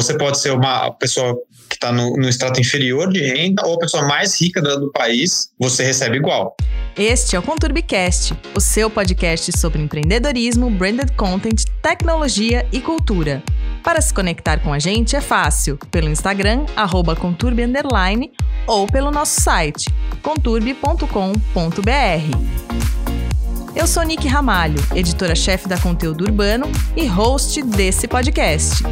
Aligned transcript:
você 0.00 0.16
pode 0.16 0.40
ser 0.40 0.52
uma 0.52 0.90
pessoa 0.92 1.36
que 1.68 1.76
está 1.76 1.92
no, 1.92 2.16
no 2.16 2.28
extrato 2.28 2.58
inferior 2.58 3.12
de 3.12 3.20
renda 3.20 3.66
ou 3.66 3.74
a 3.74 3.78
pessoa 3.78 4.06
mais 4.06 4.40
rica 4.40 4.60
do 4.60 4.90
país, 4.92 5.50
você 5.58 5.84
recebe 5.84 6.16
igual. 6.16 6.56
Este 6.96 7.36
é 7.36 7.38
o 7.38 7.42
Conturbicast, 7.42 8.34
o 8.54 8.60
seu 8.60 8.90
podcast 8.90 9.56
sobre 9.56 9.80
empreendedorismo, 9.80 10.70
branded 10.70 11.12
content, 11.12 11.64
tecnologia 11.82 12.66
e 12.72 12.80
cultura. 12.80 13.42
Para 13.82 14.00
se 14.00 14.12
conectar 14.12 14.58
com 14.58 14.72
a 14.72 14.78
gente 14.78 15.14
é 15.14 15.20
fácil, 15.20 15.78
pelo 15.90 16.08
Instagram, 16.08 16.64
arroba 16.74 17.14
conturbi 17.14 17.62
ou 18.66 18.86
pelo 18.86 19.10
nosso 19.10 19.40
site, 19.40 19.88
conturbi.com.br. 20.22 21.06
Eu 23.76 23.86
sou 23.86 24.02
Nick 24.02 24.26
Ramalho, 24.26 24.82
editora-chefe 24.94 25.68
da 25.68 25.78
Conteúdo 25.78 26.24
Urbano 26.24 26.66
e 26.96 27.06
host 27.06 27.62
desse 27.62 28.08
podcast. 28.08 28.82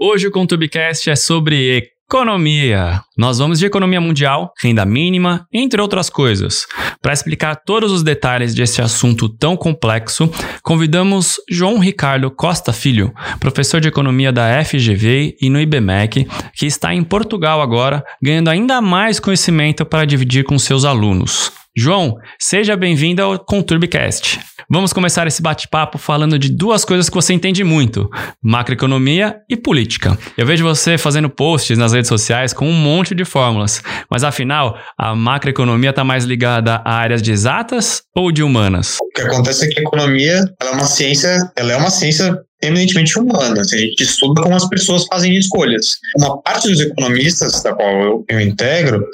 Hoje 0.00 0.28
o 0.28 0.30
ContubiCast 0.30 1.10
é 1.10 1.16
sobre 1.16 1.90
economia. 2.08 3.02
Nós 3.16 3.38
vamos 3.38 3.58
de 3.58 3.66
economia 3.66 4.00
mundial, 4.00 4.52
renda 4.62 4.84
mínima, 4.84 5.44
entre 5.52 5.82
outras 5.82 6.08
coisas. 6.08 6.68
Para 7.02 7.12
explicar 7.12 7.56
todos 7.56 7.90
os 7.90 8.04
detalhes 8.04 8.54
desse 8.54 8.80
assunto 8.80 9.28
tão 9.28 9.56
complexo, 9.56 10.30
convidamos 10.62 11.40
João 11.50 11.80
Ricardo 11.80 12.30
Costa 12.30 12.72
Filho, 12.72 13.12
professor 13.40 13.80
de 13.80 13.88
economia 13.88 14.30
da 14.30 14.64
FGV 14.64 15.36
e 15.42 15.50
no 15.50 15.60
IBMEC, 15.60 16.28
que 16.54 16.66
está 16.66 16.94
em 16.94 17.02
Portugal 17.02 17.60
agora, 17.60 18.04
ganhando 18.22 18.50
ainda 18.50 18.80
mais 18.80 19.18
conhecimento 19.18 19.84
para 19.84 20.04
dividir 20.04 20.44
com 20.44 20.56
seus 20.60 20.84
alunos. 20.84 21.50
João, 21.80 22.16
seja 22.40 22.76
bem-vindo 22.76 23.22
ao 23.22 23.38
Conturbicast. 23.38 24.40
Vamos 24.68 24.92
começar 24.92 25.28
esse 25.28 25.40
bate-papo 25.40 25.96
falando 25.96 26.36
de 26.36 26.48
duas 26.48 26.84
coisas 26.84 27.08
que 27.08 27.14
você 27.14 27.32
entende 27.32 27.62
muito: 27.62 28.10
macroeconomia 28.42 29.36
e 29.48 29.56
política. 29.56 30.18
Eu 30.36 30.44
vejo 30.44 30.64
você 30.64 30.98
fazendo 30.98 31.30
posts 31.30 31.78
nas 31.78 31.92
redes 31.92 32.08
sociais 32.08 32.52
com 32.52 32.68
um 32.68 32.72
monte 32.72 33.14
de 33.14 33.24
fórmulas, 33.24 33.80
mas 34.10 34.24
afinal, 34.24 34.76
a 34.98 35.14
macroeconomia 35.14 35.90
está 35.90 36.02
mais 36.02 36.24
ligada 36.24 36.82
a 36.84 36.94
áreas 36.94 37.22
de 37.22 37.30
exatas 37.30 38.02
ou 38.12 38.32
de 38.32 38.42
humanas? 38.42 38.96
O 39.00 39.08
que 39.14 39.22
acontece 39.22 39.66
é 39.66 39.68
que 39.68 39.78
a 39.78 39.82
economia 39.84 40.52
é 40.60 40.70
uma 40.70 40.84
ciência, 40.84 41.48
ela 41.56 41.72
é 41.72 41.76
uma 41.76 41.90
ciência 41.90 42.42
eminentemente 42.62 43.18
humana. 43.18 43.60
A 43.60 43.76
gente 43.76 44.02
estuda 44.02 44.42
como 44.42 44.54
as 44.54 44.68
pessoas 44.68 45.06
fazem 45.06 45.36
escolhas. 45.36 45.98
Uma 46.16 46.40
parte 46.42 46.68
dos 46.68 46.80
economistas, 46.80 47.62
da 47.62 47.74
qual 47.74 48.02
eu, 48.02 48.24
eu 48.28 48.40
integro, 48.40 49.04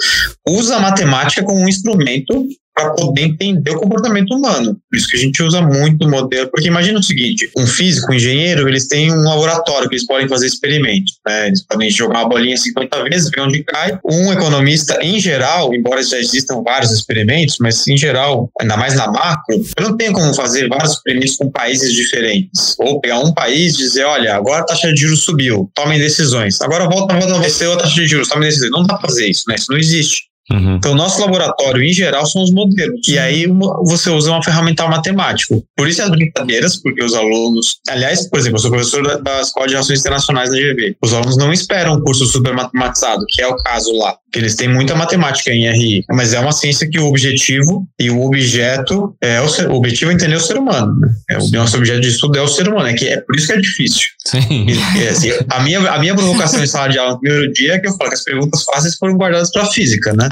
usa 0.48 0.76
a 0.76 0.80
matemática 0.80 1.44
como 1.44 1.60
um 1.60 1.68
instrumento 1.68 2.46
para 2.74 2.90
poder 2.90 3.22
entender 3.22 3.70
o 3.70 3.80
comportamento 3.80 4.34
humano. 4.34 4.76
Por 4.90 4.96
isso 4.96 5.08
que 5.08 5.16
a 5.16 5.20
gente 5.20 5.42
usa 5.42 5.62
muito 5.62 6.06
o 6.06 6.10
modelo, 6.10 6.50
porque 6.50 6.68
imagina 6.68 6.98
o 6.98 7.02
seguinte, 7.02 7.50
um 7.56 7.66
físico, 7.66 8.10
um 8.10 8.14
engenheiro, 8.14 8.68
eles 8.68 8.88
têm 8.88 9.12
um 9.12 9.22
laboratório 9.22 9.88
que 9.88 9.94
eles 9.94 10.06
podem 10.06 10.28
fazer 10.28 10.46
experimentos, 10.46 11.18
né? 11.26 11.46
eles 11.46 11.64
podem 11.64 11.88
jogar 11.90 12.20
uma 12.20 12.28
bolinha 12.28 12.56
50 12.56 13.04
vezes, 13.04 13.30
ver 13.30 13.42
onde 13.42 13.62
cai. 13.62 13.98
Um 14.04 14.32
economista, 14.32 14.98
em 15.00 15.20
geral, 15.20 15.72
embora 15.72 16.02
já 16.02 16.18
existam 16.18 16.62
vários 16.62 16.90
experimentos, 16.90 17.56
mas 17.60 17.86
em 17.86 17.96
geral, 17.96 18.50
ainda 18.60 18.76
mais 18.76 18.94
na 18.94 19.06
macro, 19.06 19.54
eu 19.78 19.88
não 19.88 19.96
tenho 19.96 20.12
como 20.12 20.34
fazer 20.34 20.68
vários 20.68 20.92
experimentos 20.92 21.36
com 21.36 21.50
países 21.50 21.92
diferentes, 21.92 22.74
ou 22.78 23.00
pegar 23.00 23.20
um 23.20 23.32
país 23.32 23.74
e 23.74 23.78
dizer, 23.78 24.04
olha, 24.04 24.34
agora 24.34 24.62
a 24.62 24.66
taxa 24.66 24.92
de 24.92 25.00
juros 25.00 25.24
subiu, 25.24 25.70
tomem 25.74 25.98
decisões. 25.98 26.60
Agora 26.60 26.88
volta, 26.88 27.14
volta 27.14 27.36
a 27.36 27.38
descer 27.38 27.70
a 27.70 27.76
taxa 27.76 27.94
de 27.94 28.06
juros, 28.06 28.28
tomem 28.28 28.48
decisões. 28.48 28.70
Não 28.72 28.82
dá 28.82 28.96
para 28.96 29.08
fazer 29.08 29.28
isso, 29.28 29.44
né? 29.48 29.54
Isso 29.56 29.70
não 29.70 29.78
existe. 29.78 30.33
Uhum. 30.50 30.76
Então, 30.76 30.94
nosso 30.94 31.20
laboratório, 31.20 31.82
em 31.82 31.92
geral, 31.92 32.26
são 32.26 32.42
os 32.42 32.50
modelos. 32.50 33.06
E 33.08 33.18
aí 33.18 33.46
você 33.84 34.10
usa 34.10 34.30
uma 34.30 34.42
ferramental 34.42 34.88
matemático. 34.90 35.64
Por 35.76 35.88
isso 35.88 36.02
as 36.02 36.10
brincadeiras, 36.10 36.76
porque 36.76 37.02
os 37.02 37.14
alunos. 37.14 37.80
Aliás, 37.88 38.28
por 38.28 38.38
exemplo, 38.38 38.56
eu 38.56 38.62
sou 38.62 38.70
professor 38.70 39.02
da, 39.02 39.16
da 39.16 39.40
Escola 39.40 39.66
de 39.66 39.72
Relações 39.72 40.00
Internacionais 40.00 40.50
da 40.50 40.56
GV. 40.56 40.96
Os 41.02 41.14
alunos 41.14 41.36
não 41.36 41.52
esperam 41.52 41.94
um 41.94 42.02
curso 42.02 42.26
super 42.26 42.52
matematizado, 42.54 43.24
que 43.28 43.40
é 43.40 43.48
o 43.48 43.56
caso 43.56 43.92
lá. 43.92 44.16
Que 44.34 44.40
eles 44.40 44.56
têm 44.56 44.66
muita 44.66 44.96
matemática 44.96 45.52
em 45.52 45.70
RI. 45.70 46.04
Mas 46.10 46.32
é 46.32 46.40
uma 46.40 46.50
ciência 46.50 46.90
que 46.90 46.98
o 46.98 47.06
objetivo 47.06 47.86
e 48.00 48.10
o 48.10 48.20
objeto 48.20 49.14
é 49.22 49.40
o, 49.40 49.48
ser, 49.48 49.68
o 49.68 49.74
objetivo 49.74 50.10
é 50.10 50.14
entender 50.14 50.34
o 50.34 50.40
ser 50.40 50.56
humano. 50.56 50.92
Né? 50.98 51.08
É, 51.30 51.38
o 51.38 51.48
nosso 51.52 51.76
objeto 51.76 52.00
de 52.00 52.08
estudo 52.08 52.36
é 52.36 52.42
o 52.42 52.48
ser 52.48 52.66
humano. 52.66 52.88
É, 52.88 52.94
que 52.94 53.06
é 53.06 53.20
por 53.20 53.36
isso 53.36 53.46
que 53.46 53.52
é 53.52 53.60
difícil. 53.60 54.08
Sim. 54.26 54.66
E, 54.98 55.06
assim, 55.06 55.30
a, 55.48 55.60
minha, 55.60 55.78
a 55.88 56.00
minha 56.00 56.16
provocação 56.16 56.64
em 56.64 56.66
sala 56.66 56.88
de 56.88 56.98
aula 56.98 57.12
no 57.12 57.20
primeiro 57.20 57.52
dia 57.52 57.74
é 57.74 57.78
que 57.78 57.86
eu 57.86 57.92
falo 57.92 58.10
que 58.10 58.16
as 58.16 58.24
perguntas 58.24 58.64
fáceis 58.64 58.96
foram 58.96 59.16
guardadas 59.16 59.52
para 59.52 59.66
física, 59.66 60.12
né? 60.14 60.28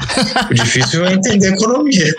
O 0.51 0.53
difícil 0.53 1.05
é 1.05 1.13
entender 1.13 1.53
economia. 1.53 2.13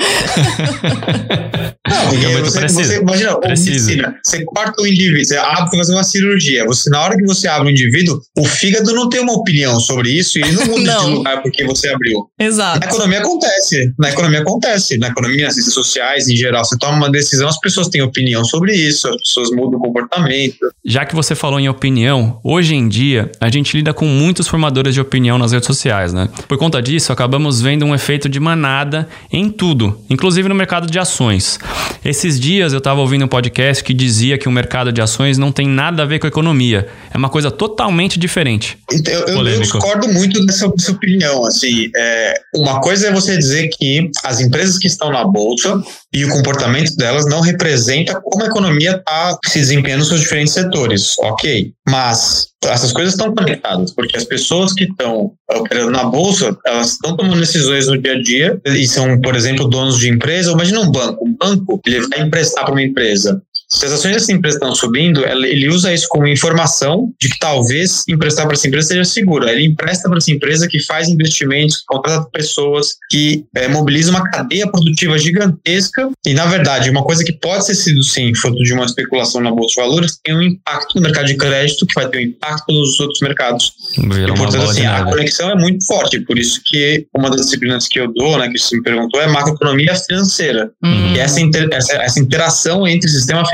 Não, 1.86 2.08
porque 2.08 2.24
é 2.24 2.40
você, 2.40 2.60
você, 2.66 2.96
imagina, 3.00 3.38
medicina, 3.46 4.14
você 4.24 4.42
corta 4.44 4.80
o 4.80 4.86
indivíduo, 4.86 5.22
você 5.22 5.36
abre 5.36 5.70
para 5.70 5.78
fazer 5.78 5.92
uma 5.92 6.04
cirurgia. 6.04 6.64
Você, 6.64 6.88
na 6.88 7.02
hora 7.02 7.16
que 7.16 7.24
você 7.26 7.46
abre 7.46 7.68
o 7.68 7.70
indivíduo, 7.70 8.20
o 8.38 8.44
fígado 8.44 8.92
não 8.94 9.08
tem 9.08 9.20
uma 9.20 9.34
opinião 9.34 9.78
sobre 9.78 10.10
isso 10.10 10.38
e 10.38 10.42
ele 10.42 10.52
não 10.52 10.66
muda 10.66 10.94
não. 10.94 11.04
de 11.04 11.10
lugar 11.10 11.42
porque 11.42 11.64
você 11.64 11.73
abriu. 11.88 12.28
Exato. 12.38 12.80
Na 12.80 12.86
economia 12.86 13.18
acontece. 13.18 13.92
Na 13.98 14.10
economia 14.10 14.40
acontece. 14.40 14.98
Na 14.98 15.08
economia, 15.08 15.46
nas 15.46 15.54
ciências 15.54 15.74
sociais, 15.74 16.28
em 16.28 16.36
geral, 16.36 16.64
você 16.64 16.76
toma 16.78 16.96
uma 16.96 17.10
decisão, 17.10 17.48
as 17.48 17.58
pessoas 17.58 17.88
têm 17.88 18.02
opinião 18.02 18.44
sobre 18.44 18.74
isso, 18.74 19.08
as 19.08 19.16
pessoas 19.16 19.50
mudam 19.50 19.78
o 19.78 19.82
comportamento. 19.82 20.56
Já 20.84 21.04
que 21.04 21.14
você 21.14 21.34
falou 21.34 21.60
em 21.60 21.68
opinião, 21.68 22.40
hoje 22.42 22.74
em 22.74 22.88
dia 22.88 23.30
a 23.40 23.50
gente 23.50 23.76
lida 23.76 23.92
com 23.92 24.06
muitos 24.06 24.48
formadores 24.48 24.94
de 24.94 25.00
opinião 25.00 25.38
nas 25.38 25.52
redes 25.52 25.66
sociais, 25.66 26.12
né? 26.12 26.28
Por 26.48 26.58
conta 26.58 26.80
disso, 26.80 27.12
acabamos 27.12 27.60
vendo 27.60 27.84
um 27.84 27.94
efeito 27.94 28.14
efeito 28.14 28.28
de 28.28 28.38
manada 28.38 29.08
em 29.32 29.50
tudo, 29.50 29.98
inclusive 30.08 30.48
no 30.48 30.54
mercado 30.54 30.86
de 30.86 30.98
ações. 30.98 31.58
Esses 32.04 32.38
dias 32.38 32.72
eu 32.72 32.78
estava 32.78 33.00
ouvindo 33.00 33.24
um 33.24 33.28
podcast 33.28 33.82
que 33.82 33.94
dizia 33.94 34.36
que 34.36 34.48
o 34.48 34.52
mercado 34.52 34.92
de 34.92 35.00
ações 35.00 35.38
não 35.38 35.50
tem 35.50 35.66
nada 35.66 36.02
a 36.02 36.06
ver 36.06 36.18
com 36.18 36.26
a 36.26 36.28
economia. 36.28 36.86
É 37.12 37.16
uma 37.16 37.28
coisa 37.30 37.50
totalmente 37.50 38.18
diferente. 38.18 38.78
Então, 38.92 39.12
eu, 39.12 39.46
eu 39.46 39.60
discordo 39.60 40.06
muito 40.08 40.44
dessa, 40.44 40.68
dessa 40.68 40.92
opinião. 40.92 41.44
Assim, 41.46 41.63
é, 41.96 42.34
uma 42.54 42.80
coisa 42.80 43.08
é 43.08 43.12
você 43.12 43.36
dizer 43.36 43.68
que 43.68 44.10
as 44.24 44.40
empresas 44.40 44.78
que 44.78 44.86
estão 44.86 45.10
na 45.10 45.24
bolsa 45.24 45.82
e 46.12 46.24
o 46.24 46.28
comportamento 46.28 46.94
delas 46.96 47.26
não 47.26 47.40
representa 47.40 48.20
como 48.20 48.42
a 48.42 48.46
economia 48.46 48.96
está 48.96 49.38
se 49.46 49.58
desempenhando 49.58 50.00
nos 50.00 50.08
seus 50.08 50.20
diferentes 50.20 50.54
setores. 50.54 51.16
Ok. 51.18 51.72
Mas 51.88 52.48
essas 52.64 52.92
coisas 52.92 53.14
estão 53.14 53.34
conectadas, 53.34 53.92
porque 53.92 54.16
as 54.16 54.24
pessoas 54.24 54.72
que 54.72 54.84
estão 54.84 55.32
operando 55.50 55.90
na 55.90 56.04
bolsa, 56.04 56.56
elas 56.66 56.92
estão 56.92 57.16
tomando 57.16 57.40
decisões 57.40 57.86
no 57.86 58.00
dia 58.00 58.12
a 58.12 58.22
dia 58.22 58.60
e 58.66 58.86
são, 58.86 59.20
por 59.20 59.36
exemplo, 59.36 59.68
donos 59.68 59.98
de 59.98 60.08
empresa. 60.08 60.52
Imagina 60.52 60.80
um 60.80 60.90
banco. 60.90 61.24
Um 61.24 61.36
banco, 61.36 61.80
ele 61.86 62.06
vai 62.08 62.20
emprestar 62.20 62.64
para 62.64 62.72
uma 62.72 62.82
empresa. 62.82 63.42
Se 63.68 63.86
as 63.86 63.92
ações 63.92 64.14
dessa 64.14 64.32
empresa 64.32 64.56
estão 64.56 64.74
subindo, 64.74 65.24
ele 65.26 65.68
usa 65.68 65.92
isso 65.92 66.06
como 66.08 66.26
informação 66.26 67.12
de 67.20 67.28
que 67.28 67.38
talvez 67.38 68.04
emprestar 68.08 68.46
para 68.46 68.54
essa 68.54 68.68
empresa 68.68 68.88
seja 68.88 69.04
seguro. 69.04 69.48
Ele 69.48 69.64
empresta 69.64 70.08
para 70.08 70.18
essa 70.18 70.30
empresa 70.30 70.68
que 70.68 70.80
faz 70.82 71.08
investimentos, 71.08 71.78
que 71.78 71.84
contrata 71.86 72.28
pessoas, 72.30 72.94
que 73.10 73.44
é, 73.56 73.66
mobiliza 73.68 74.10
uma 74.10 74.22
cadeia 74.30 74.70
produtiva 74.70 75.18
gigantesca. 75.18 76.08
E, 76.24 76.34
na 76.34 76.46
verdade, 76.46 76.90
uma 76.90 77.02
coisa 77.02 77.24
que 77.24 77.32
pode 77.32 77.66
ser 77.66 77.74
sido, 77.74 78.02
sim, 78.02 78.34
fruto 78.34 78.62
de 78.62 78.72
uma 78.72 78.84
especulação 78.84 79.40
na 79.40 79.50
Bolsa 79.50 79.74
de 79.74 79.88
Valores, 79.88 80.18
tem 80.22 80.36
um 80.36 80.42
impacto 80.42 80.94
no 80.96 81.02
mercado 81.02 81.26
de 81.26 81.36
crédito, 81.36 81.86
que 81.86 81.94
vai 81.94 82.08
ter 82.08 82.18
um 82.18 82.22
impacto 82.22 82.72
nos 82.72 83.00
outros 83.00 83.20
mercados. 83.20 83.72
Vira 83.96 84.30
e, 84.30 84.34
portanto, 84.34 84.70
assim, 84.70 84.86
a 84.86 85.04
conexão 85.04 85.50
é 85.50 85.56
muito 85.56 85.84
forte. 85.86 86.20
Por 86.20 86.38
isso 86.38 86.60
que 86.64 87.06
uma 87.16 87.30
das 87.30 87.42
disciplinas 87.42 87.88
que 87.88 87.98
eu 87.98 88.12
dou, 88.12 88.38
né, 88.38 88.48
que 88.48 88.58
você 88.58 88.76
me 88.76 88.82
perguntou, 88.82 89.20
é 89.20 89.26
macroeconomia 89.26 89.94
financeira. 89.96 90.70
Uhum. 90.82 91.14
E 91.14 91.18
essa, 91.18 91.40
inter, 91.40 91.68
essa, 91.72 91.94
essa 91.94 92.20
interação 92.20 92.86
entre 92.86 93.08
sistema 93.08 93.44
financeiro 93.46 93.53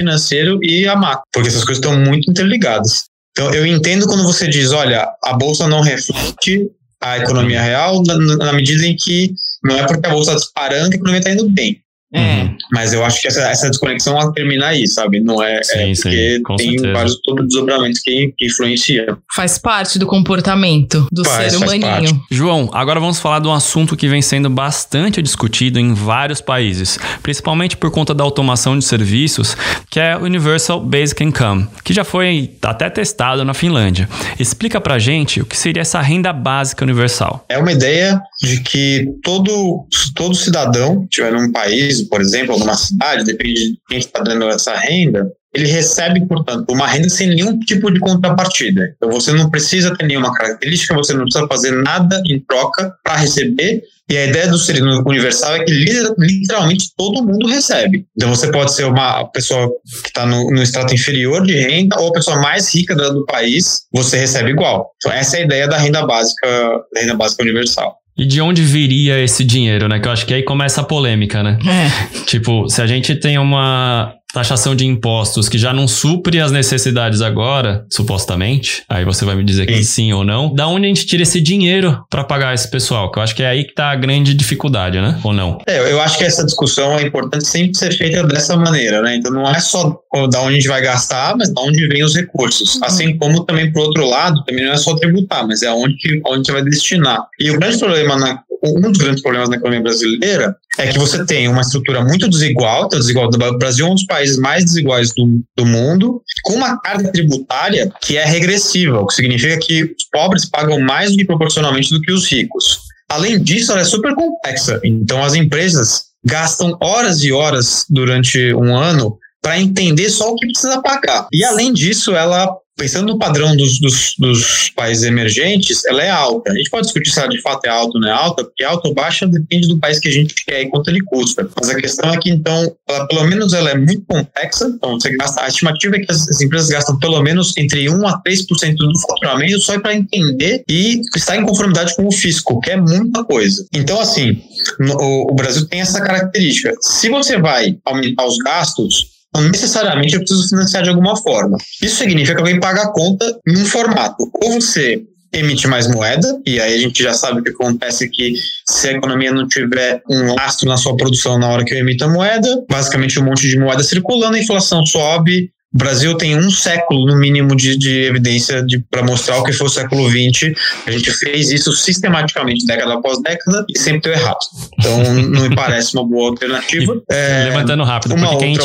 e 0.63 0.87
a 0.87 0.97
macro, 0.97 1.25
porque 1.33 1.49
essas 1.49 1.65
coisas 1.65 1.83
estão 1.83 1.99
muito 1.99 2.31
interligadas. 2.31 3.05
Então, 3.33 3.53
eu 3.55 3.65
entendo 3.65 4.07
quando 4.07 4.25
você 4.25 4.49
diz, 4.49 4.73
olha, 4.73 5.09
a 5.23 5.33
bolsa 5.35 5.69
não 5.69 5.81
reflete 5.81 6.69
a 7.01 7.19
economia 7.19 7.63
real 7.63 8.03
na, 8.03 8.17
na 8.37 8.53
medida 8.53 8.85
em 8.85 8.97
que 8.97 9.33
não 9.65 9.79
é 9.79 9.87
porque 9.87 10.07
a 10.07 10.11
bolsa 10.11 10.33
está 10.33 10.45
disparando 10.45 10.91
que 10.91 10.97
a 10.97 10.99
economia 10.99 11.21
está 11.21 11.31
indo 11.31 11.49
bem. 11.49 11.81
Uhum. 12.15 12.57
Mas 12.73 12.93
eu 12.93 13.05
acho 13.05 13.21
que 13.21 13.29
essa, 13.29 13.43
essa 13.43 13.69
desconexão 13.69 14.19
ela 14.19 14.33
termina 14.33 14.67
aí, 14.67 14.87
sabe? 14.87 15.21
Não 15.21 15.43
é, 15.43 15.63
sim, 15.63 15.79
é 15.79 15.95
porque 15.95 16.37
sim, 16.37 16.57
tem 16.57 16.71
certeza. 16.71 16.93
vários 16.93 17.21
desdobramentos 17.47 18.01
que, 18.01 18.35
que 18.37 18.47
influenciam. 18.47 19.19
Faz 19.35 19.59
parte 19.59 19.99
do 19.99 20.07
comportamento 20.07 21.07
do 21.13 21.25
faz, 21.25 21.53
ser 21.53 21.59
humaninho. 21.59 22.21
João, 22.31 22.69
agora 22.73 22.99
vamos 22.99 23.21
falar 23.21 23.41
de 23.41 23.47
um 23.47 23.53
assunto 23.53 23.97
que 23.97 24.09
vem 24.09 24.23
sendo 24.23 24.51
bastante 24.51 25.23
discutido 25.23 25.79
em 25.79 25.95
vários 25.95 26.41
países, 26.41 26.99
principalmente 27.23 27.77
por 27.77 27.91
conta 27.91 28.13
da 28.13 28.25
automação 28.25 28.79
de 28.79 28.85
serviços, 28.85 29.57
que 29.89 30.01
é 30.01 30.17
Universal 30.17 30.81
Basic 30.81 31.23
Income, 31.23 31.69
que 31.85 31.93
já 31.93 32.05
foi 32.05 32.55
até 32.63 32.91
testado 32.91 33.45
na 33.45 33.55
Finlândia. 33.55 34.09
Explica 34.39 34.81
pra 34.81 34.99
gente 34.99 35.41
o 35.41 35.47
que 35.47 35.57
seria 35.57 35.83
essa 35.83 36.01
renda 36.01 36.33
básica 36.33 36.85
universal. 36.85 37.45
É 37.49 37.59
uma 37.59 37.73
ideia 37.73 38.21
de 38.43 38.61
que 38.61 39.07
todo, 39.23 39.87
todo 40.15 40.35
cidadão 40.35 41.01
que 41.03 41.21
estiver 41.21 41.33
num 41.33 41.53
país 41.53 42.00
por 42.09 42.21
exemplo, 42.21 42.55
ou 42.55 42.61
numa 42.61 42.77
cidade, 42.77 43.25
depende 43.25 43.73
de 43.73 43.79
quem 43.89 43.99
está 43.99 44.21
dando 44.21 44.49
essa 44.49 44.75
renda, 44.77 45.31
ele 45.53 45.67
recebe, 45.67 46.27
portanto, 46.27 46.71
uma 46.71 46.87
renda 46.87 47.09
sem 47.09 47.29
nenhum 47.29 47.59
tipo 47.59 47.91
de 47.91 47.99
contrapartida. 47.99 48.95
Então 48.97 49.11
você 49.11 49.33
não 49.33 49.51
precisa 49.51 49.97
ter 49.97 50.07
nenhuma 50.07 50.33
característica, 50.33 50.95
você 50.95 51.13
não 51.13 51.25
precisa 51.25 51.47
fazer 51.49 51.73
nada 51.73 52.23
em 52.27 52.39
troca 52.41 52.95
para 53.03 53.17
receber. 53.17 53.83
E 54.09 54.17
a 54.17 54.27
ideia 54.27 54.47
do 54.49 54.55
Auxílio 54.55 54.85
Universal 55.07 55.57
é 55.57 55.65
que 55.65 55.73
literalmente 56.19 56.91
todo 56.97 57.25
mundo 57.25 57.47
recebe. 57.47 58.07
Então 58.17 58.29
você 58.29 58.51
pode 58.51 58.73
ser 58.73 58.85
uma 58.85 59.25
pessoa 59.27 59.69
que 60.03 60.09
está 60.09 60.27
no, 60.27 60.51
no 60.51 60.63
extrato 60.63 60.95
inferior 60.95 61.45
de 61.45 61.55
renda 61.55 61.97
ou 62.01 62.09
a 62.09 62.13
pessoa 62.13 62.41
mais 62.41 62.73
rica 62.75 62.95
do, 62.95 63.13
do 63.13 63.25
país, 63.27 63.83
você 63.93 64.19
recebe 64.19 64.51
igual. 64.51 64.91
Então 64.97 65.13
essa 65.13 65.37
é 65.37 65.41
a 65.41 65.45
ideia 65.45 65.69
da 65.69 65.79
renda 65.79 66.05
básica, 66.07 66.47
da 66.93 67.01
renda 67.01 67.15
básica 67.15 67.43
universal. 67.43 67.97
E 68.21 68.27
de 68.27 68.39
onde 68.43 68.61
viria 68.61 69.19
esse 69.19 69.43
dinheiro, 69.43 69.89
né? 69.89 69.99
Que 69.99 70.07
eu 70.07 70.13
acho 70.13 70.27
que 70.27 70.35
aí 70.35 70.43
começa 70.43 70.83
a 70.83 70.85
polêmica, 70.85 71.43
né? 71.43 71.59
É. 71.67 72.19
Tipo, 72.27 72.69
se 72.69 72.83
a 72.83 72.87
gente 72.87 73.15
tem 73.15 73.39
uma 73.39 74.15
taxação 74.33 74.75
de 74.75 74.87
impostos 74.87 75.49
que 75.49 75.59
já 75.59 75.73
não 75.73 75.89
supre 75.89 76.41
as 76.41 76.53
necessidades 76.53 77.21
agora, 77.21 77.85
supostamente, 77.91 78.83
aí 78.89 79.05
você 79.05 79.25
vai 79.25 79.35
me 79.35 79.45
dizer 79.45 79.67
que 79.67 79.77
sim, 79.77 79.83
sim 79.83 80.13
ou 80.13 80.25
não, 80.25 80.55
da 80.55 80.67
onde 80.67 80.87
a 80.87 80.89
gente 80.89 81.07
tira 81.07 81.23
esse 81.23 81.41
dinheiro 81.41 82.05
para 82.09 82.25
pagar 82.25 82.55
esse 82.55 82.71
pessoal? 82.71 83.11
Que 83.11 83.19
eu 83.19 83.23
acho 83.23 83.35
que 83.35 83.43
é 83.43 83.49
aí 83.49 83.65
que 83.65 83.75
tá 83.75 83.91
a 83.91 83.97
grande 83.97 84.35
dificuldade, 84.35 85.01
né? 85.01 85.19
Ou 85.23 85.33
não? 85.33 85.59
É, 85.67 85.93
eu 85.93 86.01
acho 86.01 86.19
que 86.19 86.25
essa 86.25 86.45
discussão 86.45 86.99
é 86.99 87.03
importante 87.03 87.47
sempre 87.47 87.77
ser 87.77 87.93
feita 87.93 88.23
dessa 88.27 88.57
maneira, 88.57 89.03
né? 89.03 89.17
Então 89.17 89.33
não 89.33 89.49
é 89.49 89.59
só 89.61 90.01
da 90.31 90.41
onde 90.41 90.55
a 90.55 90.61
gente 90.61 90.69
vai 90.69 90.83
gastar, 90.83 91.37
mas 91.37 91.53
da 91.53 91.61
onde 91.63 91.87
vem 91.89 92.05
os 92.05 92.15
recursos. 92.15 92.77
Uhum. 92.77 92.85
Assim 92.85 93.19
como 93.19 93.45
também, 93.45 93.73
por 93.73 93.83
outro 93.83 94.09
lado, 94.09 94.45
também 94.45 94.65
não 94.65 94.73
é 94.73 94.77
só 94.77 94.95
tributar, 94.97 95.47
mas 95.47 95.63
é 95.63 95.71
onde, 95.71 96.21
onde 96.27 96.47
você 96.47 96.53
vai 96.53 96.63
destinar. 96.63 97.27
E 97.39 97.51
o 97.51 97.59
grande 97.59 97.79
problema 97.79 98.17
na, 98.17 98.43
um 98.63 98.81
dos 98.81 98.99
grandes 98.99 99.23
problemas 99.23 99.49
na 99.49 99.57
economia 99.57 99.83
brasileira 99.83 100.57
é 100.83 100.93
que 100.93 100.99
você 100.99 101.25
tem 101.25 101.49
uma 101.49 101.61
estrutura 101.61 102.03
muito 102.03 102.29
desigual, 102.29 102.89
tá 102.89 102.97
desigual. 102.97 103.29
O 103.29 103.59
Brasil 103.59 103.87
é 103.87 103.91
um 103.91 103.95
dos 103.95 104.07
países 104.07 104.39
mais 104.39 104.65
desiguais 104.65 105.13
do, 105.15 105.43
do 105.57 105.67
mundo, 105.67 106.23
com 106.43 106.55
uma 106.55 106.81
carga 106.81 107.11
tributária 107.13 107.93
que 108.01 108.17
é 108.17 108.25
regressiva, 108.25 109.01
o 109.01 109.07
que 109.07 109.15
significa 109.15 109.59
que 109.59 109.85
os 109.85 110.05
pobres 110.11 110.45
pagam 110.45 110.81
mais 110.81 111.11
do 111.11 111.19
que 111.19 111.25
proporcionalmente 111.25 111.91
do 111.91 112.01
que 112.01 112.13
os 112.13 112.27
ricos. 112.27 112.81
Além 113.09 113.43
disso, 113.43 113.73
ela 113.73 113.81
é 113.81 113.85
super 113.85 114.15
complexa. 114.15 114.81
Então, 114.85 115.23
as 115.23 115.35
empresas 115.35 116.05
gastam 116.25 116.77
horas 116.81 117.23
e 117.23 117.33
horas 117.33 117.85
durante 117.89 118.55
um 118.55 118.77
ano 118.77 119.19
para 119.43 119.59
entender 119.59 120.11
só 120.11 120.31
o 120.31 120.37
que 120.37 120.47
precisa 120.47 120.81
pagar. 120.83 121.27
E 121.33 121.45
além 121.45 121.73
disso, 121.73 122.15
ela 122.15 122.55
pensando 122.77 123.13
no 123.13 123.19
padrão 123.19 123.55
dos, 123.57 123.79
dos, 123.79 124.15
dos, 124.19 124.71
países 124.71 125.05
emergentes, 125.05 125.85
ela 125.85 126.03
é 126.03 126.09
alta. 126.09 126.51
A 126.51 126.55
gente 126.55 126.71
pode 126.71 126.85
discutir 126.85 127.11
se 127.11 127.19
ela 127.19 127.29
de 127.29 127.41
fato 127.43 127.67
é 127.67 127.69
alta 127.69 127.93
ou 127.95 128.01
não 128.01 128.09
é 128.09 128.13
alta, 128.13 128.45
porque 128.45 128.65
alta 128.65 128.89
ou 128.89 128.95
baixa 128.95 129.27
depende 129.27 129.69
do 129.69 129.79
país 129.79 129.99
que 129.99 130.09
a 130.09 130.13
gente 130.13 130.35
quer 130.45 130.63
e 130.63 130.71
quanto 130.71 130.89
ele 130.89 131.01
custa. 131.05 131.49
Mas 131.61 131.69
a 131.69 131.75
questão 131.75 132.13
é 132.13 132.19
que, 132.19 132.31
então, 132.31 132.75
ela, 132.89 133.07
pelo 133.07 133.25
menos 133.25 133.53
ela 133.53 133.71
é 133.71 133.77
muito 133.77 134.03
complexa. 134.07 134.67
Então, 134.75 134.99
você 134.99 135.15
gasta, 135.17 135.43
a 135.43 135.49
estimativa 135.49 135.97
é 135.97 136.01
que 136.01 136.11
as, 136.11 136.29
as 136.29 136.41
empresas 136.41 136.69
gastam 136.69 136.99
pelo 136.99 137.21
menos 137.23 137.55
entre 137.59 137.89
1 137.89 138.07
a 138.07 138.23
3% 138.23 138.77
do 138.77 139.01
faturamento 139.01 139.61
só 139.61 139.79
para 139.79 139.95
entender 139.95 140.65
e 140.69 141.01
estar 141.15 141.37
em 141.37 141.45
conformidade 141.45 141.95
com 141.97 142.07
o 142.07 142.13
fisco, 142.13 142.61
que 142.61 142.71
é 142.71 142.77
muita 142.77 143.25
coisa. 143.25 143.67
Então, 143.75 144.01
assim, 144.01 144.43
no, 144.79 144.95
o, 144.95 145.33
o 145.33 145.35
Brasil 145.35 145.67
tem 145.67 145.81
essa 145.81 146.01
característica. 146.01 146.73
Se 146.81 147.11
você 147.11 147.39
vai 147.39 147.77
aumentar 147.85 148.27
os 148.27 148.39
gastos, 148.39 149.20
não 149.35 149.49
necessariamente 149.49 150.15
eu 150.15 150.21
preciso 150.21 150.49
financiar 150.49 150.83
de 150.83 150.89
alguma 150.89 151.17
forma. 151.17 151.57
Isso 151.83 151.97
significa 151.97 152.35
que 152.35 152.41
alguém 152.41 152.61
paga 152.61 152.83
a 152.83 152.93
conta 152.93 153.39
num 153.47 153.65
formato. 153.65 154.31
Ou 154.43 154.61
você 154.61 155.03
emite 155.33 155.69
mais 155.69 155.87
moeda, 155.87 156.41
e 156.45 156.61
aí 156.61 156.75
a 156.75 156.79
gente 156.79 157.03
já 157.03 157.15
sabe 157.15 157.41
o 157.41 157.43
que 157.45 157.51
acontece 157.51 158.09
que 158.09 158.35
se 158.69 158.89
a 158.89 158.93
economia 158.93 159.33
não 159.33 159.47
tiver 159.47 160.03
um 160.11 160.35
lastro 160.35 160.69
na 160.69 160.77
sua 160.77 160.97
produção 160.97 161.39
na 161.39 161.49
hora 161.49 161.65
que 161.65 161.73
eu 161.73 161.79
emito 161.79 162.05
a 162.05 162.09
moeda, 162.09 162.65
basicamente 162.69 163.21
um 163.21 163.25
monte 163.25 163.49
de 163.49 163.59
moeda 163.59 163.83
circulando, 163.83 164.37
a 164.37 164.41
inflação 164.41 164.85
sobe, 164.85 165.51
o 165.73 165.79
Brasil 165.79 166.17
tem 166.17 166.37
um 166.37 166.51
século, 166.51 167.07
no 167.07 167.17
mínimo, 167.17 167.55
de, 167.55 167.77
de 167.77 168.05
evidência 168.05 168.67
para 168.91 169.05
mostrar 169.05 169.39
o 169.39 169.45
que 169.45 169.53
foi 169.53 169.69
o 169.69 169.71
século 169.71 170.11
XX. 170.11 170.53
A 170.85 170.91
gente 170.91 171.13
fez 171.13 171.53
isso 171.53 171.73
sistematicamente, 171.73 172.67
década 172.67 172.95
após 172.95 173.23
década, 173.23 173.65
e 173.69 173.79
sempre 173.79 174.11
deu 174.11 174.13
errado. 174.13 174.39
Então, 174.77 175.15
não 175.15 175.49
me 175.49 175.55
parece 175.55 175.95
uma 175.95 176.05
boa 176.05 176.31
alternativa. 176.31 177.01
É, 177.09 177.45
levantando 177.45 177.85
rápido, 177.85 178.17
por 178.17 178.39
que, 178.39 178.45
a 178.45 178.49
gente, 178.49 178.65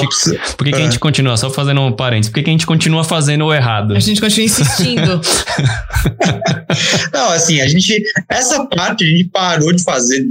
por 0.58 0.66
que, 0.66 0.72
que 0.72 0.78
a 0.78 0.84
gente 0.84 0.98
continua, 0.98 1.38
só 1.38 1.52
fazendo 1.52 1.82
um 1.82 1.92
parênteses, 1.92 2.32
por 2.32 2.36
que, 2.38 2.44
que 2.44 2.50
a 2.50 2.54
gente 2.54 2.66
continua 2.66 3.04
fazendo 3.04 3.46
o 3.46 3.54
errado? 3.54 3.94
A 3.96 4.00
gente 4.00 4.20
continua 4.20 4.46
insistindo. 4.46 5.22
não, 7.14 7.30
assim, 7.30 7.62
a 7.62 7.68
gente, 7.68 8.02
essa 8.28 8.66
parte 8.66 9.04
a 9.04 9.08
gente 9.08 9.26
parou 9.26 9.72
de 9.72 9.84
fazer 9.84 10.26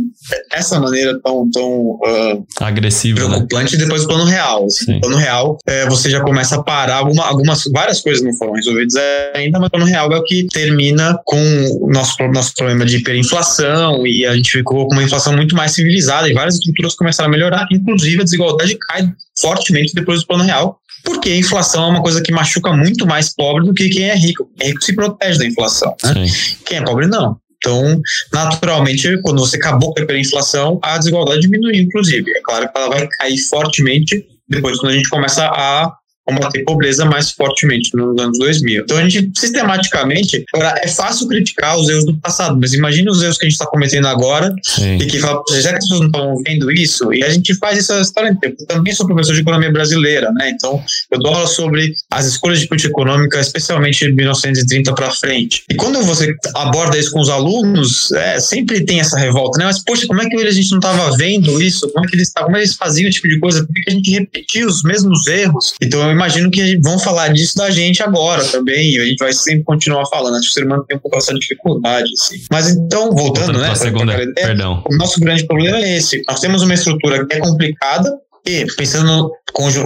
dessa 0.50 0.80
maneira 0.80 1.20
tão, 1.22 1.48
tão 1.52 1.70
uh, 1.70 2.46
agressiva, 2.60 3.20
né? 3.20 3.26
preocupante 3.28 3.76
né? 3.76 3.84
depois 3.84 4.02
do 4.02 4.08
plano 4.08 4.24
real. 4.24 4.64
Assim, 4.66 4.98
plano 4.98 5.16
real, 5.16 5.56
é, 5.66 5.86
você 5.86 6.10
já 6.10 6.20
começa 6.20 6.56
a 6.56 6.63
parar. 6.64 6.96
Alguma, 6.96 7.24
algumas, 7.26 7.62
várias 7.72 8.00
coisas 8.00 8.22
não 8.22 8.32
foram 8.36 8.52
resolvidas 8.52 8.94
ainda, 9.34 9.58
mas 9.58 9.70
no 9.72 9.84
real 9.84 10.12
é 10.12 10.18
o 10.18 10.24
que 10.24 10.46
termina 10.46 11.18
com 11.24 11.38
o 11.80 11.90
nosso, 11.90 12.16
nosso 12.28 12.54
problema 12.54 12.84
de 12.84 12.96
hiperinflação 12.96 14.06
e 14.06 14.24
a 14.26 14.34
gente 14.34 14.50
ficou 14.50 14.88
com 14.88 14.94
uma 14.94 15.02
inflação 15.02 15.34
muito 15.34 15.54
mais 15.54 15.72
civilizada 15.72 16.28
e 16.28 16.34
várias 16.34 16.56
estruturas 16.56 16.94
começaram 16.94 17.28
a 17.28 17.32
melhorar, 17.32 17.66
inclusive 17.70 18.20
a 18.20 18.24
desigualdade 18.24 18.76
cai 18.88 19.08
fortemente 19.40 19.94
depois 19.94 20.20
do 20.20 20.26
plano 20.26 20.44
real, 20.44 20.78
porque 21.04 21.30
a 21.30 21.36
inflação 21.36 21.84
é 21.84 21.90
uma 21.90 22.02
coisa 22.02 22.22
que 22.22 22.32
machuca 22.32 22.72
muito 22.72 23.06
mais 23.06 23.34
pobre 23.34 23.66
do 23.66 23.74
que 23.74 23.88
quem 23.88 24.08
é 24.08 24.16
rico. 24.16 24.48
Quem 24.56 24.68
é 24.68 24.70
rico 24.70 24.82
se 24.82 24.94
protege 24.94 25.38
da 25.38 25.46
inflação. 25.46 25.94
Né? 26.02 26.26
Quem 26.64 26.78
é 26.78 26.82
pobre, 26.82 27.06
não. 27.06 27.36
Então, 27.58 28.00
naturalmente, 28.32 29.20
quando 29.22 29.38
você 29.38 29.56
acabou 29.56 29.92
com 29.92 30.00
a 30.00 30.02
hiperinflação, 30.02 30.78
a 30.82 30.98
desigualdade 30.98 31.40
diminuiu, 31.42 31.82
inclusive. 31.82 32.30
É 32.30 32.40
claro 32.42 32.70
que 32.70 32.78
ela 32.78 32.88
vai 32.88 33.06
cair 33.06 33.38
fortemente 33.38 34.26
depois 34.48 34.78
quando 34.78 34.92
a 34.92 34.96
gente 34.96 35.08
começa 35.08 35.46
a 35.46 35.94
combater 36.24 36.64
pobreza 36.64 37.04
mais 37.04 37.30
fortemente 37.30 37.90
nos 37.94 38.20
anos 38.20 38.38
2000. 38.38 38.82
Então 38.82 38.96
a 38.96 39.08
gente 39.08 39.30
sistematicamente, 39.38 40.44
agora 40.54 40.80
é 40.82 40.88
fácil 40.88 41.28
criticar 41.28 41.78
os 41.78 41.88
erros 41.88 42.06
do 42.06 42.16
passado, 42.16 42.58
mas 42.60 42.72
imagine 42.72 43.08
os 43.10 43.22
erros 43.22 43.36
que 43.36 43.44
a 43.44 43.48
gente 43.48 43.58
está 43.58 43.66
cometendo 43.66 44.06
agora 44.06 44.54
Sim. 44.62 44.96
e 44.96 45.06
que 45.06 45.18
fala, 45.18 45.42
já 45.60 45.70
que 45.70 45.76
as 45.76 45.84
pessoas 45.84 46.00
não 46.00 46.06
estão 46.06 46.36
vendo 46.46 46.70
isso, 46.70 47.12
e 47.12 47.22
a 47.22 47.28
gente 47.28 47.54
faz 47.56 47.78
isso 47.78 47.92
a 47.92 48.00
história 48.00 48.30
inteira. 48.30 48.56
Eu 48.58 48.66
também 48.66 48.94
sou 48.94 49.06
professor 49.06 49.34
de 49.34 49.40
economia 49.40 49.70
brasileira, 49.70 50.30
né? 50.32 50.50
Então 50.50 50.82
eu 51.10 51.18
dou 51.18 51.34
aula 51.34 51.46
sobre 51.46 51.94
as 52.10 52.26
escolhas 52.26 52.60
de 52.60 52.68
política 52.68 52.90
econômica, 52.90 53.38
especialmente 53.40 54.04
de 54.04 54.12
1930 54.12 54.94
para 54.94 55.10
frente. 55.10 55.64
E 55.70 55.74
quando 55.74 56.02
você 56.02 56.34
aborda 56.54 56.96
isso 56.96 57.10
com 57.10 57.20
os 57.20 57.28
alunos, 57.28 58.10
é, 58.12 58.40
sempre 58.40 58.84
tem 58.84 59.00
essa 59.00 59.18
revolta, 59.18 59.58
né? 59.58 59.66
Mas 59.66 59.82
poxa, 59.82 60.06
como 60.06 60.22
é 60.22 60.28
que 60.28 60.36
a 60.36 60.50
gente 60.50 60.70
não 60.70 60.78
estava 60.78 61.16
vendo 61.16 61.60
isso? 61.60 61.88
Como 61.92 62.06
é 62.06 62.08
que 62.08 62.16
eles, 62.16 62.32
como 62.32 62.56
eles 62.56 62.74
faziam 62.74 63.08
esse 63.08 63.16
tipo 63.16 63.28
de 63.28 63.38
coisa? 63.38 63.64
Por 63.64 63.74
que 63.74 63.90
a 63.90 63.92
gente 63.92 64.10
repetia 64.10 64.66
os 64.66 64.82
mesmos 64.82 65.26
erros? 65.26 65.74
Então 65.82 66.13
imagino 66.14 66.50
que 66.50 66.78
vão 66.80 66.98
falar 66.98 67.28
disso 67.28 67.56
da 67.56 67.70
gente 67.70 68.02
agora 68.02 68.44
também, 68.44 68.94
e 68.94 68.98
a 68.98 69.04
gente 69.04 69.18
vai 69.18 69.32
sempre 69.32 69.64
continuar 69.64 70.06
falando. 70.06 70.36
Acho 70.36 70.44
que 70.44 70.48
o 70.48 70.52
ser 70.52 70.64
humano 70.64 70.84
tem 70.86 70.96
um 70.96 71.00
pouco 71.00 71.16
essa 71.16 71.34
dificuldade, 71.34 72.10
assim. 72.12 72.40
Mas 72.50 72.70
então, 72.70 73.10
voltando, 73.10 73.52
voltando 73.52 73.60
né? 73.60 73.74
Segunda, 73.74 74.16
perdão. 74.34 74.84
O 74.90 74.96
nosso 74.96 75.20
grande 75.20 75.46
problema 75.46 75.78
é 75.78 75.96
esse. 75.96 76.22
Nós 76.28 76.40
temos 76.40 76.62
uma 76.62 76.74
estrutura 76.74 77.26
que 77.26 77.36
é 77.36 77.40
complicada, 77.40 78.10
e 78.46 78.66
pensando, 78.76 79.32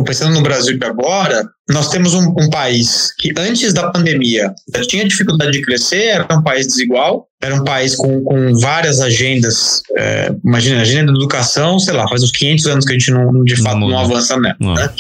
pensando 0.05 0.35
no 0.35 0.43
Brasil 0.43 0.77
de 0.77 0.85
agora, 0.85 1.49
nós 1.71 1.91
temos 1.91 2.13
um, 2.15 2.35
um, 2.37 2.51
país 2.51 3.15
que 3.17 3.33
antes 3.39 3.73
da 3.73 3.89
pandemia 3.89 4.53
já 4.75 4.83
tinha 4.83 5.07
dificuldade 5.07 5.53
de 5.53 5.63
crescer, 5.63 6.07
era 6.07 6.27
um 6.37 6.43
país 6.43 6.67
desigual, 6.67 7.29
era 7.41 7.55
um 7.55 7.63
país 7.63 7.95
com, 7.95 8.21
com 8.25 8.59
várias 8.59 9.01
agendas. 9.01 9.81
É, 9.97 10.33
imagina, 10.45 10.79
a 10.79 10.83
agenda 10.83 11.13
da 11.13 11.19
educação, 11.19 11.79
sei 11.79 11.95
lá, 11.95 12.09
faz 12.09 12.25
uns 12.25 12.33
500 12.33 12.67
anos 12.67 12.85
que 12.85 12.91
a 12.91 12.99
gente 12.99 13.13
não, 13.13 13.45
de 13.45 13.55
fato 13.63 13.79
não, 13.79 13.91
não 13.91 13.99
avança 13.99 14.37
nela. 14.37 14.57
Né? 14.59 14.91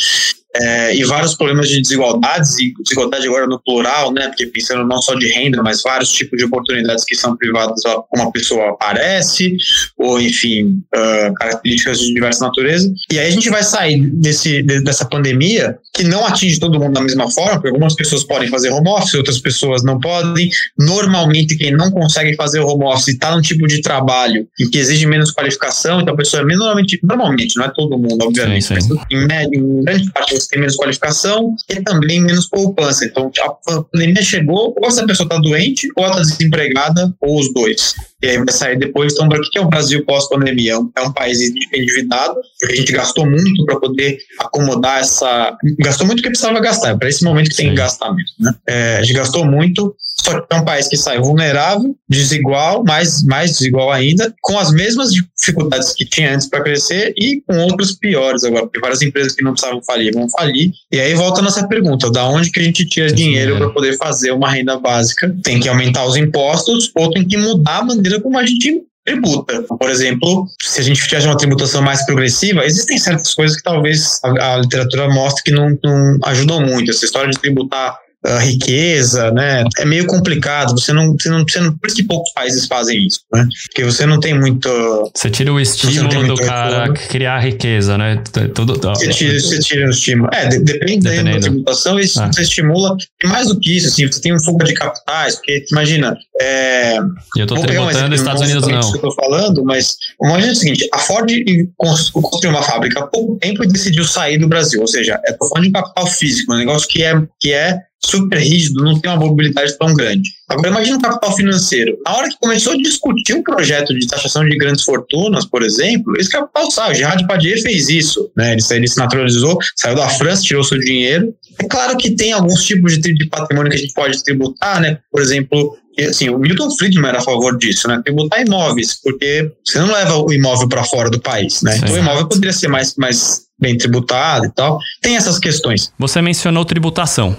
É, 0.57 0.95
e 0.97 1.05
vários 1.05 1.35
problemas 1.35 1.69
de 1.69 1.81
desigualdades, 1.81 2.59
e 2.59 2.73
desigualdade 2.83 3.26
agora 3.26 3.47
no 3.47 3.61
plural, 3.62 4.12
né, 4.12 4.28
porque 4.28 4.47
pensando 4.47 4.87
não 4.87 5.00
só 5.00 5.14
de 5.14 5.28
renda, 5.28 5.62
mas 5.62 5.83
vários 5.83 6.11
tipos 6.12 6.38
de 6.38 6.45
oportunidades 6.45 7.05
que 7.05 7.14
são 7.14 7.37
privadas 7.37 7.85
a 7.87 8.02
uma 8.14 8.33
pessoa 8.33 8.71
aparece, 8.71 9.57
ou 9.99 10.21
enfim, 10.21 10.83
uh, 10.95 11.35
características 11.35 12.00
de 12.00 12.14
diversa 12.14 12.45
natureza. 12.45 12.93
E 13.12 13.19
aí 13.19 13.28
a 13.28 13.31
gente 13.31 13.50
vai 13.50 13.62
sair 13.62 14.00
desse, 14.11 14.62
dessa 14.62 15.05
pandemia, 15.05 15.78
que 15.95 16.05
não 16.05 16.25
atinge 16.25 16.59
todo 16.59 16.78
mundo 16.78 16.95
da 16.95 17.02
mesma 17.02 17.31
forma, 17.31 17.55
porque 17.55 17.69
algumas 17.69 17.95
pessoas 17.95 18.25
podem 18.25 18.49
fazer 18.49 18.71
home 18.71 18.88
office, 18.88 19.14
outras 19.14 19.38
pessoas 19.38 19.83
não 19.83 19.99
podem. 19.99 20.49
Normalmente, 20.78 21.57
quem 21.57 21.73
não 21.73 21.90
consegue 21.90 22.35
fazer 22.37 22.61
home 22.61 22.85
office 22.85 23.09
está 23.09 23.35
num 23.35 23.43
tipo 23.43 23.67
de 23.67 23.81
trabalho 23.81 24.47
em 24.61 24.71
que 24.71 24.78
exige 24.78 25.07
menos 25.07 25.33
qualificação, 25.33 26.00
então 26.00 26.14
a 26.14 26.17
pessoa 26.17 26.43
é 26.43 26.47
normalmente, 26.47 26.99
normalmente, 27.02 27.57
não 27.57 27.64
é 27.64 27.73
todo 27.75 27.99
mundo, 27.99 28.25
obviamente, 28.25 28.64
sim, 28.64 28.81
sim. 28.81 28.88
mas 28.95 29.07
em, 29.11 29.26
média, 29.26 29.59
em 29.59 29.83
grande 29.83 30.11
parte 30.12 30.38
você 30.38 30.49
tem 30.49 30.61
menos 30.61 30.76
qualificação 30.76 31.54
e 31.68 31.83
também 31.83 32.21
menos 32.21 32.49
poupança. 32.49 33.04
Então, 33.04 33.30
a 33.40 33.83
pandemia 33.83 34.23
chegou, 34.23 34.75
ou 34.78 34.88
essa 34.88 35.07
pessoa 35.07 35.26
está 35.26 35.38
doente, 35.38 35.88
ou 35.97 36.07
está 36.07 36.21
desempregada, 36.21 37.14
ou 37.21 37.38
os 37.38 37.52
dois. 37.52 37.95
E 38.22 38.28
aí 38.28 38.37
vai 38.37 38.52
sair 38.52 38.78
depois. 38.78 39.12
Então, 39.12 39.28
o 39.28 39.50
que 39.50 39.58
é 39.58 39.60
o 39.60 39.68
Brasil 39.68 40.04
pós-pandemia? 40.04 40.75
É 40.96 41.00
um 41.02 41.12
país 41.12 41.40
endividado, 41.40 42.34
porque 42.58 42.75
a 42.75 42.76
gente 42.76 42.92
gastou 42.92 43.26
muito 43.26 43.64
para 43.64 43.78
poder 43.78 44.18
acomodar 44.40 45.00
essa. 45.00 45.56
Gastou 45.78 46.06
muito 46.06 46.22
que 46.22 46.28
precisava 46.28 46.58
gastar, 46.60 46.90
é 46.90 46.96
para 46.96 47.08
esse 47.08 47.22
momento 47.22 47.50
que 47.50 47.56
tem 47.56 47.70
que 47.70 47.76
gastar 47.76 48.12
mesmo. 48.12 48.32
Né? 48.40 48.54
É, 48.66 48.96
a 48.96 49.02
gente 49.02 49.14
gastou 49.14 49.44
muito 49.44 49.94
só 50.28 50.40
que 50.40 50.54
é 50.54 50.56
um 50.56 50.64
país 50.64 50.88
que 50.88 50.96
sai 50.96 51.18
vulnerável, 51.18 51.96
desigual, 52.08 52.84
mais, 52.84 53.22
mais 53.25 53.52
desigual 53.52 53.90
ainda, 53.90 54.34
com 54.42 54.58
as 54.58 54.72
mesmas 54.72 55.10
dificuldades 55.12 55.94
que 55.94 56.04
tinha 56.04 56.34
antes 56.34 56.48
para 56.48 56.62
crescer 56.62 57.14
e 57.16 57.40
com 57.46 57.56
outros 57.58 57.92
piores 57.92 58.42
agora, 58.44 58.66
porque 58.66 58.80
várias 58.80 59.00
empresas 59.00 59.34
que 59.34 59.42
não 59.42 59.52
precisavam 59.52 59.82
falir 59.82 60.12
vão 60.12 60.28
falir. 60.30 60.72
E 60.92 60.98
aí 60.98 61.14
volta 61.14 61.40
a 61.40 61.44
nossa 61.44 61.66
pergunta: 61.68 62.10
da 62.10 62.28
onde 62.28 62.50
que 62.50 62.58
a 62.58 62.62
gente 62.62 62.84
tira 62.87 63.12
dinheiro 63.12 63.56
para 63.56 63.70
poder 63.70 63.96
fazer 63.96 64.32
uma 64.32 64.50
renda 64.50 64.78
básica? 64.78 65.34
Tem 65.42 65.60
que 65.60 65.68
aumentar 65.68 66.04
os 66.04 66.16
impostos 66.16 66.90
ou 66.94 67.10
tem 67.10 67.26
que 67.26 67.37
mudar 67.37 67.78
a 67.78 67.84
maneira 67.84 68.08
como 68.21 68.38
a 68.38 68.47
gente 68.47 68.83
tributa. 69.05 69.62
Por 69.62 69.91
exemplo, 69.91 70.47
se 70.61 70.81
a 70.81 70.85
gente 70.85 71.03
tivesse 71.03 71.27
uma 71.27 71.37
tributação 71.37 71.81
mais 71.81 72.05
progressiva, 72.05 72.65
existem 72.65 72.99
certas 72.99 73.35
coisas 73.35 73.57
que 73.57 73.62
talvez 73.62 74.21
a, 74.23 74.55
a 74.55 74.57
literatura 74.59 75.09
mostre 75.09 75.43
que 75.45 75.50
não, 75.50 75.79
não 75.83 76.19
ajudam 76.25 76.61
muito. 76.61 76.91
Essa 76.91 77.05
história 77.05 77.31
de 77.31 77.38
tributar 77.38 77.99
a 78.25 78.38
riqueza, 78.38 79.30
né? 79.30 79.64
É 79.78 79.84
meio 79.84 80.06
complicado. 80.06 80.72
Você 80.72 80.92
não, 80.92 81.16
você 81.18 81.28
não, 81.28 81.44
você 81.48 81.60
não, 81.60 81.76
por 81.76 81.87
isso 81.87 81.96
que 81.96 82.02
poucos 82.02 82.32
países 82.32 82.66
fazem 82.66 83.06
isso, 83.06 83.20
né? 83.32 83.46
Porque 83.66 83.84
você 83.84 84.06
não 84.06 84.18
tem 84.18 84.38
muito. 84.38 84.68
Você 85.14 85.30
tira 85.30 85.52
o 85.52 85.60
estímulo 85.60 86.26
do 86.26 86.34
cara 86.37 86.87
retorno. 86.87 87.08
criar 87.08 87.38
riqueza, 87.38 87.96
né? 87.96 88.22
Tudo, 88.54 88.75
você, 88.75 89.08
tira, 89.10 89.40
você 89.40 89.58
tira 89.60 89.87
o 89.87 89.90
estímulo. 89.90 90.30
É, 90.32 90.46
de, 90.46 90.58
depende 90.58 91.08
Dependendo. 91.08 91.37
da 91.37 91.40
tributação, 91.40 91.98
isso 91.98 92.20
ah. 92.20 92.26
você 92.32 92.42
estimula. 92.42 92.96
E 93.22 93.26
mais 93.28 93.48
do 93.48 93.58
que 93.58 93.76
isso, 93.76 93.88
assim, 93.88 94.06
você 94.06 94.20
tem 94.20 94.34
um 94.34 94.42
fuga 94.42 94.64
de 94.64 94.75
capitais, 94.75 95.37
porque 95.37 95.64
imagina. 95.70 96.16
É, 96.40 96.98
eu 97.37 97.46
tô 97.46 97.56
tributando, 97.56 98.14
os 98.14 98.20
Estados 98.20 98.42
Unidos 98.42 98.66
não. 98.66 98.92
Que 98.92 98.98
eu 98.98 99.02
tô 99.02 99.12
falando, 99.12 99.64
mas 99.64 99.96
imagina 100.22 100.52
o 100.52 100.56
seguinte: 100.56 100.88
a 100.92 100.98
Ford 100.98 101.30
construiu 101.76 102.50
uma 102.50 102.62
fábrica 102.62 103.00
há 103.00 103.06
pouco 103.06 103.37
tempo 103.37 103.62
e 103.62 103.68
decidiu 103.68 104.04
sair 104.04 104.38
do 104.38 104.48
Brasil. 104.48 104.80
Ou 104.80 104.87
seja, 104.87 105.20
é 105.26 105.32
tô 105.32 105.48
falando 105.48 105.66
de 105.66 105.72
capital 105.72 106.06
físico, 106.06 106.52
um 106.52 106.58
negócio 106.58 106.88
que 106.88 107.02
é, 107.02 107.14
que 107.40 107.52
é 107.52 107.78
super 108.05 108.38
rígido, 108.38 108.83
não 108.83 108.99
tem 108.99 109.11
uma 109.11 109.26
mobilidade 109.26 109.76
tão 109.76 109.93
grande. 109.95 110.31
Agora, 110.49 110.69
imagina 110.69 110.97
o 110.97 111.00
capital 111.00 111.37
financeiro. 111.37 111.99
Na 112.05 112.17
hora 112.17 112.28
que 112.28 112.38
começou 112.40 112.73
a 112.73 112.76
discutir 112.76 113.35
um 113.35 113.43
projeto 113.43 113.93
de 113.93 114.07
taxação 114.07 114.45
de 114.45 114.57
grandes 114.57 114.85
fortunas, 114.85 115.45
por 115.45 115.62
exemplo, 115.62 116.14
esse 116.17 116.31
capital 116.31 116.71
sai. 116.71 116.93
O 116.93 116.95
Gerard 116.95 117.26
Padier 117.26 117.61
fez 117.61 117.88
isso. 117.88 118.31
Né? 118.37 118.52
Ele, 118.52 118.62
ele 118.71 118.88
se 118.88 118.97
naturalizou, 118.97 119.59
saiu 119.76 119.97
da 119.97 120.09
França, 120.09 120.43
tirou 120.43 120.64
seu 120.64 120.78
dinheiro. 120.78 121.35
É 121.61 121.67
claro 121.67 121.97
que 121.97 122.12
tem 122.12 122.33
alguns 122.33 122.64
tipos 122.64 122.99
de, 122.99 123.12
de 123.12 123.26
patrimônio 123.26 123.71
que 123.71 123.76
a 123.76 123.81
gente 123.81 123.93
pode 123.93 124.23
tributar, 124.23 124.81
né? 124.81 124.99
Por 125.11 125.21
exemplo, 125.21 125.76
assim, 126.07 126.28
o 126.28 126.38
Milton 126.38 126.71
Friedman 126.71 127.09
era 127.09 127.19
a 127.19 127.23
favor 127.23 127.59
disso, 127.59 127.88
né? 127.88 128.00
Tributar 128.05 128.40
imóveis, 128.40 129.00
porque 129.02 129.50
você 129.64 129.78
não 129.78 129.93
leva 129.93 130.17
o 130.17 130.33
imóvel 130.33 130.69
para 130.69 130.85
fora 130.85 131.11
do 131.11 131.21
país, 131.21 131.62
né? 131.62 131.76
Então 131.76 131.95
o 131.95 131.99
imóvel 131.99 132.28
poderia 132.28 132.52
ser 132.52 132.69
mais, 132.69 132.95
mais 132.97 133.48
bem 133.61 133.77
tributado 133.77 134.47
e 134.47 134.50
tal. 134.50 134.79
Tem 135.00 135.17
essas 135.17 135.38
questões. 135.38 135.93
Você 135.99 136.23
mencionou 136.23 136.65
tributação. 136.65 137.37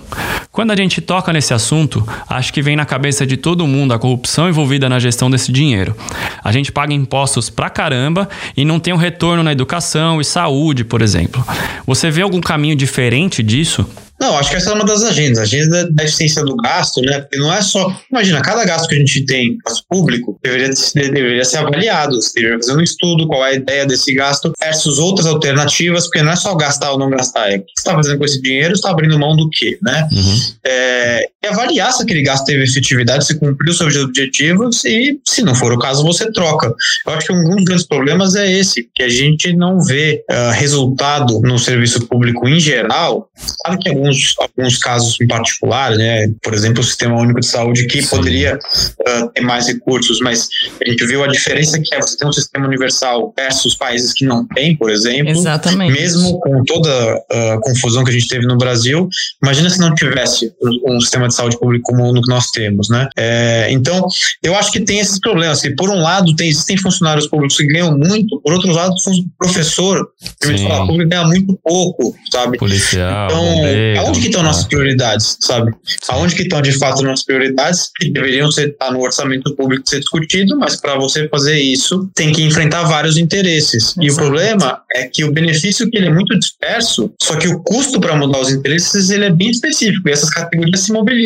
Quando 0.52 0.72
a 0.72 0.76
gente 0.76 1.00
toca 1.00 1.32
nesse 1.32 1.54
assunto, 1.54 2.06
acho 2.28 2.52
que 2.52 2.62
vem 2.62 2.76
na 2.76 2.86
cabeça 2.86 3.26
de 3.26 3.38
todo 3.38 3.66
mundo 3.68 3.94
a 3.94 4.00
corrupção 4.00 4.50
envolvida 4.50 4.90
na 4.90 5.00
gestão 5.00 5.30
desse 5.30 5.52
dinheiro. 5.52 5.96
A 6.44 6.52
gente 6.52 6.72
paga 6.72 6.94
impostos 6.94 7.50
pra 7.50 7.70
caramba 7.70 8.28
e 8.58 8.66
não 8.66 8.80
tem 8.80 8.94
um 8.94 8.98
retorno 8.98 9.44
na 9.44 9.52
educação 9.52 10.20
e 10.20 10.26
saúde, 10.26 10.84
por 10.84 11.02
exemplo. 11.02 11.46
Você 11.86 12.12
vê 12.12 12.22
algum 12.22 12.42
caminho 12.42 12.76
diferente 12.76 13.42
disso? 13.42 13.88
Não, 14.20 14.38
acho 14.38 14.50
que 14.50 14.58
essa 14.58 14.72
é 14.72 14.74
uma 14.74 14.86
das 14.86 15.04
agendas, 15.04 15.40
a 15.40 15.44
agenda 15.44 15.90
da 15.92 16.04
eficiência 16.04 16.44
do 16.44 16.56
gasto, 16.58 17.02
né? 17.02 17.22
Porque 17.22 17.38
não 17.38 17.54
é 17.54 17.62
só. 17.62 17.96
Imagina, 18.12 18.42
cada 18.42 18.66
gasto 18.66 18.88
que 18.88 18.96
a 18.96 19.00
gente 19.00 19.26
tem, 19.26 19.58
gasto 19.66 19.86
público, 19.90 20.38
deveria, 20.44 20.70
deveria 20.96 21.46
ser 21.46 21.58
avaliado. 21.58 22.16
Você 22.16 22.34
deveria 22.34 22.58
fazer 22.58 22.76
um 22.76 22.82
estudo, 22.82 23.28
qual 23.28 23.46
é 23.46 23.52
a 23.52 23.54
ideia 23.54 23.86
desse 23.86 24.14
gasto 24.14 24.52
versus 24.60 25.00
outras 25.00 25.26
alternativas, 25.26 26.06
porque 26.06 26.22
não 26.22 26.34
é 26.34 26.36
só 26.36 26.54
gastar 26.56 26.92
ou 26.92 27.00
não 27.00 27.10
gastar, 27.10 27.52
é 27.52 27.58
o 27.58 27.60
que 27.60 27.72
você 27.76 27.80
está 27.80 27.94
fazendo 27.94 28.18
com 28.18 28.26
esse 28.26 28.42
dinheiro, 28.42 28.74
está 28.74 28.90
abrindo 28.90 29.18
mão 29.18 29.36
do 29.36 29.50
quê, 29.50 29.78
né? 29.82 30.08
Uhum. 30.12 30.40
É, 30.66 31.30
e 31.42 31.48
avaliar 31.48 31.92
se 31.94 32.04
aquele 32.04 32.22
gasto 32.22 32.46
teve 32.46 32.64
efetividade, 32.64 33.26
se 33.26 33.40
cumpriu 33.40 33.74
seus 33.74 33.96
objetivos 33.96 34.84
e, 34.84 35.20
se 35.26 35.42
não 35.42 35.56
for 35.56 35.72
o 35.72 35.80
caso, 35.80 36.04
você 36.04 36.32
troca. 36.32 36.74
Eu 37.08 37.14
acho 37.14 37.28
que 37.28 37.34
um 37.34 37.56
dos 37.56 37.64
grandes 37.64 37.88
problemas 37.88 38.36
é 38.36 38.52
esse, 38.52 38.90
que 38.94 39.04
a 39.04 39.10
gente 39.10 39.56
não 39.56 39.82
vê 39.84 40.24
uh, 40.30 40.52
resultado 40.52 41.40
no 41.42 41.58
serviço 41.58 42.06
público 42.08 42.48
em 42.48 42.60
geral. 42.60 43.30
Claro 43.64 43.80
que 43.80 43.90
alguns 43.90 44.36
alguns, 44.38 44.78
casos 44.78 45.20
em 45.22 45.28
particular, 45.28 45.96
né? 45.96 46.28
Por 46.44 46.54
exemplo, 46.54 46.82
o 46.82 46.84
Sistema 46.84 47.20
Único 47.20 47.40
de 47.40 47.46
Saúde 47.46 47.88
que 47.88 48.02
Sim. 48.02 48.10
poderia 48.10 48.58
uh, 48.58 49.30
ter 49.34 49.42
mais 49.42 49.68
recursos, 49.68 50.20
mas 50.20 50.50
a 50.86 50.90
gente 50.90 51.06
viu 51.06 51.24
a 51.24 51.28
diferença 51.28 51.80
que 51.80 51.96
é 51.96 52.02
você 52.02 52.18
ter 52.18 52.26
um 52.26 52.34
sistema 52.34 52.68
universal 52.68 53.34
versus 53.38 53.76
países 53.76 54.14
que 54.14 54.26
não 54.26 54.46
têm, 54.48 54.76
por 54.76 54.90
exemplo. 54.90 55.32
Exatamente. 55.32 55.94
Mesmo 55.94 56.40
com 56.40 56.64
toda 56.64 57.24
a 57.32 57.58
confusão 57.62 58.04
que 58.04 58.10
a 58.10 58.14
gente 58.14 58.28
teve 58.28 58.46
no 58.46 58.58
Brasil, 58.58 59.08
imagina 59.42 59.70
se 59.70 59.80
não 59.80 59.96
tivesse 59.96 60.52
um 60.86 61.00
sistema 61.00 61.29
de 61.30 61.36
saúde 61.36 61.58
público 61.60 61.84
como 61.84 62.10
o 62.10 62.22
que 62.22 62.30
nós 62.30 62.52
temos, 62.52 62.90
né? 62.90 63.08
É, 63.18 63.68
então, 63.72 64.06
eu 64.44 64.56
acho 64.56 64.72
que 64.72 64.82
tem 64.82 65.00
esses 65.00 65.20
problemas. 65.20 65.62
Que 65.62 65.72
por 65.72 65.90
um 65.90 66.02
lado, 66.02 66.36
tem, 66.36 66.50
existem 66.50 66.78
funcionários 66.78 67.28
públicos 67.28 67.58
que 67.58 67.66
ganham 67.66 67.98
muito, 67.98 68.40
por 68.42 68.54
outro 68.54 68.72
lado, 68.72 68.94
professor, 69.38 70.10
que 70.42 70.58
falar, 70.58 70.86
público 70.86 71.10
ganha 71.10 71.26
muito 71.26 71.58
pouco, 71.64 72.16
sabe? 72.32 72.58
Policial. 72.58 73.28
Então, 73.30 74.04
aonde 74.06 74.20
que 74.20 74.28
estão 74.28 74.44
nossas 74.44 74.66
prioridades, 74.66 75.38
sabe? 75.40 75.74
Aonde 76.10 76.36
que 76.36 76.44
estão 76.44 76.62
de 76.62 76.72
fato 76.74 77.02
nossas 77.04 77.26
prioridades 77.26 77.90
que 77.96 78.12
deveriam 78.12 78.52
ser 78.52 78.76
tá 78.78 78.92
no 78.92 79.02
orçamento 79.02 79.56
público 79.56 79.88
ser 79.88 80.00
discutido, 80.00 80.58
mas 80.58 80.76
para 80.76 80.96
você 80.96 81.28
fazer 81.28 81.60
isso 81.60 82.10
tem 82.16 82.32
que 82.32 82.44
enfrentar 82.44 82.84
vários 82.84 83.18
interesses. 83.18 83.98
Exato. 83.98 84.04
E 84.04 84.12
o 84.12 84.16
problema 84.16 84.82
é 84.94 85.08
que 85.08 85.24
o 85.24 85.32
benefício 85.32 85.90
que 85.90 85.98
ele 85.98 86.08
é 86.08 86.14
muito 86.14 86.38
disperso, 86.38 87.14
só 87.22 87.36
que 87.36 87.48
o 87.48 87.62
custo 87.62 88.00
para 88.00 88.16
mudar 88.16 88.40
os 88.40 88.52
interesses 88.52 89.10
ele 89.10 89.26
é 89.26 89.32
bem 89.32 89.50
específico 89.50 90.08
e 90.08 90.12
essas 90.12 90.30
categorias 90.30 90.82
se 90.82 90.92
mobilizam. 90.92 91.19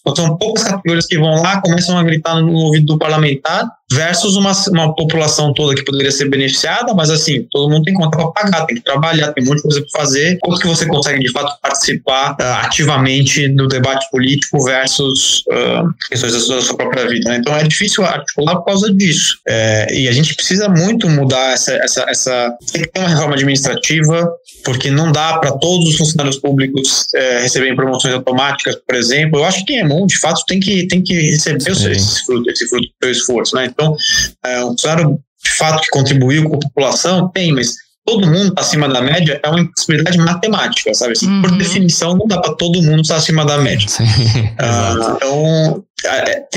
Então, 0.00 0.16
são 0.16 0.36
poucas 0.36 0.64
categorias 0.64 1.06
que 1.06 1.18
vão 1.18 1.42
lá, 1.42 1.60
começam 1.60 1.98
a 1.98 2.02
gritar 2.02 2.40
no 2.40 2.52
ouvido 2.52 2.86
do 2.86 2.98
parlamentar, 2.98 3.70
versus 3.92 4.36
uma, 4.36 4.52
uma 4.70 4.94
população 4.94 5.52
toda 5.52 5.74
que 5.74 5.84
poderia 5.84 6.12
ser 6.12 6.28
beneficiada, 6.28 6.94
mas 6.94 7.10
assim, 7.10 7.46
todo 7.50 7.68
mundo 7.68 7.82
tem 7.82 7.94
conta 7.94 8.16
para 8.16 8.30
pagar, 8.30 8.66
tem 8.66 8.76
que 8.76 8.82
trabalhar, 8.82 9.32
tem 9.32 9.42
um 9.42 9.48
monte 9.48 9.56
de 9.56 9.62
coisa 9.62 9.80
para 9.82 10.00
fazer. 10.00 10.38
Como 10.40 10.58
que 10.58 10.66
você 10.66 10.86
consegue, 10.86 11.20
de 11.20 11.32
fato, 11.32 11.60
participar 11.60 12.36
uh, 12.40 12.64
ativamente 12.64 13.48
do 13.48 13.66
debate 13.66 14.08
político 14.10 14.62
versus 14.64 15.42
uh, 15.48 15.92
questões 16.08 16.32
da 16.32 16.40
sua, 16.40 16.56
da 16.56 16.62
sua, 16.62 16.76
própria 16.76 17.08
vida? 17.08 17.30
Né? 17.30 17.38
Então, 17.38 17.56
é 17.56 17.64
difícil 17.64 18.04
articular 18.04 18.56
por 18.56 18.66
causa 18.66 18.92
disso. 18.94 19.38
É, 19.48 19.92
e 19.92 20.08
a 20.08 20.12
gente 20.12 20.34
precisa 20.34 20.68
muito 20.68 21.08
mudar 21.08 21.52
essa, 21.52 21.72
essa, 21.72 22.06
essa... 22.08 22.56
Tem 22.72 22.82
que 22.82 22.88
ter 22.88 23.00
uma 23.00 23.08
reforma 23.08 23.34
administrativa, 23.34 24.30
porque 24.64 24.90
não 24.90 25.10
dá 25.10 25.38
para 25.38 25.52
todos 25.52 25.88
os 25.88 25.96
funcionários 25.96 26.38
públicos 26.38 27.06
é, 27.14 27.40
receberem 27.40 27.74
promoções 27.74 28.14
automáticas, 28.14 28.76
por 28.76 28.94
exemplo. 28.94 29.40
Eu 29.40 29.44
acho 29.44 29.58
que 29.60 29.64
quem 29.64 29.80
é 29.80 29.88
bom, 29.88 30.06
de 30.06 30.18
fato, 30.18 30.44
tem 30.46 30.60
que, 30.60 30.86
tem 30.86 31.02
que 31.02 31.14
receber 31.14 31.70
esse 31.70 32.24
fruto, 32.24 32.50
esse 32.50 32.68
fruto 32.68 32.86
do 32.86 32.92
seu 33.04 33.10
esforço, 33.10 33.56
né? 33.56 33.66
Então, 33.80 33.96
é, 34.44 34.64
um 34.64 34.68
funcionário 34.68 35.18
de 35.42 35.50
fato 35.52 35.80
que 35.82 35.88
contribuiu 35.88 36.48
com 36.48 36.56
a 36.56 36.60
população, 36.60 37.28
tem, 37.28 37.52
mas 37.52 37.74
todo 38.04 38.26
mundo 38.26 38.48
está 38.48 38.60
acima 38.60 38.88
da 38.88 39.00
média 39.00 39.40
é 39.42 39.48
uma 39.48 39.60
impossibilidade 39.60 40.18
matemática, 40.18 40.92
sabe? 40.92 41.12
Assim, 41.12 41.28
uhum. 41.28 41.42
Por 41.42 41.56
definição, 41.56 42.16
não 42.16 42.26
dá 42.26 42.38
para 42.40 42.54
todo 42.54 42.82
mundo 42.82 43.02
estar 43.02 43.16
acima 43.16 43.44
da 43.44 43.58
média. 43.58 43.88
Sim, 43.88 44.04
uh, 44.60 45.16
então, 45.16 45.84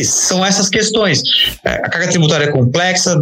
são 0.04 0.46
essas 0.46 0.70
questões. 0.70 1.22
É, 1.64 1.74
a 1.76 1.90
carga 1.90 2.10
tributária 2.10 2.46
é 2.46 2.52
complexa, 2.52 3.22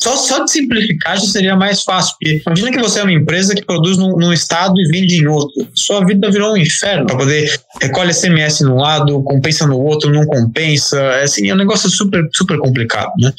só, 0.00 0.16
só 0.16 0.44
de 0.44 0.50
simplificar 0.50 1.18
já 1.18 1.26
seria 1.26 1.56
mais 1.56 1.82
fácil. 1.82 2.14
Porque 2.18 2.42
imagina 2.46 2.72
que 2.72 2.78
você 2.78 3.00
é 3.00 3.02
uma 3.02 3.12
empresa 3.12 3.54
que 3.54 3.64
produz 3.64 3.96
num, 3.96 4.16
num 4.16 4.32
estado 4.32 4.74
e 4.78 4.88
vende 4.88 5.16
em 5.16 5.26
outro. 5.26 5.66
Sua 5.74 6.04
vida 6.04 6.30
virou 6.30 6.52
um 6.52 6.56
inferno 6.56 7.06
para 7.06 7.16
poder 7.16 7.60
recolhe 7.80 8.12
SMS 8.12 8.60
num 8.60 8.76
lado, 8.76 9.22
compensa 9.22 9.66
no 9.66 9.78
outro, 9.78 10.12
não 10.12 10.24
compensa. 10.26 10.98
É, 10.98 11.24
assim, 11.24 11.48
é 11.48 11.54
um 11.54 11.58
negócio 11.58 11.88
super, 11.88 12.26
super 12.32 12.58
complicado. 12.58 13.12
Né? 13.18 13.32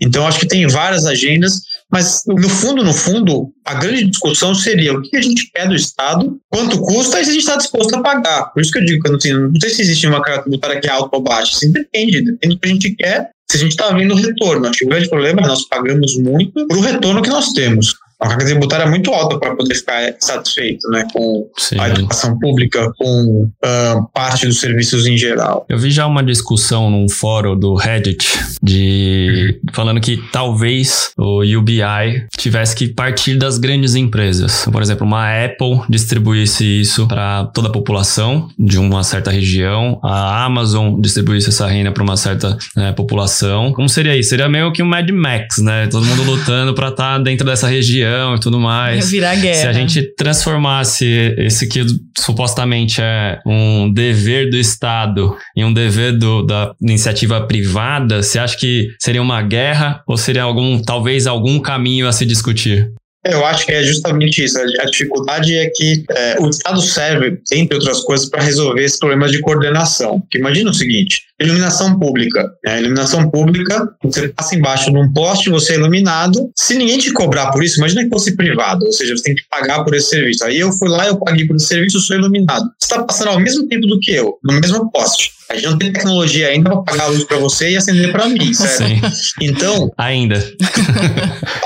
Então, 0.00 0.26
acho 0.26 0.38
que 0.38 0.46
tem 0.46 0.66
várias 0.66 1.06
agendas, 1.06 1.62
mas 1.90 2.22
no 2.26 2.48
fundo, 2.48 2.84
no 2.84 2.92
fundo, 2.92 3.52
a 3.64 3.74
grande 3.74 4.06
discussão 4.06 4.54
seria 4.54 4.92
o 4.92 5.02
que 5.02 5.16
a 5.16 5.22
gente 5.22 5.50
quer 5.50 5.68
do 5.68 5.74
Estado, 5.74 6.40
quanto 6.48 6.80
custa 6.80 7.20
e 7.20 7.24
se 7.24 7.30
a 7.30 7.32
gente 7.32 7.42
está 7.42 7.56
disposto 7.56 7.94
a 7.94 8.02
pagar. 8.02 8.52
Por 8.52 8.62
isso 8.62 8.70
que 8.70 8.78
eu 8.78 8.84
digo 8.84 9.02
que 9.02 9.12
assim, 9.12 9.32
não 9.32 9.60
sei 9.60 9.70
se 9.70 9.82
existe 9.82 10.06
uma 10.06 10.22
carga 10.22 10.42
tributária 10.42 10.80
que 10.80 10.86
é 10.86 10.90
alta 10.90 11.16
ou 11.16 11.22
baixa 11.22 11.56
assim, 11.56 11.72
depende, 11.72 12.22
depende 12.22 12.54
do 12.54 12.60
que 12.60 12.68
a 12.68 12.72
gente 12.72 12.94
quer, 12.94 13.30
se 13.50 13.56
a 13.56 13.60
gente 13.60 13.72
está 13.72 13.92
vendo 13.92 14.14
retorno. 14.14 14.66
Acho 14.66 14.78
que 14.78 14.84
o 14.84 14.88
grande 14.88 15.08
problema 15.08 15.40
é 15.40 15.42
que 15.42 15.48
nós 15.48 15.66
pagamos 15.68 16.16
muito 16.16 16.66
para 16.66 16.76
o 16.76 16.80
retorno 16.80 17.22
que 17.22 17.30
nós 17.30 17.52
temos 17.52 17.94
a 18.20 18.28
carga 18.28 18.44
tributária 18.44 18.84
é 18.84 18.88
muito 18.88 19.10
alta 19.10 19.38
para 19.38 19.56
poder 19.56 19.74
ficar 19.74 20.14
satisfeito 20.20 20.86
né, 20.90 21.06
com 21.12 21.50
Sim. 21.56 21.80
a 21.80 21.88
educação 21.88 22.38
pública, 22.38 22.92
com 22.98 23.44
uh, 23.44 24.06
parte 24.12 24.46
dos 24.46 24.60
serviços 24.60 25.06
em 25.06 25.16
geral. 25.16 25.64
Eu 25.68 25.78
vi 25.78 25.90
já 25.90 26.06
uma 26.06 26.22
discussão 26.22 26.90
num 26.90 27.08
fórum 27.08 27.58
do 27.58 27.74
Reddit 27.74 28.28
de 28.62 29.58
uhum. 29.64 29.72
falando 29.72 30.00
que 30.00 30.18
talvez 30.30 31.12
o 31.16 31.42
UBI 31.42 32.26
tivesse 32.36 32.76
que 32.76 32.88
partir 32.88 33.36
das 33.36 33.56
grandes 33.56 33.94
empresas. 33.94 34.66
Por 34.70 34.82
exemplo, 34.82 35.06
uma 35.06 35.44
Apple 35.44 35.80
distribuísse 35.88 36.80
isso 36.80 37.08
para 37.08 37.46
toda 37.46 37.68
a 37.68 37.72
população 37.72 38.50
de 38.58 38.78
uma 38.78 39.02
certa 39.02 39.30
região, 39.30 39.98
a 40.02 40.44
Amazon 40.44 41.00
distribuísse 41.00 41.48
essa 41.48 41.66
renda 41.66 41.90
para 41.90 42.02
uma 42.02 42.18
certa 42.18 42.58
né, 42.76 42.92
população. 42.92 43.72
Como 43.72 43.88
seria 43.88 44.14
isso? 44.14 44.28
Seria 44.28 44.48
meio 44.48 44.70
que 44.72 44.82
um 44.82 44.86
Mad 44.86 45.08
Max, 45.10 45.58
né? 45.58 45.86
Todo 45.86 46.04
mundo 46.04 46.22
lutando 46.22 46.74
para 46.74 46.88
estar 46.88 47.16
tá 47.16 47.18
dentro 47.18 47.46
dessa 47.46 47.66
região 47.66 48.09
religião 48.10 48.34
e 48.34 48.40
tudo 48.40 48.58
mais. 48.58 49.10
Virar 49.10 49.36
guerra. 49.36 49.54
Se 49.54 49.66
a 49.66 49.72
gente 49.72 50.02
transformasse 50.14 51.06
esse 51.38 51.68
que 51.68 51.84
supostamente 52.18 53.00
é 53.00 53.38
um 53.46 53.92
dever 53.92 54.50
do 54.50 54.56
Estado 54.56 55.36
em 55.56 55.64
um 55.64 55.72
dever 55.72 56.18
do, 56.18 56.42
da 56.42 56.74
iniciativa 56.80 57.40
privada, 57.40 58.22
você 58.22 58.38
acha 58.38 58.56
que 58.56 58.88
seria 58.98 59.22
uma 59.22 59.42
guerra 59.42 60.02
ou 60.06 60.16
seria 60.16 60.42
algum, 60.42 60.80
talvez 60.82 61.26
algum 61.26 61.58
caminho 61.60 62.08
a 62.08 62.12
se 62.12 62.26
discutir? 62.26 62.90
Eu 63.24 63.44
acho 63.44 63.66
que 63.66 63.72
é 63.72 63.82
justamente 63.82 64.42
isso. 64.42 64.58
A 64.58 64.84
dificuldade 64.86 65.54
é 65.54 65.68
que 65.74 66.04
é, 66.10 66.36
o 66.40 66.48
Estado 66.48 66.80
serve, 66.80 67.38
entre 67.52 67.76
outras 67.76 68.00
coisas, 68.00 68.28
para 68.28 68.42
resolver 68.42 68.82
esse 68.82 68.98
problema 68.98 69.28
de 69.28 69.40
coordenação. 69.40 70.20
Porque 70.20 70.38
imagina 70.38 70.70
o 70.70 70.74
seguinte: 70.74 71.24
iluminação 71.38 71.98
pública. 71.98 72.50
Né? 72.64 72.80
Iluminação 72.80 73.30
pública, 73.30 73.88
você 74.02 74.28
passa 74.28 74.54
embaixo 74.54 74.90
de 74.90 74.96
um 74.96 75.12
poste, 75.12 75.50
você 75.50 75.72
é 75.72 75.76
iluminado. 75.76 76.50
Se 76.56 76.74
ninguém 76.76 76.98
te 76.98 77.12
cobrar 77.12 77.50
por 77.50 77.62
isso, 77.62 77.78
imagina 77.78 78.04
que 78.04 78.08
fosse 78.08 78.34
privado, 78.34 78.86
ou 78.86 78.92
seja, 78.92 79.14
você 79.14 79.24
tem 79.24 79.34
que 79.34 79.44
pagar 79.50 79.84
por 79.84 79.94
esse 79.94 80.08
serviço. 80.08 80.44
Aí 80.44 80.58
eu 80.58 80.72
fui 80.72 80.88
lá, 80.88 81.06
eu 81.06 81.18
paguei 81.18 81.46
por 81.46 81.56
esse 81.56 81.66
serviço, 81.66 81.98
eu 81.98 82.00
sou 82.00 82.16
iluminado. 82.16 82.64
Você 82.78 82.92
está 82.92 83.02
passando 83.02 83.28
ao 83.28 83.40
mesmo 83.40 83.68
tempo 83.68 83.86
do 83.86 84.00
que 84.00 84.12
eu, 84.12 84.38
no 84.42 84.58
mesmo 84.58 84.90
poste. 84.90 85.32
A 85.50 85.54
gente 85.56 85.66
não 85.66 85.78
tem 85.78 85.92
tecnologia 85.92 86.46
ainda 86.46 86.70
para 86.70 86.82
pagar 86.82 87.04
a 87.04 87.06
luz 87.08 87.24
para 87.24 87.38
você 87.38 87.70
e 87.70 87.76
acender 87.76 88.12
para 88.12 88.28
mim, 88.28 88.54
certo? 88.54 88.84
Sim. 89.10 89.32
Então. 89.40 89.92
Ainda. 89.98 90.38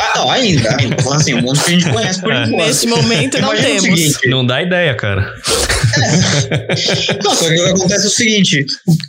ah, 0.01 0.13
não, 0.17 0.31
ainda. 0.31 0.77
ainda. 0.81 1.03
Falando 1.03 1.21
assim, 1.21 1.35
o 1.35 1.43
mundo 1.43 1.61
que 1.63 1.71
a 1.71 1.73
gente 1.75 1.91
conhece 1.91 2.21
por 2.23 2.33
é. 2.33 2.45
enquanto. 2.45 2.67
Nesse 2.67 2.87
momento 2.87 3.39
não 3.43 3.55
temos. 3.55 3.83
Seguinte, 3.83 4.29
não 4.29 4.47
dá 4.47 4.63
ideia, 4.63 4.95
cara. 4.95 5.35
É. 5.97 7.19
Não, 7.23 7.35
só 7.35 7.47
que 7.47 7.55
o 7.55 7.65
que 7.65 7.71
acontece 7.71 8.05
é 8.05 8.09
o 8.09 8.11
seguinte: 8.11 8.65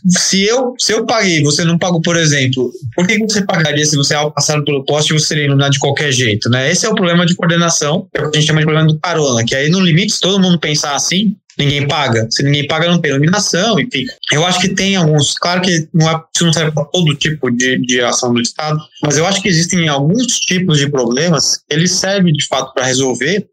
se 0.10 0.44
eu, 0.44 0.74
se 0.78 0.92
eu 0.92 1.06
paguei, 1.06 1.42
você 1.42 1.64
não 1.64 1.78
pagou, 1.78 2.02
por 2.02 2.18
exemplo, 2.18 2.70
por 2.96 3.08
que 3.08 3.18
você 3.20 3.44
pagaria 3.46 3.86
se 3.86 3.96
você, 3.96 4.14
ao 4.14 4.32
passar 4.32 4.62
pelo 4.64 4.84
poste, 4.84 5.14
você 5.14 5.28
seria 5.28 5.46
iluminado 5.46 5.72
de 5.72 5.80
qualquer 5.80 6.12
jeito, 6.12 6.50
né? 6.50 6.70
Esse 6.70 6.86
é 6.86 6.90
o 6.90 6.96
problema 6.96 7.26
de 7.26 7.34
coordenação, 7.34 8.08
é 8.14 8.22
o 8.22 8.30
que 8.30 8.38
a 8.38 8.40
gente 8.40 8.48
chama 8.48 8.60
de 8.60 8.66
problema 8.66 8.88
do 8.88 9.00
carona, 9.00 9.44
que 9.46 9.56
aí 9.56 9.70
no 9.70 9.80
limite, 9.80 10.14
se 10.14 10.20
todo 10.20 10.42
mundo 10.42 10.60
pensar 10.60 10.96
assim, 10.96 11.36
ninguém 11.58 11.88
paga. 11.88 12.28
Se 12.30 12.44
ninguém 12.44 12.68
paga, 12.68 12.88
não 12.88 13.00
tem 13.00 13.12
iluminação, 13.12 13.80
enfim. 13.80 14.06
Eu 14.32 14.46
acho 14.46 14.60
que 14.60 14.70
tem 14.70 14.96
alguns, 14.96 15.34
claro 15.38 15.62
que 15.62 15.88
não, 15.94 16.10
é, 16.10 16.22
isso 16.34 16.46
não 16.46 16.54
serve 16.54 16.72
para 16.72 16.86
todo 16.86 17.16
tipo 17.16 17.50
de, 17.50 17.78
de 17.80 18.02
ação 18.02 18.34
do 18.34 18.42
Estado, 18.42 18.80
mas 19.04 19.18
eu 19.18 19.26
acho 19.26 19.42
que 19.42 19.48
existem 19.48 19.88
alguns 19.88 20.40
tipos 20.40 20.78
de 20.78 20.90
problemas, 20.90 21.64
eles 21.70 21.92
servem 21.92 22.34
de 22.34 22.46
fato 22.48 22.74
para 22.74 22.86
resolver, 22.86 23.48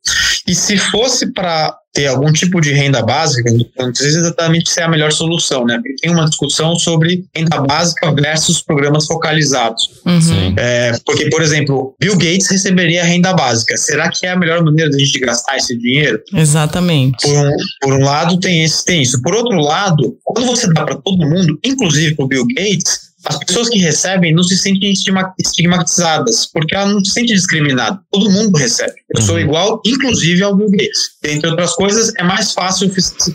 e 0.46 0.54
se 0.54 0.76
fosse 0.76 1.32
para 1.32 1.76
ter 1.92 2.06
algum 2.06 2.32
tipo 2.32 2.60
de 2.60 2.72
renda 2.72 3.02
básica, 3.02 3.52
não 3.78 3.92
precisa 3.92 4.20
exatamente 4.20 4.70
ser 4.70 4.82
a 4.82 4.88
melhor 4.88 5.12
solução, 5.12 5.64
né? 5.66 5.76
Porque 5.76 5.96
tem 6.00 6.10
uma 6.10 6.28
discussão 6.28 6.74
sobre 6.76 7.24
renda 7.34 7.60
básica 7.60 8.12
versus 8.12 8.62
programas 8.62 9.06
focalizados. 9.06 10.00
Uhum. 10.06 10.54
É, 10.56 10.98
porque, 11.04 11.28
por 11.28 11.42
exemplo, 11.42 11.94
Bill 12.00 12.16
Gates 12.16 12.50
receberia 12.50 13.04
renda 13.04 13.34
básica. 13.34 13.76
Será 13.76 14.10
que 14.10 14.26
é 14.26 14.30
a 14.30 14.38
melhor 14.38 14.64
maneira 14.64 14.90
de 14.90 14.96
a 14.96 15.04
gente 15.04 15.18
gastar 15.18 15.56
esse 15.56 15.76
dinheiro? 15.76 16.20
Exatamente. 16.32 17.22
Por 17.22 17.36
um, 17.36 17.50
por 17.80 17.92
um 17.92 18.04
lado, 18.04 18.40
tem, 18.40 18.64
esse, 18.64 18.84
tem 18.84 19.02
isso. 19.02 19.20
Por 19.20 19.34
outro 19.34 19.58
lado, 19.58 20.16
quando 20.24 20.46
você 20.46 20.72
dá 20.72 20.84
para 20.84 20.96
todo 20.96 21.28
mundo, 21.28 21.58
inclusive 21.62 22.14
para 22.14 22.24
o 22.24 22.28
Bill 22.28 22.46
Gates, 22.56 23.11
as 23.24 23.38
pessoas 23.38 23.68
que 23.68 23.78
recebem 23.78 24.34
não 24.34 24.42
se 24.42 24.56
sentem 24.56 24.92
estigmatizadas, 25.38 26.46
porque 26.52 26.74
ela 26.74 26.86
não 26.86 27.04
se 27.04 27.12
sente 27.12 27.34
discriminada. 27.34 28.00
Todo 28.10 28.30
mundo 28.30 28.56
recebe. 28.56 28.94
Eu 29.14 29.20
uhum. 29.20 29.26
sou 29.26 29.40
igual, 29.40 29.80
inclusive 29.86 30.42
ao 30.42 30.56
Bill 30.56 30.70
Gates. 30.70 31.12
Entre 31.24 31.48
outras 31.48 31.74
coisas, 31.74 32.12
é 32.18 32.22
mais 32.24 32.52
fácil 32.52 32.90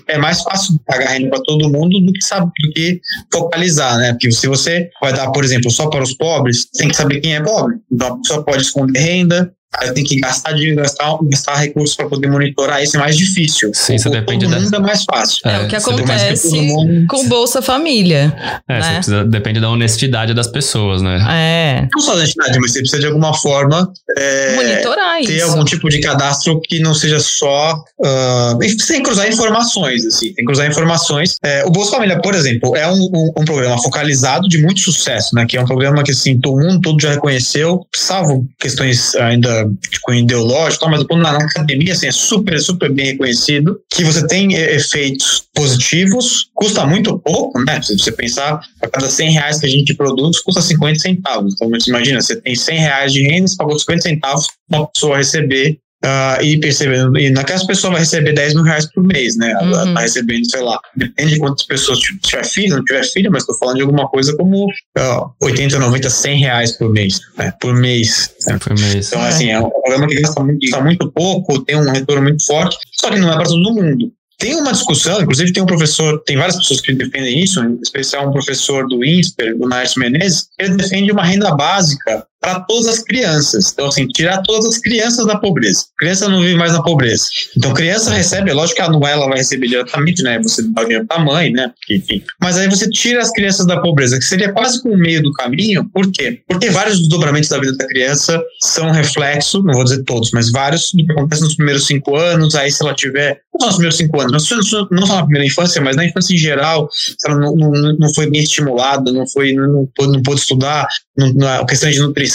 é 0.07 0.17
mais 0.17 0.41
fácil 0.41 0.79
pagar 0.85 1.11
renda 1.11 1.29
para 1.29 1.43
todo 1.43 1.69
mundo 1.69 1.99
do 2.01 2.11
que 2.11 2.23
sabe 2.23 2.51
do 2.63 2.73
que 2.73 2.99
focalizar, 3.31 3.97
né? 3.97 4.11
Porque 4.11 4.31
se 4.31 4.47
você 4.47 4.89
vai 5.01 5.13
dar, 5.13 5.31
por 5.31 5.43
exemplo, 5.43 5.71
só 5.71 5.87
para 5.89 6.03
os 6.03 6.13
pobres, 6.13 6.69
tem 6.71 6.89
que 6.89 6.95
saber 6.95 7.21
quem 7.21 7.35
é 7.35 7.41
pobre. 7.41 7.75
Então 7.91 8.07
a 8.07 8.17
pessoa 8.17 8.43
pode 8.43 8.63
esconder 8.63 8.99
renda, 8.99 9.53
Eu 9.83 9.93
tenho 9.93 10.07
que 10.07 10.19
gastar 10.19 10.53
de 10.53 10.73
gastar, 10.73 11.17
gastar 11.23 11.55
recursos 11.55 11.95
para 11.95 12.07
poder 12.07 12.27
monitorar 12.29 12.81
isso 12.81 12.97
é 12.97 12.99
mais 12.99 13.15
difícil. 13.15 13.71
Sim, 13.73 13.95
isso 13.95 14.09
depende 14.09 14.47
da. 14.47 14.57
é 14.57 14.79
mais 14.79 15.03
fácil. 15.03 15.39
É, 15.45 15.55
é 15.55 15.59
o 15.65 15.67
que 15.67 15.75
acontece 15.75 16.61
mundo... 16.61 17.05
com 17.07 17.27
Bolsa 17.27 17.61
Família. 17.61 18.33
É, 18.67 18.79
né? 18.79 18.93
precisa, 18.95 19.25
depende 19.25 19.59
da 19.59 19.69
honestidade 19.69 20.33
das 20.33 20.47
pessoas, 20.47 21.01
né? 21.01 21.19
É. 21.29 21.87
Não 21.93 22.01
só 22.01 22.11
da 22.11 22.19
honestidade, 22.19 22.59
mas 22.59 22.71
você 22.71 22.79
precisa 22.79 23.01
de 23.01 23.07
alguma 23.07 23.33
forma 23.35 23.91
é, 24.17 24.55
monitorar 24.55 25.21
ter 25.21 25.37
isso. 25.37 25.45
algum 25.45 25.63
tipo 25.63 25.89
de 25.89 25.99
cadastro 25.99 26.59
que 26.61 26.79
não 26.79 26.93
seja 26.93 27.19
só 27.19 27.75
uh, 27.99 28.79
sem 28.79 29.03
cruzar 29.03 29.27
informações, 29.27 30.05
assim, 30.05 30.33
sem 30.33 30.45
cruzar 30.45 30.67
informações. 30.67 31.35
É, 31.43 31.65
o 31.65 31.69
Bolsa 31.69 31.91
Família, 31.91 32.19
por 32.21 32.33
exemplo, 32.33 32.75
é 32.75 32.87
um, 32.87 33.09
um, 33.13 33.31
um, 33.37 33.45
programa 33.45 33.77
focalizado 33.81 34.47
de 34.47 34.61
muito 34.61 34.79
sucesso, 34.79 35.35
né? 35.35 35.45
Que 35.47 35.57
é 35.57 35.61
um 35.61 35.65
programa 35.65 36.03
que 36.03 36.11
assim 36.11 36.39
todo 36.39 36.59
mundo 36.59 36.81
todo 36.81 36.99
já 36.99 37.11
reconheceu, 37.11 37.85
salvo 37.95 38.47
questões 38.59 39.15
ainda 39.15 39.56
de 39.63 40.19
ideológico, 40.19 40.89
mas 40.89 41.03
quando 41.03 41.21
na, 41.21 41.37
academia 41.37 41.93
assim, 41.93 42.07
é 42.07 42.11
super, 42.11 42.59
super 42.59 42.91
bem 42.91 43.07
reconhecido, 43.07 43.79
que 43.89 44.03
você 44.03 44.25
tem 44.27 44.53
efeitos 44.53 45.43
positivos, 45.53 46.49
custa 46.53 46.85
muito 46.85 47.17
pouco, 47.19 47.59
né? 47.63 47.81
Se 47.81 47.97
você 47.97 48.11
pensar, 48.11 48.59
a 48.81 48.87
cada 48.87 49.09
100 49.09 49.31
reais 49.31 49.59
que 49.59 49.65
a 49.65 49.69
gente 49.69 49.93
produz, 49.93 50.39
custa 50.41 50.61
50 50.61 50.99
centavos. 50.99 51.53
Então, 51.53 51.69
você 51.69 51.89
imagina, 51.89 52.21
você 52.21 52.35
tem 52.35 52.55
100 52.55 52.79
reais 52.79 53.13
de 53.13 53.23
renda, 53.23 53.47
você 53.47 53.55
pagou 53.55 53.77
50 53.77 54.01
centavos 54.01 54.47
para 54.69 54.79
uma 54.79 54.87
pessoa 54.87 55.17
receber 55.17 55.79
Uh, 56.05 56.43
e 56.43 56.59
percebendo, 56.59 57.17
e 57.17 57.31
naquelas 57.31 57.65
pessoas 57.65 57.93
vai 57.93 58.01
receber 58.01 58.31
10 58.31 58.53
mil 58.53 58.63
reais 58.63 58.85
por 58.93 59.03
mês, 59.03 59.35
né? 59.35 59.51
Ela 59.51 59.83
uhum. 59.83 59.93
tá 59.95 60.01
recebendo, 60.01 60.49
sei 60.49 60.61
lá, 60.61 60.79
depende 60.95 61.33
de 61.33 61.39
quantas 61.39 61.65
pessoas 61.65 61.97
tiver 61.97 62.45
filho, 62.45 62.75
não 62.75 62.83
tiver 62.83 63.03
filho, 63.03 63.31
mas 63.31 63.41
estou 63.41 63.57
falando 63.57 63.77
de 63.77 63.81
alguma 63.81 64.07
coisa 64.07 64.35
como 64.37 64.65
uh, 64.65 65.33
80, 65.41 65.79
90, 65.79 66.07
100 66.07 66.39
reais 66.39 66.77
por 66.77 66.91
mês, 66.91 67.19
né? 67.35 67.51
Por 67.59 67.73
mês. 67.73 68.31
Né? 68.45 68.59
Por 68.59 68.77
mês. 68.77 69.07
Então, 69.07 69.23
assim, 69.23 69.49
é 69.49 69.59
um 69.59 69.71
programa 69.71 70.07
que 70.07 70.21
gasta 70.21 70.43
muito, 70.43 70.59
gasta 70.69 70.83
muito 70.83 71.11
pouco, 71.11 71.65
tem 71.65 71.75
um 71.75 71.91
retorno 71.91 72.21
muito 72.21 72.45
forte, 72.45 72.77
só 72.93 73.09
que 73.09 73.19
não 73.19 73.31
é 73.31 73.35
para 73.35 73.45
todo 73.45 73.73
mundo. 73.73 74.13
Tem 74.37 74.55
uma 74.55 74.71
discussão, 74.71 75.19
inclusive 75.19 75.51
tem 75.51 75.63
um 75.63 75.65
professor, 75.65 76.21
tem 76.23 76.37
várias 76.37 76.57
pessoas 76.57 76.79
que 76.79 76.93
defendem 76.93 77.43
isso, 77.43 77.59
em 77.63 77.79
especial 77.81 78.29
um 78.29 78.31
professor 78.31 78.87
do 78.87 79.03
INSPER, 79.03 79.55
o 79.59 79.67
Naércio 79.67 79.99
Menezes, 79.99 80.49
ele 80.59 80.75
defende 80.75 81.11
uma 81.11 81.25
renda 81.25 81.55
básica 81.55 82.23
para 82.39 82.59
todas 82.61 82.87
as 82.87 82.99
crianças. 82.99 83.71
Então, 83.73 83.87
assim, 83.87 84.07
tirar 84.07 84.41
todas 84.43 84.65
as 84.65 84.77
crianças 84.77 85.25
da 85.25 85.37
pobreza. 85.37 85.85
A 85.97 85.99
criança 85.99 86.29
não 86.29 86.41
vive 86.41 86.55
mais 86.55 86.73
na 86.73 86.81
pobreza. 86.81 87.25
Então, 87.55 87.73
criança 87.73 88.11
recebe, 88.11 88.51
lógico 88.53 88.77
que 88.77 88.81
a 88.81 88.89
não 88.89 89.05
ela 89.07 89.27
vai 89.27 89.37
receber 89.37 89.67
diretamente, 89.67 90.21
né? 90.23 90.39
Você 90.41 90.63
dá 90.63 90.81
o 90.81 91.07
para 91.07 91.17
a 91.17 91.25
mãe, 91.25 91.51
né? 91.51 91.71
Enfim. 91.89 92.23
Mas 92.41 92.57
aí 92.57 92.69
você 92.69 92.89
tira 92.89 93.21
as 93.21 93.31
crianças 93.31 93.65
da 93.65 93.79
pobreza, 93.79 94.17
que 94.17 94.25
seria 94.25 94.51
quase 94.51 94.81
como 94.81 94.95
o 94.95 94.97
meio 94.97 95.21
do 95.21 95.31
caminho. 95.33 95.89
Por 95.89 96.11
quê? 96.11 96.41
Porque 96.47 96.69
vários 96.69 96.99
desdobramentos 96.99 97.49
da 97.49 97.59
vida 97.59 97.75
da 97.75 97.87
criança 97.87 98.41
são 98.61 98.91
reflexo, 98.91 99.63
não 99.63 99.73
vou 99.73 99.83
dizer 99.83 100.03
todos, 100.03 100.31
mas 100.31 100.51
vários 100.51 100.91
do 100.93 101.05
que 101.05 101.11
acontece 101.11 101.41
nos 101.41 101.55
primeiros 101.55 101.85
cinco 101.85 102.15
anos. 102.15 102.55
Aí, 102.55 102.71
se 102.71 102.83
ela 102.83 102.93
tiver, 102.93 103.41
não 103.53 103.59
só 103.59 103.65
nos 103.67 103.75
primeiros 103.75 103.97
cinco 103.97 104.21
anos, 104.21 104.49
não 104.49 104.87
não 104.91 105.05
só 105.05 105.15
na 105.15 105.23
primeira 105.23 105.45
infância, 105.45 105.81
mas 105.81 105.95
na 105.95 106.05
infância 106.05 106.33
em 106.33 106.37
geral, 106.37 106.89
se 106.91 107.15
ela 107.25 107.39
não, 107.39 107.55
não, 107.55 107.97
não 107.97 108.13
foi 108.13 108.29
bem 108.29 108.41
estimulada, 108.41 109.11
não 109.11 109.27
foi, 109.27 109.53
não, 109.53 109.67
não, 109.67 109.89
pôde, 109.95 110.11
não 110.11 110.21
pôde 110.21 110.41
estudar, 110.41 110.87
não, 111.17 111.33
não, 111.33 111.65
questão 111.65 111.89
de 111.89 111.99
nutrição, 111.99 112.26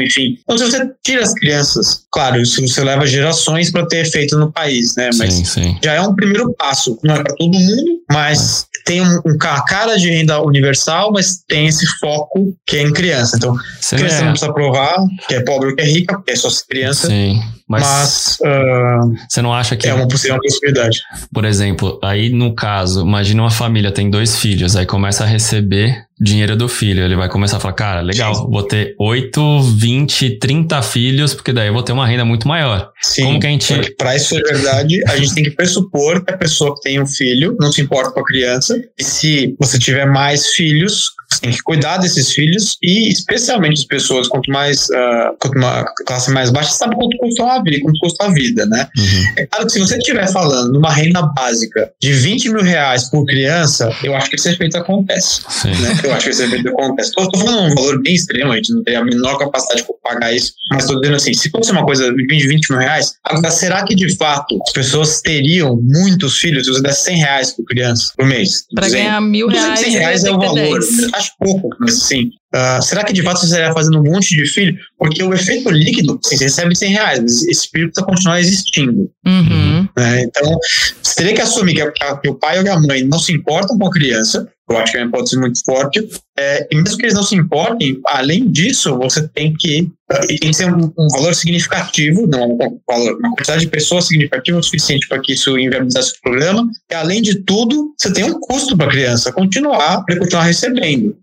enfim. 0.00 0.38
Então, 0.42 0.58
se 0.58 0.64
você 0.64 0.90
tira 1.02 1.22
as 1.22 1.34
crianças, 1.34 2.04
claro, 2.10 2.40
isso 2.40 2.60
você 2.60 2.82
leva 2.82 3.06
gerações 3.06 3.70
para 3.70 3.86
ter 3.86 4.06
efeito 4.06 4.38
no 4.38 4.52
país, 4.52 4.94
né? 4.96 5.10
Mas 5.16 5.34
sim, 5.34 5.44
sim. 5.44 5.78
já 5.82 5.94
é 5.94 6.00
um 6.00 6.14
primeiro 6.14 6.52
passo. 6.54 6.98
Não 7.02 7.14
é 7.14 7.22
para 7.22 7.34
todo 7.34 7.52
mundo, 7.52 8.00
mas 8.10 8.62
é. 8.62 8.82
tem 8.84 9.02
um, 9.02 9.20
um, 9.26 9.38
cara 9.38 9.96
de 9.96 10.10
renda 10.10 10.40
universal, 10.42 11.12
mas 11.12 11.42
tem 11.48 11.66
esse 11.66 11.86
foco 11.98 12.54
que 12.66 12.76
é 12.76 12.82
em 12.82 12.92
criança. 12.92 13.36
Então, 13.36 13.56
Você 13.80 13.96
criança 13.96 14.16
é. 14.16 14.24
não 14.24 14.30
precisa 14.32 14.52
provar 14.52 14.96
que 15.28 15.34
é 15.34 15.40
pobre 15.40 15.70
ou 15.70 15.76
que 15.76 15.82
é 15.82 15.86
rica, 15.86 16.16
porque 16.16 16.32
é 16.32 16.36
só 16.36 16.48
criança. 16.68 17.08
Sim. 17.08 17.40
Mas, 17.70 17.82
mas 17.82 18.38
uh, 18.40 19.14
você 19.28 19.40
não 19.40 19.54
acha 19.54 19.76
que 19.76 19.86
é 19.86 19.94
uma 19.94 20.08
possível 20.08 20.40
possibilidade? 20.40 21.00
Por 21.32 21.44
exemplo, 21.44 22.00
aí 22.02 22.28
no 22.28 22.52
caso, 22.52 23.02
imagina 23.02 23.42
uma 23.42 23.50
família 23.50 23.92
tem 23.92 24.10
dois 24.10 24.36
filhos, 24.36 24.74
aí 24.74 24.84
começa 24.84 25.22
a 25.22 25.26
receber 25.26 26.04
dinheiro 26.20 26.56
do 26.56 26.68
filho. 26.68 27.02
Ele 27.02 27.16
vai 27.16 27.28
começar 27.28 27.56
a 27.56 27.60
falar, 27.60 27.74
cara, 27.74 28.00
legal, 28.02 28.34
Sim. 28.34 28.46
vou 28.50 28.62
ter 28.62 28.94
8, 28.98 29.62
20, 29.62 30.38
30 30.38 30.82
filhos, 30.82 31.34
porque 31.34 31.52
daí 31.52 31.68
eu 31.68 31.72
vou 31.72 31.82
ter 31.82 31.92
uma 31.92 32.06
renda 32.06 32.24
muito 32.24 32.46
maior. 32.46 32.90
Sim, 33.00 33.24
Como 33.24 33.40
que 33.40 33.46
a 33.46 33.50
gente... 33.50 33.94
Para 33.96 34.16
isso 34.16 34.34
ser 34.34 34.42
verdade, 34.42 35.02
a 35.08 35.16
gente 35.16 35.34
tem 35.34 35.44
que 35.44 35.50
pressupor 35.50 36.24
que 36.24 36.32
a 36.32 36.36
pessoa 36.36 36.74
que 36.74 36.82
tem 36.82 37.00
um 37.00 37.06
filho 37.06 37.56
não 37.58 37.72
se 37.72 37.80
importa 37.80 38.10
com 38.10 38.20
a 38.20 38.24
criança, 38.24 38.80
e 38.98 39.02
se 39.02 39.56
você 39.58 39.78
tiver 39.78 40.06
mais 40.06 40.48
filhos, 40.48 41.10
você 41.32 41.40
tem 41.40 41.50
que 41.52 41.62
cuidar 41.62 41.98
desses 41.98 42.32
filhos 42.32 42.76
e 42.82 43.08
especialmente 43.08 43.80
as 43.80 43.84
pessoas 43.84 44.28
quanto 44.28 44.50
mais 44.50 44.88
uh, 44.90 45.36
quanto 45.38 45.56
uma 45.56 45.84
classe 46.06 46.30
mais 46.30 46.50
baixa 46.50 46.70
sabe 46.72 46.96
quanto 46.96 47.16
custa 47.18 47.44
uma 47.44 47.62
vida, 47.62 47.78
quanto 47.82 47.98
custa 48.00 48.24
a 48.24 48.32
vida, 48.32 48.66
né? 48.66 48.88
Uhum. 48.96 49.24
É 49.36 49.46
claro 49.46 49.66
que 49.66 49.72
se 49.72 49.78
você 49.78 49.96
estiver 49.96 50.30
falando 50.30 50.72
numa 50.72 50.92
renda 50.92 51.22
básica 51.22 51.92
de 52.00 52.12
20 52.12 52.50
mil 52.50 52.62
reais 52.62 53.08
por 53.08 53.24
criança, 53.24 53.94
eu 54.02 54.14
acho 54.14 54.28
que 54.28 54.36
esse 54.36 54.50
efeito 54.50 54.76
acontece. 54.76 55.42
Né? 55.64 56.00
Eu 56.04 56.14
acho 56.14 56.24
que 56.24 56.30
esse 56.30 56.42
efeito 56.42 56.68
acontece. 56.68 57.10
Estou 57.10 57.38
falando 57.38 57.70
um 57.70 57.74
valor 57.74 58.02
bem 58.02 58.14
extremo, 58.14 58.52
a 58.52 58.56
gente 58.56 58.72
não 58.72 58.82
tem 58.82 58.96
a 58.96 59.04
menor 59.04 59.38
capacidade 59.38 59.82
de 59.82 59.88
pagar 60.02 60.34
isso, 60.34 60.52
mas 60.70 60.82
estou 60.82 61.00
dizendo 61.00 61.16
assim, 61.16 61.32
se 61.32 61.48
fosse 61.50 61.70
uma 61.70 61.84
coisa 61.84 62.12
de 62.12 62.26
20, 62.26 62.48
20 62.48 62.70
mil 62.70 62.80
reais, 62.80 63.14
agora 63.24 63.50
será 63.50 63.84
que 63.84 63.94
de 63.94 64.16
fato 64.16 64.58
as 64.66 64.72
pessoas 64.72 65.20
teriam 65.20 65.80
muitos 65.80 66.38
filhos 66.38 66.66
se 66.66 66.72
você 66.72 66.82
der 66.82 66.92
100 66.92 67.16
reais 67.18 67.52
por 67.52 67.64
criança 67.64 68.12
por 68.16 68.26
mês? 68.26 68.64
Para 68.74 68.88
ganhar 68.88 69.20
mil 69.20 69.48
reais. 69.48 69.80
100 69.80 69.90
reais 69.92 70.24
é 70.24 70.32
o 70.32 70.38
valor 70.38 70.80
acho 71.20 71.32
pouco, 71.38 71.68
mas 71.78 71.96
assim, 71.96 72.30
Uh, 72.52 72.82
será 72.82 73.04
que 73.04 73.12
de 73.12 73.22
fato 73.22 73.38
você 73.38 73.46
estaria 73.46 73.72
fazendo 73.72 74.00
um 74.00 74.02
monte 74.02 74.34
de 74.34 74.44
filho? 74.44 74.76
Porque 74.98 75.22
o 75.22 75.32
efeito 75.32 75.70
líquido, 75.70 76.18
assim, 76.24 76.36
você 76.36 76.44
recebe 76.44 76.76
100 76.76 76.90
reais, 76.90 77.20
mas 77.20 77.42
esse 77.44 77.68
filho 77.68 77.86
precisa 77.86 78.06
continuar 78.06 78.40
existindo. 78.40 79.08
Uhum. 79.24 79.88
Né? 79.96 80.22
Então, 80.22 80.58
você 81.00 81.14
teria 81.14 81.34
que 81.34 81.40
assumir 81.40 81.74
que, 81.74 81.90
que, 82.20 82.28
o 82.28 82.34
pai 82.34 82.58
ou 82.58 82.72
a 82.72 82.80
mãe 82.80 83.04
não 83.04 83.20
se 83.20 83.32
importam 83.32 83.78
com 83.78 83.86
a 83.86 83.90
criança, 83.90 84.48
eu 84.68 84.76
acho 84.78 84.90
que 84.90 84.98
é 84.98 85.02
uma 85.02 85.08
hipótese 85.08 85.38
muito 85.38 85.60
forte, 85.64 86.08
é, 86.36 86.66
e 86.72 86.76
mesmo 86.76 86.98
que 86.98 87.04
eles 87.04 87.14
não 87.14 87.22
se 87.22 87.36
importem, 87.36 88.00
além 88.08 88.50
disso, 88.50 88.98
você 88.98 89.28
tem 89.28 89.54
que 89.56 89.88
e 90.28 90.38
tem 90.38 90.50
que 90.50 90.56
ser 90.56 90.72
um, 90.72 90.92
um, 90.98 91.08
valor 91.08 91.34
significativo, 91.34 92.22
um 92.22 92.54
uma 92.54 93.36
quantidade 93.36 93.60
de 93.60 93.68
pessoas 93.68 94.06
significativa 94.06 94.58
o 94.58 94.62
suficiente 94.62 95.06
para 95.06 95.20
que 95.20 95.32
isso 95.32 95.56
inviabilizasse 95.56 96.12
o 96.12 96.22
programa. 96.22 96.68
E 96.90 96.94
além 96.94 97.22
de 97.22 97.36
tudo, 97.42 97.94
você 97.96 98.12
tem 98.12 98.24
um 98.24 98.38
custo 98.40 98.76
para 98.76 98.86
a 98.86 98.90
criança 98.90 99.32
continuar, 99.32 100.04
para 100.04 100.18
continuar 100.18 100.44
recebendo. 100.44 101.16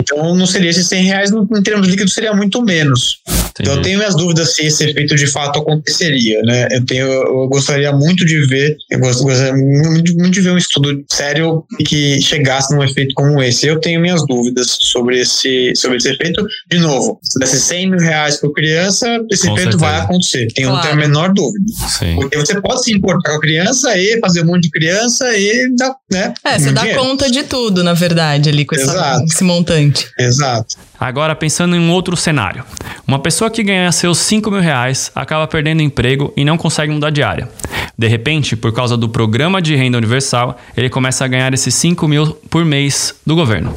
Então 0.00 0.34
não 0.34 0.46
seria 0.46 0.70
esses 0.70 0.88
100 0.88 1.04
reais, 1.04 1.30
em 1.30 1.62
termos 1.62 1.86
líquidos, 1.86 2.12
seria 2.12 2.32
muito 2.34 2.60
menos. 2.62 3.20
Entendi. 3.28 3.50
Então 3.60 3.74
eu 3.74 3.82
tenho 3.82 3.98
minhas 3.98 4.16
dúvidas 4.16 4.54
se 4.54 4.66
esse 4.66 4.84
efeito 4.90 5.14
de 5.14 5.26
fato 5.28 5.60
aconteceria. 5.60 6.42
Né? 6.42 6.68
Eu, 6.72 6.84
tenho, 6.84 7.06
eu 7.06 7.48
gostaria 7.48 7.92
muito 7.92 8.24
de 8.24 8.44
ver, 8.46 8.76
eu 8.90 8.98
gostaria 8.98 9.52
muito, 9.54 10.14
muito 10.16 10.32
de 10.32 10.40
ver 10.40 10.50
um 10.50 10.58
estudo 10.58 11.04
sério 11.12 11.64
que 11.86 12.20
chegasse 12.20 12.74
num 12.74 12.82
efeito 12.82 13.14
como 13.14 13.40
esse. 13.40 13.66
Eu 13.66 13.78
tenho 13.78 14.00
minhas 14.00 14.26
dúvidas 14.26 14.78
sobre 14.80 15.20
esse, 15.20 15.72
sobre 15.76 15.98
esse 15.98 16.10
efeito. 16.10 16.44
De 16.68 16.78
novo, 16.78 17.20
se 17.22 17.38
desse 17.38 17.60
100 17.60 17.90
mil 17.90 17.99
reais 18.00 18.36
por 18.36 18.52
criança, 18.52 19.06
esse 19.30 19.46
com 19.46 19.56
evento 19.56 19.72
certeza. 19.72 19.78
vai 19.78 20.00
acontecer. 20.00 20.48
Tem, 20.54 20.64
claro. 20.64 20.76
Não 20.76 20.82
tenho 20.82 20.94
a 20.94 20.96
menor 20.96 21.32
dúvida. 21.32 21.64
Sim. 21.88 22.16
Porque 22.16 22.36
você 22.36 22.60
pode 22.60 22.84
se 22.84 22.92
importar 22.92 23.30
com 23.30 23.36
a 23.36 23.40
criança 23.40 23.96
e 23.96 24.18
fazer 24.20 24.42
um 24.42 24.46
monte 24.46 24.64
de 24.64 24.70
criança 24.70 25.36
e 25.36 25.74
dá, 25.76 25.94
né? 26.10 26.34
É, 26.44 26.58
você 26.58 26.72
dá 26.72 26.82
dinheiro. 26.82 27.02
conta 27.02 27.30
de 27.30 27.42
tudo, 27.44 27.84
na 27.84 27.94
verdade, 27.94 28.48
ali 28.48 28.64
com 28.64 28.74
essa, 28.74 29.22
esse 29.24 29.44
montante. 29.44 30.10
Exato. 30.18 30.76
Agora, 31.00 31.34
pensando 31.34 31.74
em 31.74 31.78
um 31.80 31.90
outro 31.90 32.14
cenário. 32.14 32.62
Uma 33.08 33.18
pessoa 33.18 33.50
que 33.50 33.62
ganha 33.62 33.90
seus 33.90 34.18
5 34.18 34.50
mil 34.50 34.60
reais 34.60 35.10
acaba 35.14 35.48
perdendo 35.48 35.80
emprego 35.80 36.30
e 36.36 36.44
não 36.44 36.58
consegue 36.58 36.92
mudar 36.92 37.08
de 37.08 37.22
área. 37.22 37.48
De 37.96 38.06
repente, 38.06 38.54
por 38.54 38.70
causa 38.70 38.98
do 38.98 39.08
programa 39.08 39.62
de 39.62 39.74
renda 39.74 39.96
universal, 39.96 40.58
ele 40.76 40.90
começa 40.90 41.24
a 41.24 41.28
ganhar 41.28 41.54
esses 41.54 41.74
5 41.74 42.06
mil 42.06 42.34
por 42.50 42.66
mês 42.66 43.14
do 43.24 43.34
governo. 43.34 43.74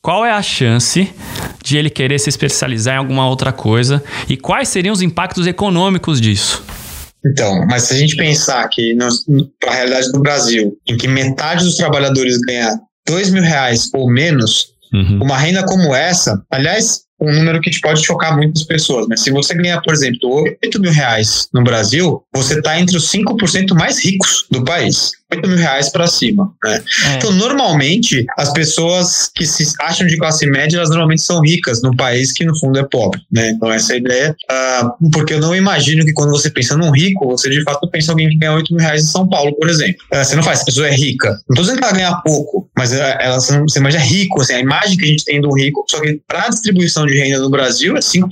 Qual 0.00 0.24
é 0.24 0.30
a 0.30 0.42
chance 0.42 1.12
de 1.64 1.76
ele 1.76 1.90
querer 1.90 2.20
se 2.20 2.28
especializar 2.28 2.94
em 2.94 2.98
alguma 2.98 3.28
outra 3.28 3.52
coisa 3.52 4.02
e 4.28 4.36
quais 4.36 4.68
seriam 4.68 4.92
os 4.92 5.02
impactos 5.02 5.48
econômicos 5.48 6.20
disso? 6.20 6.62
Então, 7.26 7.66
mas 7.66 7.84
se 7.84 7.94
a 7.94 7.96
gente 7.96 8.14
pensar 8.14 8.68
que 8.68 8.96
para 9.58 9.72
a 9.72 9.74
realidade 9.74 10.12
do 10.12 10.20
Brasil, 10.20 10.76
em 10.86 10.96
que 10.96 11.08
metade 11.08 11.64
dos 11.64 11.76
trabalhadores 11.76 12.38
ganha 12.38 12.78
dois 13.06 13.30
mil 13.30 13.42
reais 13.42 13.88
ou 13.94 14.10
menos, 14.10 14.73
uhum. 14.94 15.20
uma 15.22 15.36
renda 15.36 15.64
como 15.64 15.94
essa, 15.94 16.42
aliás, 16.50 17.04
um 17.20 17.32
número 17.32 17.60
que 17.60 17.70
pode 17.80 18.04
chocar 18.04 18.36
muitas 18.36 18.64
pessoas, 18.64 19.06
mas 19.08 19.20
se 19.20 19.30
você 19.30 19.54
ganhar, 19.54 19.80
por 19.82 19.94
exemplo, 19.94 20.44
8 20.62 20.80
mil 20.80 20.92
reais 20.92 21.48
no 21.52 21.62
Brasil, 21.62 22.22
você 22.34 22.58
está 22.58 22.78
entre 22.78 22.96
os 22.96 23.10
5% 23.10 23.74
mais 23.74 24.04
ricos 24.04 24.46
do 24.50 24.64
país. 24.64 25.12
8 25.32 25.48
mil 25.48 25.56
reais 25.56 25.90
para 25.90 26.06
cima. 26.06 26.52
Né? 26.62 26.82
É. 27.06 27.16
Então, 27.16 27.32
normalmente, 27.32 28.24
as 28.38 28.52
pessoas 28.52 29.30
que 29.34 29.46
se 29.46 29.64
acham 29.80 30.06
de 30.06 30.16
classe 30.16 30.46
média, 30.46 30.76
elas 30.76 30.90
normalmente 30.90 31.22
são 31.22 31.40
ricas 31.40 31.82
num 31.82 31.94
país 31.96 32.32
que, 32.32 32.44
no 32.44 32.58
fundo, 32.58 32.78
é 32.78 32.84
pobre. 32.84 33.20
Né? 33.30 33.50
Então, 33.50 33.72
essa 33.72 33.92
é 33.92 33.96
a 33.96 33.98
ideia. 33.98 34.36
Uh, 34.50 35.10
porque 35.10 35.34
eu 35.34 35.40
não 35.40 35.54
imagino 35.54 36.04
que 36.04 36.12
quando 36.12 36.30
você 36.30 36.50
pensa 36.50 36.76
num 36.76 36.90
rico, 36.90 37.26
você 37.26 37.48
de 37.48 37.62
fato 37.62 37.88
pensa 37.90 38.08
em 38.08 38.10
alguém 38.10 38.28
que 38.28 38.36
ganha 38.36 38.52
8 38.52 38.74
mil 38.74 38.82
reais 38.82 39.02
em 39.02 39.06
São 39.06 39.28
Paulo, 39.28 39.54
por 39.56 39.68
exemplo. 39.68 40.04
Uh, 40.12 40.24
você 40.24 40.36
não 40.36 40.42
faz, 40.42 40.58
essa 40.58 40.66
pessoa 40.66 40.88
é 40.88 40.94
rica. 40.94 41.30
Não 41.30 41.54
estou 41.54 41.64
dizendo 41.64 41.78
que 41.78 41.84
ela 41.84 41.94
ganha 41.94 42.14
pouco, 42.24 42.68
mas 42.76 42.92
ela, 42.92 43.10
ela, 43.20 43.40
você 43.40 43.78
imagina 43.78 44.02
rico, 44.02 44.40
assim, 44.40 44.54
a 44.54 44.60
imagem 44.60 44.96
que 44.96 45.04
a 45.04 45.08
gente 45.08 45.24
tem 45.24 45.40
do 45.40 45.52
rico, 45.54 45.84
só 45.90 46.00
que 46.00 46.20
para 46.26 46.46
a 46.46 46.48
distribuição 46.48 47.06
de 47.06 47.18
renda 47.18 47.40
no 47.40 47.50
Brasil 47.50 47.96
é 47.96 48.00
5%. 48.00 48.28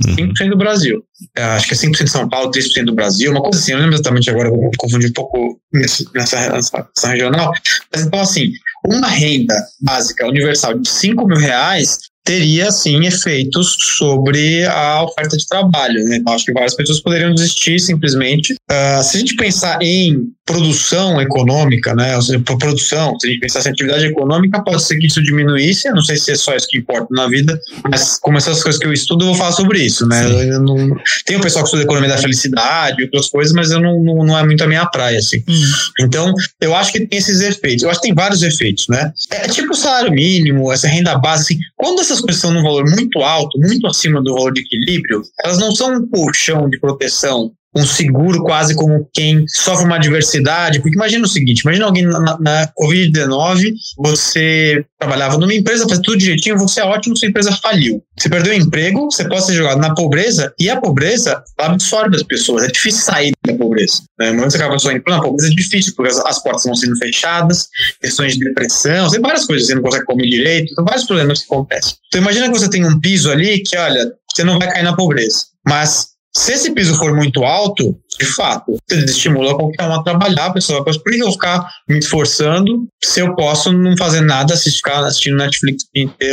5% 0.00 0.50
do 0.50 0.56
Brasil. 0.56 1.02
É, 1.36 1.42
acho 1.42 1.68
que 1.68 1.74
é 1.74 1.76
5% 1.76 2.04
de 2.04 2.10
São 2.10 2.28
Paulo, 2.28 2.50
3% 2.50 2.84
do 2.84 2.94
Brasil, 2.94 3.30
uma 3.30 3.42
coisa 3.42 3.58
assim, 3.58 3.72
eu 3.72 3.78
não 3.78 3.84
lembro 3.84 3.96
exatamente 3.96 4.30
agora, 4.30 4.50
vou 4.50 4.70
confundir 4.78 5.10
um 5.10 5.12
pouco 5.12 5.60
nessa, 5.72 6.04
nessa 6.14 7.08
regional. 7.08 7.52
Mas 7.92 8.06
então, 8.06 8.20
assim, 8.20 8.52
uma 8.86 9.08
renda 9.08 9.54
básica 9.80 10.26
universal 10.26 10.78
de 10.78 10.88
5 10.88 11.26
mil 11.26 11.36
reais 11.36 11.98
teria 12.24 12.70
sim 12.70 13.06
efeitos 13.06 13.76
sobre 13.98 14.64
a 14.66 15.02
oferta 15.02 15.36
de 15.36 15.46
trabalho. 15.46 16.04
Né? 16.04 16.16
Então, 16.16 16.32
acho 16.32 16.44
que 16.44 16.52
várias 16.52 16.74
pessoas 16.74 17.00
poderiam 17.00 17.34
desistir 17.34 17.80
simplesmente. 17.80 18.54
Uh, 18.70 19.02
se 19.02 19.16
a 19.16 19.20
gente 19.20 19.36
pensar 19.36 19.82
em 19.82 20.28
produção 20.50 21.20
econômica, 21.20 21.94
né? 21.94 22.16
Ou 22.16 22.22
seja, 22.22 22.40
produção, 22.40 23.18
se 23.18 23.28
a 23.28 23.30
gente 23.30 23.40
pensar 23.40 23.66
em 23.66 23.72
atividade 23.72 24.06
econômica, 24.06 24.62
pode 24.62 24.82
ser 24.82 24.98
que 24.98 25.06
isso 25.06 25.22
diminuísse. 25.22 25.88
Eu 25.88 25.94
não 25.94 26.02
sei 26.02 26.16
se 26.16 26.32
é 26.32 26.34
só 26.34 26.54
isso 26.54 26.66
que 26.68 26.78
importa 26.78 27.06
na 27.10 27.28
vida, 27.28 27.58
mas 27.90 28.18
como 28.18 28.36
essas 28.36 28.62
coisas 28.62 28.80
que 28.80 28.86
eu 28.86 28.92
estudo, 28.92 29.24
eu 29.24 29.28
vou 29.28 29.36
falar 29.36 29.52
sobre 29.52 29.80
isso, 29.80 30.06
né? 30.06 30.26
Não, 30.58 30.96
tem 31.24 31.36
o 31.36 31.40
pessoal 31.40 31.64
que 31.64 31.68
estuda 31.68 31.84
economia 31.84 32.08
da 32.08 32.18
felicidade 32.18 33.00
e 33.00 33.04
outras 33.04 33.28
coisas, 33.28 33.52
mas 33.52 33.70
eu 33.70 33.80
não, 33.80 34.02
não, 34.02 34.24
não 34.24 34.38
é 34.38 34.44
muito 34.44 34.62
a 34.64 34.66
minha 34.66 34.86
praia, 34.86 35.18
assim. 35.18 35.42
Hum. 35.48 35.62
Então, 36.00 36.34
eu 36.60 36.74
acho 36.74 36.92
que 36.92 37.06
tem 37.06 37.18
esses 37.18 37.40
efeitos. 37.40 37.82
Eu 37.82 37.90
acho 37.90 38.00
que 38.00 38.08
tem 38.08 38.14
vários 38.14 38.42
efeitos, 38.42 38.86
né? 38.88 39.12
É 39.30 39.48
tipo 39.48 39.72
o 39.72 39.76
salário 39.76 40.12
mínimo, 40.12 40.72
essa 40.72 40.88
renda 40.88 41.16
base, 41.18 41.42
assim. 41.42 41.58
Quando 41.76 42.00
essas 42.00 42.20
coisas 42.20 42.36
estão 42.36 42.52
num 42.52 42.62
valor 42.62 42.84
muito 42.88 43.20
alto, 43.20 43.58
muito 43.58 43.86
acima 43.86 44.22
do 44.22 44.34
valor 44.34 44.52
de 44.52 44.60
equilíbrio, 44.60 45.22
elas 45.44 45.58
não 45.58 45.74
são 45.74 45.94
um 45.94 46.06
colchão 46.08 46.68
de 46.68 46.78
proteção 46.80 47.52
um 47.74 47.84
seguro 47.84 48.42
quase 48.42 48.74
como 48.74 49.08
quem 49.12 49.44
sofre 49.48 49.84
uma 49.84 49.96
adversidade. 49.96 50.80
Porque 50.80 50.96
imagina 50.96 51.24
o 51.24 51.28
seguinte: 51.28 51.60
imagina 51.60 51.86
alguém 51.86 52.04
na, 52.04 52.38
na 52.38 52.72
Covid-19, 52.80 53.72
você 53.98 54.84
trabalhava 54.98 55.38
numa 55.38 55.54
empresa, 55.54 55.88
fazia 55.88 56.02
tudo 56.02 56.18
direitinho, 56.18 56.58
você 56.58 56.80
é 56.80 56.84
ótimo, 56.84 57.16
sua 57.16 57.28
empresa 57.28 57.56
faliu. 57.62 58.02
Você 58.18 58.28
perdeu 58.28 58.52
o 58.52 58.56
emprego, 58.56 59.10
você 59.10 59.26
pode 59.26 59.46
ser 59.46 59.54
jogado 59.54 59.78
na 59.78 59.94
pobreza, 59.94 60.52
e 60.58 60.68
a 60.68 60.80
pobreza 60.80 61.42
absorve 61.58 62.16
as 62.16 62.22
pessoas. 62.22 62.64
É 62.64 62.68
difícil 62.68 63.02
sair 63.02 63.32
da 63.46 63.54
pobreza. 63.54 64.02
Né? 64.18 64.32
Mas 64.32 64.52
você 64.52 64.58
acaba 64.58 64.78
sonhando, 64.78 65.02
na 65.08 65.22
pobreza 65.22 65.52
é 65.52 65.54
difícil, 65.54 65.94
porque 65.96 66.12
as, 66.12 66.18
as, 66.18 66.42
portas 66.42 66.64
vão 66.64 66.74
sendo 66.74 66.96
fechadas, 66.96 67.68
questões 68.00 68.34
de 68.36 68.44
depressão, 68.44 69.10
tem 69.10 69.20
várias 69.20 69.46
coisas, 69.46 69.66
você 69.66 69.74
não 69.74 69.82
consegue 69.82 70.04
comer 70.04 70.28
direito, 70.28 70.72
então 70.72 70.84
vários 70.84 71.06
problemas 71.06 71.40
que 71.40 71.46
acontecem. 71.46 71.94
Então 72.08 72.20
imagina 72.20 72.50
que 72.50 72.58
você 72.58 72.68
tem 72.68 72.84
um 72.84 73.00
piso 73.00 73.30
ali 73.30 73.62
que, 73.62 73.76
olha, 73.76 74.12
você 74.30 74.44
não 74.44 74.58
vai 74.58 74.70
cair 74.70 74.82
na 74.82 74.94
pobreza. 74.94 75.46
Mas 75.66 76.08
se 76.34 76.52
esse 76.52 76.70
piso 76.72 76.94
for 76.96 77.14
muito 77.14 77.44
alto, 77.44 77.98
de 78.20 78.26
fato, 78.26 78.76
você 78.86 79.00
desestimula 79.00 79.56
qualquer 79.56 79.88
um 79.88 79.94
a 79.94 80.02
trabalhar, 80.02 80.46
a 80.46 80.52
pessoa 80.52 80.84
vai, 80.84 80.92
por 80.92 81.10
que 81.10 81.22
eu 81.22 81.32
ficar 81.32 81.66
me 81.88 81.98
esforçando 81.98 82.86
se 83.02 83.20
eu 83.20 83.34
posso 83.34 83.72
não 83.72 83.96
fazer 83.96 84.20
nada, 84.20 84.52
assistir, 84.52 84.76
ficar 84.76 85.02
assistindo 85.04 85.38
Netflix 85.38 85.84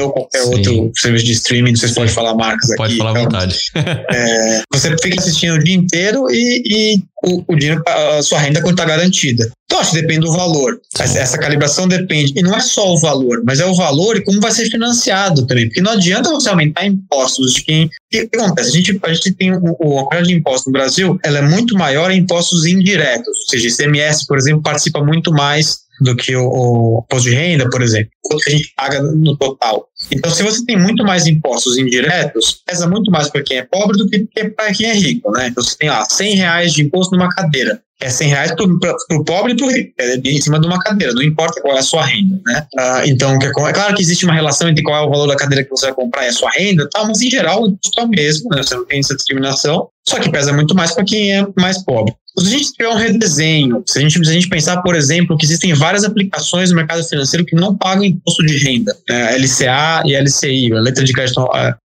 ou 0.02 0.12
qualquer 0.12 0.42
Sim. 0.42 0.50
outro 0.50 0.92
serviço 0.98 1.26
de 1.26 1.32
streaming, 1.32 1.72
não 1.72 1.78
sei 1.78 1.90
se 1.90 1.96
pode 1.96 2.12
falar 2.12 2.36
marcas 2.36 2.76
pode 2.76 2.96
aqui. 2.96 2.98
Pode 2.98 2.98
falar 2.98 3.10
à 3.10 3.22
então, 3.22 3.24
vontade. 3.24 3.58
É, 4.14 4.62
você 4.74 4.96
fica 5.02 5.20
assistindo 5.20 5.56
o 5.56 5.64
dia 5.64 5.76
inteiro 5.76 6.30
e, 6.30 6.64
e 6.66 7.04
o, 7.24 7.44
o 7.48 7.56
dinheiro, 7.56 7.82
a 7.88 8.22
sua 8.22 8.40
renda 8.40 8.60
está 8.60 8.86
garantida. 8.86 9.50
Então, 9.66 9.80
acho 9.80 9.92
que 9.92 10.02
depende 10.02 10.22
do 10.22 10.32
valor. 10.32 10.80
Essa, 10.98 11.20
essa, 11.20 11.38
calibração 11.38 11.88
depende. 11.88 12.34
E 12.36 12.42
não 12.42 12.56
é 12.56 12.62
só 12.62 12.94
o 12.94 13.00
valor, 13.00 13.44
mas 13.46 13.60
é 13.60 13.66
o 13.66 13.76
valor 13.76 14.16
e 14.16 14.24
como 14.24 14.40
vai 14.40 14.52
ser 14.52 14.70
financiado 14.70 15.46
também. 15.46 15.68
Porque 15.68 15.82
não 15.82 15.92
adianta 15.92 16.30
você 16.30 16.50
aumentar 16.50 16.86
impostos 16.86 17.54
de 17.54 17.64
quem. 17.64 17.86
O 17.86 17.90
que 18.10 18.30
acontece? 18.34 18.70
A 18.70 18.72
gente, 18.72 19.00
a 19.04 19.14
gente 19.14 19.32
tem 19.34 19.52
o, 19.52 20.00
a 20.00 20.04
quantidade 20.04 20.28
de 20.28 20.36
impostos 20.36 20.68
no 20.68 20.72
Brasil, 20.72 21.20
ela 21.24 21.40
é 21.40 21.42
muito 21.42 21.77
maior 21.78 22.12
em 22.12 22.20
impostos 22.20 22.66
indiretos. 22.66 23.28
Ou 23.28 23.50
seja, 23.50 23.68
ICMS, 23.68 24.26
por 24.28 24.38
exemplo, 24.38 24.62
participa 24.62 25.04
muito 25.04 25.32
mais 25.32 25.87
do 26.02 26.16
que 26.16 26.36
o, 26.36 26.48
o 26.48 27.04
imposto 27.06 27.30
de 27.30 27.36
renda, 27.36 27.70
por 27.70 27.82
exemplo, 27.82 28.12
quanto 28.22 28.44
que 28.44 28.50
a 28.50 28.56
gente 28.56 28.74
paga 28.76 29.02
no 29.02 29.38
total. 29.38 29.88
Então, 30.12 30.32
se 30.32 30.44
você 30.44 30.64
tem 30.66 30.78
muito 30.78 31.04
mais 31.04 31.26
impostos 31.26 31.78
indiretos, 31.78 32.62
pesa 32.66 32.88
muito 32.88 33.12
mais 33.12 33.30
para 33.30 33.44
quem 33.44 33.58
é 33.58 33.64
pobre 33.64 33.98
do 33.98 34.08
que 34.08 34.28
para 34.50 34.74
quem 34.74 34.90
é 34.90 34.94
rico, 34.94 35.32
né? 35.32 35.48
Então, 35.48 35.64
você 35.64 35.78
tem 35.78 35.90
lá 35.90 36.06
100 36.06 36.36
reais 36.36 36.74
de 36.74 36.84
imposto 36.84 37.16
numa 37.16 37.30
cadeira. 37.30 37.82
É 38.00 38.10
100 38.12 38.28
reais 38.28 38.52
para 38.52 39.18
o 39.18 39.26
pobre 39.26 39.54
e 39.54 39.58
para 39.58 39.66
o 39.66 39.72
rico, 39.72 39.92
é 39.98 40.16
em 40.18 40.40
cima 40.40 40.60
de 40.60 40.68
uma 40.68 40.80
cadeira, 40.80 41.14
não 41.14 41.24
importa 41.24 41.60
qual 41.62 41.76
é 41.76 41.80
a 41.80 41.84
sua 41.84 42.06
renda, 42.06 42.40
né? 42.46 42.68
Ah, 42.78 43.02
então, 43.08 43.40
é, 43.42 43.46
é 43.48 43.74
claro 43.74 43.96
que 43.96 44.04
existe 44.04 44.24
uma 44.24 44.36
relação 44.36 44.70
entre 44.70 44.84
qual 44.84 45.04
é 45.04 45.08
o 45.08 45.10
valor 45.10 45.26
da 45.26 45.36
cadeira 45.36 45.64
que 45.64 45.72
você 45.72 45.88
vai 45.88 45.96
comprar 45.96 46.26
e 46.26 46.28
a 46.28 46.34
sua 46.34 46.52
renda, 46.52 46.88
tal, 46.92 47.08
mas 47.08 47.22
em 47.22 47.30
geral 47.32 47.64
o 47.64 47.68
imposto 47.70 48.00
é 48.00 48.04
o 48.04 48.08
mesmo, 48.08 48.50
né? 48.52 48.62
Você 48.62 48.76
não 48.76 48.86
tem 48.86 49.00
essa 49.00 49.16
discriminação, 49.16 49.90
só 50.08 50.20
que 50.20 50.30
pesa 50.30 50.54
muito 50.54 50.76
mais 50.76 50.94
para 50.94 51.04
quem 51.04 51.34
é 51.34 51.48
mais 51.58 51.84
pobre. 51.84 52.14
Se 52.40 52.48
a 52.48 52.50
gente 52.50 52.72
tiver 52.72 52.90
um 52.90 52.96
redesenho, 52.96 53.84
se 53.86 53.98
a 53.98 54.02
gente, 54.02 54.24
se 54.24 54.30
a 54.30 54.34
gente 54.34 54.48
pensar, 54.48 54.82
por 54.84 54.96
exemplo, 54.96 55.36
que 55.36 55.46
existem 55.46 55.74
várias 55.74 56.04
aplicações 56.04 56.70
no 56.70 56.76
mercado 56.76 57.04
financeiro 57.04 57.46
que 57.46 57.56
não 57.56 57.76
pagam 57.76 58.04
imposto 58.04 58.46
de 58.46 58.58
renda, 58.58 58.96
né? 59.10 59.38
LCA 59.38 60.04
e 60.06 60.16
LCI, 60.16 60.74
a 60.74 60.80
letra 60.80 61.04
de 61.04 61.14
crédito 61.14 61.42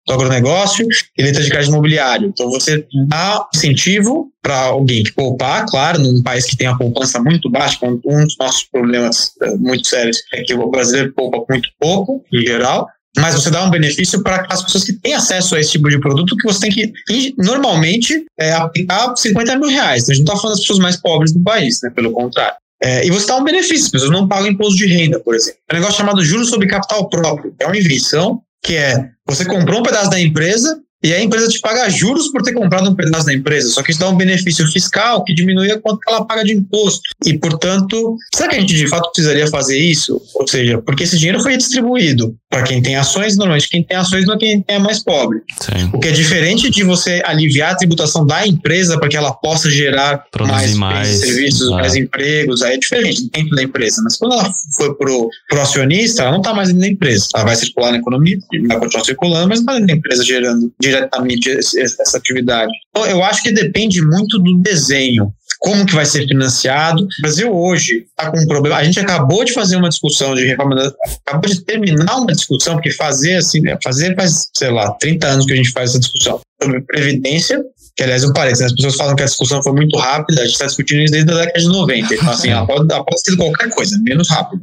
do 0.07 0.13
agronegócio 0.13 0.87
e 1.17 1.23
letra 1.23 1.43
de 1.43 1.51
crédito 1.51 1.71
imobiliário. 1.71 2.29
Então 2.29 2.51
você 2.51 2.85
dá 3.07 3.47
incentivo 3.55 4.31
para 4.43 4.59
alguém 4.59 5.05
que 5.05 5.13
poupar, 5.13 5.67
claro, 5.67 6.01
num 6.01 6.23
país 6.23 6.47
que 6.47 6.57
tem 6.57 6.67
a 6.67 6.77
poupança 6.77 7.21
muito 7.21 7.49
baixa, 7.51 7.79
um 7.87 8.25
dos 8.25 8.37
nossos 8.39 8.65
problemas 8.65 9.33
eh, 9.43 9.55
muito 9.57 9.87
sérios 9.87 10.17
é 10.33 10.43
que 10.43 10.55
o 10.55 10.71
brasileiro 10.71 11.13
poupa 11.13 11.45
muito 11.49 11.69
pouco, 11.79 12.25
em 12.33 12.41
geral, 12.41 12.89
mas 13.17 13.35
você 13.35 13.51
dá 13.51 13.65
um 13.65 13.71
benefício 13.71 14.23
para 14.23 14.47
as 14.49 14.63
pessoas 14.63 14.85
que 14.85 14.93
têm 14.93 15.15
acesso 15.15 15.55
a 15.55 15.61
esse 15.61 15.73
tipo 15.73 15.89
de 15.89 15.99
produto 15.99 16.37
que 16.37 16.45
você 16.45 16.61
tem 16.61 16.71
que, 16.71 17.35
normalmente, 17.37 18.25
é, 18.39 18.53
aplicar 18.53 19.15
50 19.17 19.57
mil 19.59 19.69
reais. 19.69 20.09
A 20.09 20.15
gente 20.15 20.25
não 20.25 20.35
está 20.35 20.43
falando 20.43 20.57
das 20.57 20.61
pessoas 20.61 20.79
mais 20.79 20.97
pobres 20.97 21.33
do 21.33 21.43
país, 21.43 21.81
né? 21.83 21.91
pelo 21.91 22.13
contrário. 22.13 22.57
É, 22.83 23.07
e 23.07 23.11
você 23.11 23.27
dá 23.27 23.37
um 23.37 23.45
benefício, 23.45 23.87
as 23.87 23.91
pessoas 23.91 24.11
não 24.11 24.27
pagam 24.27 24.49
imposto 24.49 24.77
de 24.77 24.87
renda, 24.87 25.21
por 25.21 25.35
exemplo. 25.35 25.61
É 25.69 25.75
um 25.75 25.79
negócio 25.79 25.99
chamado 25.99 26.25
juros 26.25 26.49
sobre 26.49 26.67
capital 26.67 27.09
próprio. 27.09 27.55
É 27.59 27.67
uma 27.67 27.77
invenção 27.77 28.41
que 28.63 28.77
é 28.77 29.11
você 29.27 29.45
comprou 29.45 29.81
um 29.81 29.83
pedaço 29.83 30.11
da 30.11 30.21
empresa 30.21 30.81
e 31.03 31.15
a 31.15 31.23
empresa 31.23 31.49
te 31.49 31.61
paga 31.61 31.89
juros 31.89 32.29
por 32.29 32.43
ter 32.43 32.53
comprado 32.53 32.91
um 32.91 32.95
pedaço 32.95 33.27
da 33.27 33.35
empresa. 33.35 33.71
Só 33.71 33.83
que 33.83 33.91
isso 33.91 34.01
dá 34.01 34.09
um 34.09 34.17
benefício 34.17 34.67
fiscal 34.71 35.25
que 35.25 35.35
diminui 35.35 35.71
a 35.71 35.81
quanto 35.81 36.01
ela 36.09 36.25
paga 36.25 36.45
de 36.45 36.53
imposto. 36.53 37.03
E, 37.25 37.39
portanto, 37.39 38.17
será 38.35 38.49
que 38.49 38.57
a 38.57 38.61
gente 38.61 38.75
de 38.75 38.87
fato 38.87 39.11
precisaria 39.11 39.47
fazer 39.47 39.79
isso? 39.79 40.21
Ou 40.35 40.47
seja, 40.47 40.81
porque 40.83 41.05
esse 41.05 41.19
dinheiro 41.19 41.41
foi 41.41 41.57
distribuído 41.57 42.37
para 42.51 42.65
quem 42.65 42.83
tem 42.83 42.97
ações, 42.97 43.37
normalmente 43.37 43.69
quem 43.69 43.85
tem 43.85 43.97
ações 43.97 44.27
não 44.27 44.35
é 44.35 44.39
quem 44.39 44.65
é 44.67 44.79
mais 44.79 44.99
pobre. 44.99 45.41
Sim. 45.61 45.89
O 45.93 46.01
que 46.01 46.09
é 46.09 46.11
diferente 46.11 46.69
de 46.69 46.83
você 46.83 47.23
aliviar 47.25 47.73
a 47.73 47.77
tributação 47.77 48.27
da 48.27 48.45
empresa 48.45 48.99
para 48.99 49.09
que 49.09 49.17
ela 49.17 49.33
possa 49.33 49.71
gerar 49.71 50.25
mais, 50.41 50.75
mais 50.75 51.09
serviços, 51.09 51.71
mais 51.71 51.95
empregos, 51.95 52.63
aí 52.63 52.75
é 52.75 52.79
diferente 52.79 53.31
dentro 53.33 53.55
da 53.55 53.63
empresa. 53.63 54.03
Mas 54.03 54.17
quando 54.17 54.33
ela 54.33 54.53
foi 54.77 54.93
pro, 54.97 55.31
pro 55.49 55.61
acionista, 55.61 56.23
ela 56.23 56.33
não 56.33 56.39
está 56.39 56.53
mais 56.53 56.69
dentro 56.71 56.83
da 56.83 56.89
empresa. 56.89 57.29
Ela 57.37 57.45
vai 57.45 57.55
circular 57.55 57.93
na 57.93 57.99
economia, 57.99 58.39
vai 58.67 58.79
continuar 58.81 59.05
circulando, 59.05 59.49
mas 59.49 59.61
não 59.61 59.67
está 59.67 59.73
dentro 59.75 59.87
da 59.87 59.93
empresa 59.95 60.25
gerando 60.25 60.73
diretamente 60.81 61.51
essa 61.51 62.19
atividade. 62.19 62.73
Então, 62.91 63.07
eu 63.07 63.23
acho 63.23 63.45
que 63.45 63.53
depende 63.53 64.03
muito 64.03 64.41
do 64.41 64.59
desenho 64.59 65.33
como 65.61 65.85
que 65.87 65.95
vai 65.95 66.07
ser 66.07 66.27
financiado. 66.27 67.05
O 67.05 67.23
Brasil 67.23 67.55
hoje 67.55 68.07
está 68.09 68.31
com 68.31 68.41
um 68.41 68.47
problema. 68.47 68.77
A 68.77 68.85
gente 68.85 68.99
acabou 68.99 69.45
de 69.45 69.53
fazer 69.53 69.77
uma 69.77 69.91
discussão 69.91 70.35
de 70.35 70.47
reforma, 70.47 70.75
da, 70.75 70.93
acabou 71.27 71.49
de 71.49 71.61
terminar 71.61 72.17
uma 72.17 72.33
discussão, 72.33 72.75
porque 72.75 72.91
fazer 72.91 73.37
assim, 73.37 73.61
fazer 73.85 74.17
faz, 74.17 74.51
sei 74.57 74.71
lá, 74.71 74.91
30 74.93 75.27
anos 75.27 75.47
que 75.47 75.53
a 75.53 75.57
gente 75.57 75.71
faz 75.71 75.91
essa 75.91 76.01
discussão 76.01 76.41
sobre 76.63 76.81
previdência, 76.83 77.63
que 77.97 78.05
aliás 78.05 78.25
um 78.25 78.33
parênteses, 78.33 78.67
as 78.67 78.73
pessoas 78.73 78.97
falam 78.97 79.17
que 79.17 79.23
a 79.23 79.27
discussão 79.27 79.63
foi 79.63 79.73
muito 79.73 79.97
rápida, 79.99 80.41
a 80.41 80.45
gente 80.45 80.55
está 80.55 80.67
discutindo 80.67 81.03
isso 81.03 81.13
desde 81.13 81.31
a 81.33 81.37
década 81.37 81.59
de 81.59 81.69
90. 81.69 82.15
Então, 82.15 82.31
assim, 82.31 82.49
ela 82.49 82.67
pode, 82.67 82.93
ela 82.93 83.05
pode 83.05 83.21
ser 83.21 83.37
qualquer 83.37 83.71
coisa, 83.71 83.99
menos 84.03 84.29
rápido. 84.29 84.63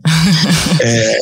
é, 0.82 1.22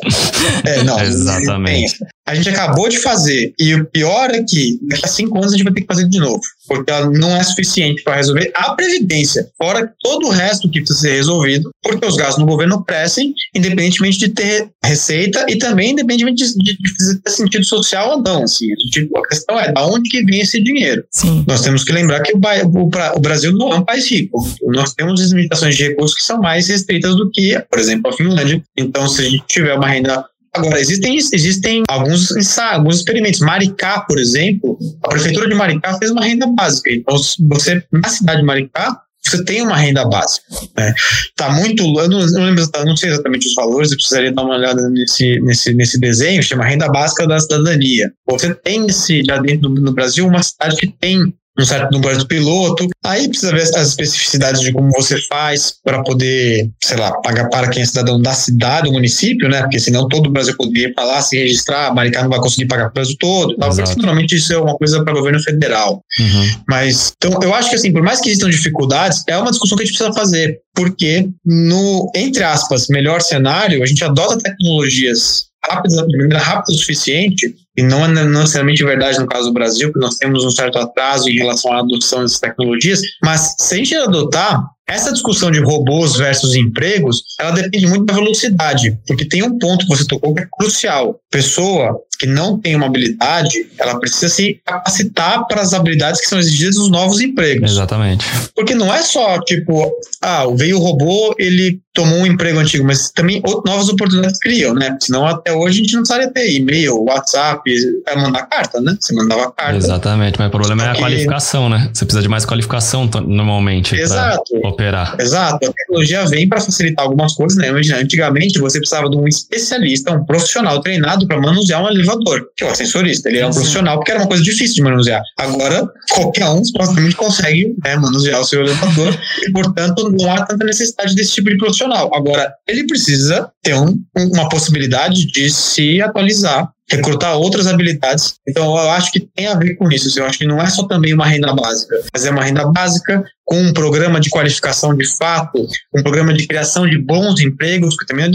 é, 0.65 0.83
não, 0.83 0.99
Exatamente. 1.03 1.97
A 2.27 2.33
gente 2.33 2.49
acabou 2.49 2.89
de 2.89 2.97
fazer, 2.97 3.53
e 3.59 3.75
o 3.75 3.85
pior 3.85 4.31
é 4.31 4.43
que 4.43 4.79
daqui 4.83 5.05
a 5.05 5.07
cinco 5.07 5.37
anos 5.37 5.53
a 5.53 5.57
gente 5.57 5.63
vai 5.63 5.73
ter 5.73 5.81
que 5.81 5.87
fazer 5.87 6.09
de 6.09 6.19
novo, 6.19 6.41
porque 6.67 6.91
ela 6.91 7.09
não 7.11 7.35
é 7.35 7.43
suficiente 7.43 8.03
para 8.03 8.15
resolver 8.15 8.51
a 8.55 8.73
Previdência, 8.73 9.47
fora 9.57 9.93
todo 10.01 10.27
o 10.27 10.31
resto 10.31 10.69
que 10.69 10.79
precisa 10.79 11.01
ser 11.01 11.15
resolvido, 11.17 11.69
porque 11.83 12.05
os 12.05 12.17
gastos 12.17 12.39
no 12.39 12.47
governo 12.47 12.83
crescem, 12.83 13.31
independentemente 13.55 14.17
de 14.17 14.29
ter 14.29 14.69
receita 14.83 15.45
e 15.47 15.57
também 15.57 15.91
independentemente 15.91 16.43
de, 16.45 16.53
de, 16.55 16.73
de 16.73 17.21
ter 17.21 17.29
sentido 17.29 17.63
social 17.63 18.17
ou 18.17 18.23
não. 18.23 18.43
Assim. 18.43 18.67
A 18.71 19.27
questão 19.27 19.59
é, 19.59 19.71
da 19.71 19.85
onde 19.85 20.09
que 20.09 20.23
vem 20.25 20.41
esse 20.41 20.63
dinheiro? 20.65 21.05
Sim. 21.09 21.45
Nós 21.47 21.61
temos 21.61 21.83
que 21.83 21.93
lembrar 21.93 22.21
que 22.21 22.33
o, 22.33 22.37
o, 22.37 22.89
o, 23.15 23.19
Brasil 23.19 23.53
não 23.53 23.71
é 23.71 23.75
um 23.75 23.85
país 23.85 24.09
rico. 24.11 24.39
Nós 24.67 24.93
temos 24.93 25.21
limitações 25.31 25.75
de 25.75 25.87
recursos 25.87 26.17
que 26.17 26.23
são 26.23 26.39
mais 26.41 26.67
restritas 26.67 27.15
do 27.15 27.29
que, 27.31 27.57
por 27.69 27.79
exemplo, 27.79 28.11
a 28.11 28.13
Finlândia. 28.13 28.61
Então, 28.75 29.07
se 29.07 29.21
a 29.21 29.29
gente 29.29 29.43
tiver 29.47 29.73
uma 29.75 29.87
renda 29.87 30.25
Agora, 30.55 30.79
existem, 30.79 31.17
existem 31.17 31.83
alguns, 31.89 32.31
alguns 32.57 32.97
experimentos. 32.97 33.41
Maricá, 33.41 33.99
por 34.07 34.17
exemplo, 34.17 34.79
a 35.03 35.09
prefeitura 35.09 35.49
de 35.49 35.55
Maricá 35.55 35.97
fez 35.97 36.11
uma 36.11 36.23
renda 36.23 36.47
básica. 36.47 36.91
Então, 36.91 37.17
você, 37.49 37.83
na 37.91 38.07
cidade 38.07 38.39
de 38.39 38.45
Maricá, 38.45 39.01
você 39.29 39.43
tem 39.43 39.61
uma 39.61 39.77
renda 39.77 40.05
básica. 40.05 40.45
Né? 40.77 40.93
Tá 41.35 41.49
muito. 41.51 41.83
Eu 41.83 42.09
não, 42.09 42.25
não, 42.25 42.45
lembro, 42.45 42.65
não 42.85 42.97
sei 42.97 43.09
exatamente 43.09 43.47
os 43.47 43.55
valores, 43.55 43.91
eu 43.91 43.97
precisaria 43.97 44.31
dar 44.31 44.43
uma 44.43 44.55
olhada 44.55 44.89
nesse, 44.89 45.39
nesse, 45.41 45.73
nesse 45.73 45.99
desenho, 45.99 46.43
chama 46.43 46.65
Renda 46.65 46.87
Básica 46.89 47.27
da 47.27 47.39
Cidadania. 47.39 48.11
Você 48.29 48.53
tem 48.53 48.85
esse, 48.87 49.23
já 49.23 49.37
dentro 49.37 49.69
do, 49.69 49.81
no 49.81 49.93
Brasil 49.93 50.27
uma 50.27 50.43
cidade 50.43 50.75
que 50.77 50.87
tem 50.87 51.33
um 51.57 51.65
certo 51.65 51.91
número 51.91 52.17
de 52.17 52.27
piloto. 52.27 52.87
Aí 53.03 53.27
precisa 53.27 53.51
ver 53.51 53.61
as 53.61 53.89
especificidades 53.89 54.61
de 54.61 54.71
como 54.71 54.89
você 54.91 55.19
faz 55.27 55.75
para 55.83 56.03
poder, 56.03 56.69
sei 56.83 56.97
lá, 56.97 57.11
pagar 57.21 57.49
para 57.49 57.69
quem 57.69 57.81
é 57.81 57.85
cidadão 57.85 58.21
da 58.21 58.33
cidade, 58.33 58.87
do 58.87 58.93
município, 58.93 59.47
né? 59.47 59.61
Porque 59.61 59.79
senão 59.79 60.07
todo 60.07 60.27
o 60.27 60.31
Brasil 60.31 60.55
poderia 60.57 60.89
ir 60.89 60.93
para 60.93 61.05
lá 61.05 61.21
se 61.21 61.37
registrar, 61.37 61.93
Maricá 61.93 62.21
não 62.21 62.29
vai 62.29 62.39
conseguir 62.39 62.67
pagar 62.67 62.85
para 62.85 62.91
o 62.91 62.93
Brasil 62.95 63.15
todo. 63.19 63.55
Tal, 63.55 63.69
porque 63.69 63.95
normalmente 63.95 64.35
isso 64.35 64.53
é 64.53 64.57
uma 64.57 64.75
coisa 64.77 65.03
para 65.03 65.13
o 65.13 65.17
governo 65.17 65.39
federal. 65.39 66.03
Uhum. 66.19 66.49
Mas, 66.67 67.13
então, 67.17 67.39
eu 67.41 67.53
acho 67.53 67.69
que 67.69 67.75
assim, 67.75 67.91
por 67.91 68.01
mais 68.01 68.19
que 68.19 68.29
existam 68.29 68.49
dificuldades, 68.49 69.23
é 69.27 69.37
uma 69.37 69.51
discussão 69.51 69.77
que 69.77 69.83
a 69.83 69.85
gente 69.85 69.97
precisa 69.97 70.17
fazer. 70.17 70.59
Porque 70.73 71.29
no, 71.45 72.11
entre 72.15 72.43
aspas, 72.43 72.87
melhor 72.89 73.21
cenário, 73.21 73.81
a 73.81 73.85
gente 73.85 74.03
adota 74.03 74.37
tecnologias 74.37 75.45
rápidas, 75.69 76.05
de 76.05 76.17
maneira 76.17 76.39
rápida 76.39 76.73
o 76.73 76.77
suficiente 76.77 77.55
e 77.77 77.83
não 77.83 78.05
é 78.05 78.07
necessariamente 78.07 78.83
verdade 78.83 79.19
no 79.19 79.27
caso 79.27 79.47
do 79.47 79.53
Brasil, 79.53 79.89
porque 79.91 80.05
nós 80.05 80.17
temos 80.17 80.43
um 80.43 80.51
certo 80.51 80.77
atraso 80.77 81.29
em 81.29 81.35
relação 81.35 81.71
à 81.73 81.79
adoção 81.79 82.21
dessas 82.21 82.39
tecnologias, 82.39 83.01
mas 83.21 83.55
se 83.59 83.73
a 83.73 83.77
gente 83.77 83.95
adotar, 83.95 84.63
essa 84.87 85.11
discussão 85.11 85.49
de 85.49 85.59
robôs 85.59 86.15
versus 86.15 86.55
empregos, 86.55 87.23
ela 87.39 87.51
depende 87.51 87.87
muito 87.87 88.05
da 88.05 88.13
velocidade, 88.13 88.97
porque 89.07 89.25
tem 89.25 89.43
um 89.43 89.57
ponto 89.57 89.85
que 89.85 89.95
você 89.95 90.05
tocou 90.05 90.33
que 90.33 90.43
é 90.43 90.47
crucial. 90.57 91.19
Pessoa 91.31 91.99
que 92.17 92.25
não 92.25 92.57
tem 92.59 92.75
uma 92.75 92.85
habilidade, 92.85 93.67
ela 93.77 93.99
precisa 93.99 94.29
se 94.29 94.61
capacitar 94.65 95.45
para 95.47 95.61
as 95.61 95.73
habilidades 95.73 96.21
que 96.21 96.29
são 96.29 96.39
exigidas 96.39 96.75
nos 96.77 96.89
novos 96.89 97.19
empregos. 97.19 97.71
Exatamente. 97.71 98.25
Porque 98.55 98.73
não 98.73 98.93
é 98.93 99.01
só, 99.01 99.39
tipo, 99.41 99.91
ah, 100.21 100.45
veio 100.55 100.77
o 100.77 100.81
robô, 100.81 101.35
ele 101.37 101.81
tomou 101.93 102.19
um 102.19 102.25
emprego 102.25 102.59
antigo, 102.59 102.85
mas 102.85 103.09
também 103.09 103.41
novas 103.65 103.87
oportunidades 103.89 104.37
criam, 104.39 104.73
né? 104.73 104.97
Senão 105.01 105.25
até 105.25 105.53
hoje 105.53 105.79
a 105.79 105.83
gente 105.83 105.93
não 105.93 106.01
precisaria 106.01 106.31
ter 106.31 106.53
e-mail, 106.53 107.03
WhatsApp, 107.03 107.73
é 108.05 108.15
mandar 108.15 108.45
carta, 108.47 108.81
né? 108.81 108.97
Você 108.99 109.13
mandava 109.13 109.51
carta. 109.51 109.77
Exatamente, 109.77 110.37
mas 110.37 110.47
o 110.47 110.51
problema 110.51 110.83
é 110.83 110.89
a 110.91 110.95
qualificação, 110.95 111.69
né? 111.69 111.89
Você 111.93 112.05
precisa 112.05 112.21
de 112.21 112.27
mais 112.27 112.45
qualificação 112.45 113.09
normalmente 113.25 113.95
para 113.95 114.39
operar. 114.75 115.15
Exato. 115.19 115.65
A 115.65 115.71
tecnologia 115.71 116.25
vem 116.25 116.47
para 116.47 116.61
facilitar 116.61 117.05
algumas 117.05 117.33
coisas, 117.33 117.57
né? 117.57 117.69
Imagina, 117.69 117.97
antigamente 117.97 118.59
você 118.59 118.77
precisava 118.77 119.09
de 119.09 119.17
um 119.17 119.27
especialista, 119.27 120.11
um 120.11 120.25
profissional 120.25 120.79
treinado 120.81 121.27
para 121.27 121.39
manusear 121.39 121.83
um 121.83 121.89
elevador, 121.89 122.47
que 122.55 122.63
é 122.63 122.67
o 122.67 122.71
ascensorista. 122.71 123.29
Ele 123.29 123.39
era 123.39 123.47
um 123.47 123.53
profissional 123.53 123.97
porque 123.97 124.11
era 124.11 124.21
uma 124.21 124.27
coisa 124.27 124.43
difícil 124.43 124.75
de 124.75 124.81
manusear. 124.83 125.21
Agora, 125.37 125.89
qualquer 126.11 126.47
um 126.49 126.63
supostamente 126.63 127.15
consegue 127.15 127.75
né, 127.83 127.95
manusear 127.95 128.41
o 128.41 128.45
seu 128.45 128.61
elevador 128.61 129.17
e, 129.47 129.51
portanto, 129.51 130.11
não 130.11 130.31
há 130.31 130.45
tanta 130.45 130.65
necessidade 130.65 131.15
desse 131.15 131.33
tipo 131.33 131.49
de 131.49 131.57
profissional. 131.57 132.11
Agora, 132.13 132.53
ele 132.67 132.85
precisa 132.85 133.49
ter 133.63 133.75
um, 133.75 134.03
uma 134.15 134.49
possibilidade 134.49 135.25
de 135.27 135.49
se 135.49 136.01
atualizar 136.01 136.69
recrutar 136.89 137.35
outras 137.37 137.67
habilidades. 137.67 138.35
Então, 138.47 138.77
eu 138.77 138.89
acho 138.91 139.11
que 139.11 139.19
tem 139.19 139.47
a 139.47 139.55
ver 139.55 139.75
com 139.75 139.91
isso. 139.91 140.17
Eu 140.19 140.25
acho 140.25 140.37
que 140.37 140.45
não 140.45 140.61
é 140.61 140.67
só 140.67 140.83
também 140.83 141.13
uma 141.13 141.25
renda 141.25 141.53
básica, 141.53 141.95
mas 142.13 142.25
é 142.25 142.31
uma 142.31 142.43
renda 142.43 142.65
básica 142.71 143.23
com 143.43 143.59
um 143.59 143.73
programa 143.73 144.19
de 144.19 144.29
qualificação 144.29 144.95
de 144.95 145.07
fato, 145.17 145.67
um 145.95 146.01
programa 146.01 146.33
de 146.33 146.47
criação 146.47 146.87
de 146.87 146.97
bons 146.97 147.39
empregos, 147.39 147.95
porque 147.95 148.13
também 148.13 148.25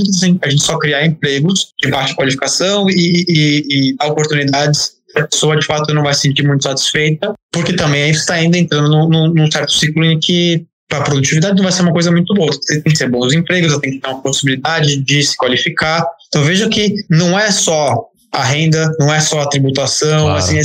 a 0.43 0.49
gente 0.49 0.63
só 0.63 0.79
criar 0.79 1.05
empregos 1.05 1.73
de 1.83 1.91
baixa 1.91 2.15
qualificação 2.15 2.89
e, 2.89 3.25
e, 3.29 3.91
e 3.91 3.97
dar 3.97 4.07
oportunidades 4.07 5.01
a 5.17 5.27
pessoa 5.27 5.57
de 5.57 5.67
fato 5.67 5.93
não 5.93 6.03
vai 6.03 6.15
se 6.15 6.21
sentir 6.21 6.47
muito 6.47 6.63
satisfeita, 6.63 7.35
porque 7.51 7.75
também 7.75 8.05
aí 8.05 8.11
está 8.11 8.35
ainda 8.35 8.57
entrando 8.57 8.89
num, 8.89 9.33
num 9.33 9.51
certo 9.51 9.73
ciclo 9.73 10.05
em 10.05 10.19
que 10.21 10.65
para 10.89 10.99
a 10.99 11.03
produtividade 11.03 11.57
não 11.57 11.63
vai 11.63 11.73
ser 11.73 11.83
uma 11.83 11.93
coisa 11.93 12.11
muito 12.11 12.35
boa. 12.35 12.51
Tem 12.67 12.83
que 12.83 12.97
ser 12.97 13.09
bons 13.09 13.33
empregos, 13.33 13.79
tem 13.79 13.93
que 13.93 13.99
ter 13.99 14.09
uma 14.09 14.21
possibilidade 14.21 14.97
de 14.97 15.23
se 15.23 15.37
qualificar. 15.37 16.05
Então 16.29 16.43
veja 16.43 16.69
que 16.69 16.95
não 17.09 17.39
é 17.39 17.51
só 17.51 18.10
a 18.33 18.45
renda 18.45 18.91
não 18.99 19.13
é 19.13 19.21
só 19.21 19.41
a 19.41 19.49
tributação, 19.49 20.23
claro. 20.23 20.39
assim, 20.39 20.61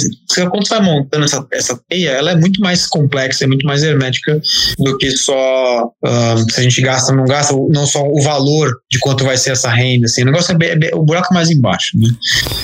quando 0.49 0.67
você 0.67 0.75
vai 0.75 0.83
montando 0.83 1.25
essa, 1.25 1.45
essa 1.51 1.79
teia, 1.89 2.11
ela 2.11 2.31
é 2.31 2.35
muito 2.35 2.61
mais 2.61 2.85
complexa, 2.87 3.43
é 3.43 3.47
muito 3.47 3.65
mais 3.65 3.83
hermética 3.83 4.39
do 4.77 4.97
que 4.97 5.09
só 5.11 5.85
uh, 5.85 6.51
se 6.51 6.59
a 6.59 6.63
gente 6.63 6.81
gasta 6.81 7.11
ou 7.11 7.17
não 7.17 7.25
gasta, 7.25 7.53
não 7.69 7.85
só 7.85 8.03
o 8.03 8.21
valor 8.21 8.71
de 8.91 8.99
quanto 8.99 9.23
vai 9.23 9.37
ser 9.37 9.51
essa 9.51 9.69
renda, 9.69 10.05
assim, 10.05 10.21
o 10.21 10.25
negócio 10.25 10.51
é, 10.51 10.57
bem, 10.57 10.69
é 10.69 10.75
bem, 10.75 10.91
o 10.93 11.01
buraco 11.01 11.33
mais 11.33 11.49
embaixo, 11.49 11.97
né? 11.97 12.07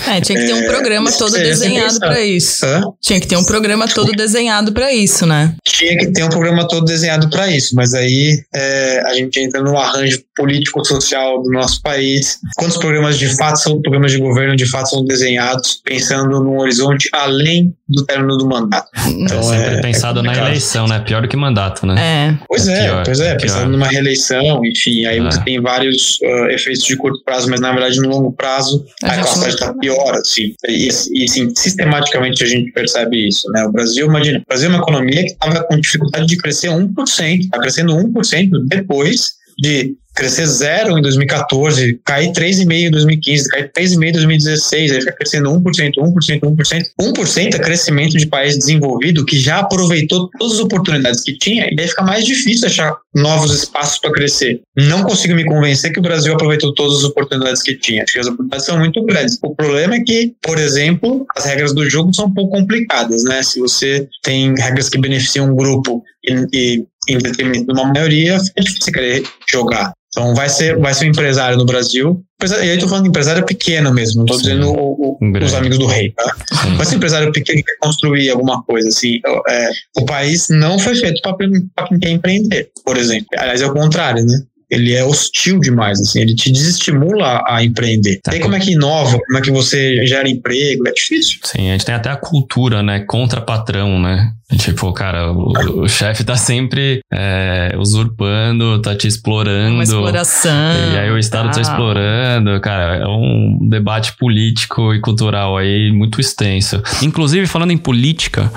É, 0.08 0.22
tinha 0.22 0.40
que 0.40 0.46
ter 0.46 0.54
um 0.54 0.62
é, 0.62 0.68
programa 0.68 1.12
todo 1.12 1.32
desenhado 1.32 2.00
para 2.00 2.22
isso. 2.22 2.66
Hã? 2.66 2.84
Tinha 3.02 3.20
que 3.20 3.28
ter 3.28 3.38
um 3.38 3.44
programa 3.44 3.88
todo 3.88 4.12
desenhado 4.12 4.72
para 4.72 4.94
isso, 4.94 5.26
né? 5.26 5.56
Tinha 5.66 5.98
que 5.98 6.12
ter 6.12 6.24
um 6.24 6.30
programa 6.30 6.68
todo 6.68 6.86
desenhado 6.86 7.30
para 7.30 7.50
isso, 7.50 7.76
mas 7.76 7.94
aí 7.94 8.44
é, 8.54 9.02
a 9.06 9.14
gente 9.14 9.40
entra 9.40 9.62
no 9.62 9.78
arranjo 9.78 10.22
político-social 10.36 11.42
do 11.42 11.50
nosso 11.50 11.82
país. 11.82 12.38
Quantos 12.56 12.78
programas 12.78 13.18
de 13.18 13.36
fato 13.36 13.58
são 13.58 13.82
programas 13.82 14.12
de 14.12 14.20
governo 14.20 14.56
de 14.56 14.66
fato 14.66 14.91
são 14.92 15.06
desenhados 15.06 15.82
pensando 15.84 16.40
num 16.42 16.60
horizonte 16.60 17.10
além 17.14 17.74
do 17.88 18.06
término 18.06 18.38
do 18.38 18.48
mandato. 18.48 18.90
Então, 19.08 19.40
é 19.40 19.44
sempre 19.44 19.76
é, 19.76 19.82
pensado 19.82 20.20
é 20.20 20.24
na 20.24 20.38
eleição, 20.38 20.88
né? 20.88 21.00
Pior 21.00 21.22
do 21.22 21.28
que 21.28 21.36
mandato, 21.36 21.86
né? 21.86 21.96
É. 22.00 22.46
Pois 22.48 22.68
é, 22.68 22.74
é 22.74 22.84
pior, 22.86 23.04
pois 23.06 23.20
é, 23.20 23.36
pensando 23.36 23.72
numa 23.72 23.88
reeleição, 23.88 24.66
enfim, 24.66 25.06
aí 25.06 25.20
você 25.20 25.42
tem 25.44 25.62
vários 25.62 26.20
uh, 26.22 26.50
efeitos 26.50 26.84
de 26.84 26.96
curto 26.96 27.24
prazo, 27.24 27.50
mas 27.50 27.60
na 27.60 27.72
verdade 27.72 28.00
no 28.00 28.10
longo 28.10 28.32
prazo 28.32 28.86
a, 29.04 29.08
a 29.08 29.16
classe 29.16 29.50
está 29.50 29.74
pior, 29.74 30.16
assim. 30.16 30.54
E, 30.68 30.88
e 30.88 31.24
assim, 31.24 31.54
sistematicamente 31.56 32.44
a 32.44 32.48
gente 32.48 32.72
percebe 32.72 33.28
isso, 33.28 33.50
né? 33.52 33.66
O 33.66 33.72
Brasil, 33.72 34.08
imagina, 34.08 34.40
o 34.40 34.46
Brasil 34.48 34.70
é 34.70 34.74
uma 34.74 34.82
economia 34.82 35.24
que 35.24 35.32
estava 35.32 35.64
com 35.64 35.80
dificuldade 35.80 36.26
de 36.26 36.38
crescer 36.38 36.70
1%, 36.70 37.40
está 37.40 37.60
crescendo 37.60 37.94
1% 37.94 38.50
depois 38.68 39.41
de 39.62 39.96
crescer 40.14 40.46
zero 40.46 40.98
em 40.98 41.02
2014, 41.02 42.00
cair 42.06 42.32
3,5% 42.32 42.88
em 42.88 42.92
2015, 42.92 43.50
cair 43.50 43.72
3,5% 43.72 44.08
em 44.08 44.12
2016, 44.12 44.92
aí 44.92 45.00
fica 45.00 45.14
crescendo 45.14 45.50
1%, 45.52 45.94
1%, 45.98 46.40
1%. 46.42 46.84
1% 47.02 47.56
é 47.56 47.60
crescimento 47.60 48.18
de 48.18 48.28
país 48.28 48.58
desenvolvido 48.58 49.26
que 49.26 49.40
já 49.40 49.60
aproveitou 49.60 50.30
todas 50.38 50.56
as 50.56 50.60
oportunidades 50.60 51.22
que 51.22 51.38
tinha 51.38 51.68
e 51.72 51.80
aí 51.80 51.88
fica 51.88 52.04
mais 52.04 52.26
difícil 52.26 52.68
achar 52.68 52.96
novos 53.16 53.54
espaços 53.54 54.00
para 54.00 54.12
crescer. 54.12 54.62
Não 54.76 55.04
consigo 55.04 55.34
me 55.34 55.46
convencer 55.46 55.94
que 55.94 56.00
o 56.00 56.04
Brasil 56.04 56.34
aproveitou 56.34 56.74
todas 56.74 57.00
as 57.00 57.04
oportunidades 57.04 57.62
que 57.62 57.76
tinha. 57.76 58.04
Acho 58.04 58.14
que 58.14 58.20
as 58.20 58.28
oportunidades 58.28 58.66
são 58.66 58.78
muito 58.78 59.04
grandes. 59.06 59.38
O 59.42 59.56
problema 59.56 59.96
é 59.96 60.02
que, 60.02 60.34
por 60.42 60.58
exemplo, 60.58 61.26
as 61.36 61.46
regras 61.46 61.74
do 61.74 61.90
jogo 61.90 62.14
são 62.14 62.26
um 62.26 62.34
pouco 62.34 62.58
complicadas, 62.58 63.24
né? 63.24 63.42
Se 63.44 63.60
você 63.60 64.08
tem 64.24 64.54
regras 64.58 64.90
que 64.90 65.00
beneficiam 65.00 65.52
um 65.52 65.56
grupo 65.56 66.04
e, 66.24 66.48
e 66.54 66.86
em 67.08 67.18
detrimento 67.18 67.66
de 67.66 67.80
uma 67.80 67.92
maioria, 67.92 68.38
é 68.56 68.62
difícil 68.62 68.94
querer 68.94 69.24
jogar. 69.50 69.94
Então 70.10 70.36
vai 70.36 70.50
ser, 70.50 70.78
vai 70.78 70.94
ser 70.94 71.06
um 71.06 71.10
empresário 71.10 71.58
no 71.58 71.66
Brasil. 71.66 72.22
E 72.44 72.54
aí 72.54 72.70
estou 72.74 72.90
falando 72.90 73.04
de 73.04 73.10
empresário 73.10 73.46
pequeno 73.46 73.94
mesmo, 73.94 74.18
não 74.18 74.26
estou 74.26 74.42
dizendo 74.42 74.70
o, 74.70 75.18
o, 75.22 75.44
os 75.44 75.54
amigos 75.54 75.78
do 75.78 75.86
rei, 75.86 76.12
tá? 76.12 76.36
Vai 76.76 76.86
ser 76.86 76.96
um 76.96 76.98
empresário 76.98 77.32
pequeno 77.32 77.60
que 77.60 77.64
quer 77.64 77.78
construir 77.80 78.30
alguma 78.30 78.62
coisa, 78.64 78.90
assim. 78.90 79.22
É, 79.48 79.70
o 79.98 80.06
país 80.06 80.50
não 80.50 80.78
foi 80.78 80.96
feito 80.96 81.22
para 81.22 81.88
quem 81.88 82.00
quer 82.00 82.10
empreender, 82.10 82.70
por 82.84 82.98
exemplo. 82.98 83.28
Aliás, 83.38 83.62
é 83.62 83.66
o 83.66 83.74
contrário, 83.74 84.26
né? 84.26 84.42
Ele 84.72 84.94
é 84.94 85.04
hostil 85.04 85.60
demais, 85.60 86.00
assim, 86.00 86.22
ele 86.22 86.34
te 86.34 86.50
desestimula 86.50 87.44
a 87.46 87.64
empreender. 87.64 88.22
Tá. 88.24 88.34
E 88.34 88.40
como 88.40 88.56
é 88.56 88.60
que 88.60 88.72
inova, 88.72 89.20
como 89.20 89.38
é 89.38 89.42
que 89.42 89.52
você 89.52 90.06
gera 90.08 90.30
emprego, 90.30 90.88
é 90.88 90.92
difícil. 90.94 91.40
Sim, 91.44 91.70
a 91.70 91.74
gente 91.74 91.86
tem 91.86 91.94
até 91.94 92.10
a 92.10 92.16
cultura, 92.16 92.82
né, 92.82 93.02
contra 93.02 93.42
patrão, 93.42 94.00
né, 94.00 94.32
Tipo, 94.58 94.92
cara, 94.92 95.32
o, 95.32 95.84
o 95.84 95.88
chefe 95.88 96.24
tá 96.24 96.36
sempre 96.36 97.02
é, 97.12 97.74
usurpando, 97.78 98.82
tá 98.82 98.96
te 98.96 99.08
explorando. 99.08 99.76
Uma 99.76 99.84
exploração. 99.84 100.52
E 100.94 100.98
aí 100.98 101.10
o 101.10 101.18
Estado 101.18 101.46
tá 101.46 101.52
ah. 101.52 101.54
tá 101.54 101.62
explorando. 101.62 102.60
Cara, 102.60 102.98
é 102.98 103.08
um 103.08 103.58
debate 103.70 104.14
político 104.18 104.94
e 104.94 105.00
cultural 105.00 105.58
aí 105.58 105.92
muito 105.92 106.20
extenso. 106.20 106.82
Inclusive, 107.02 107.48
falando 107.48 107.72
em 107.72 107.78
política, 107.78 108.52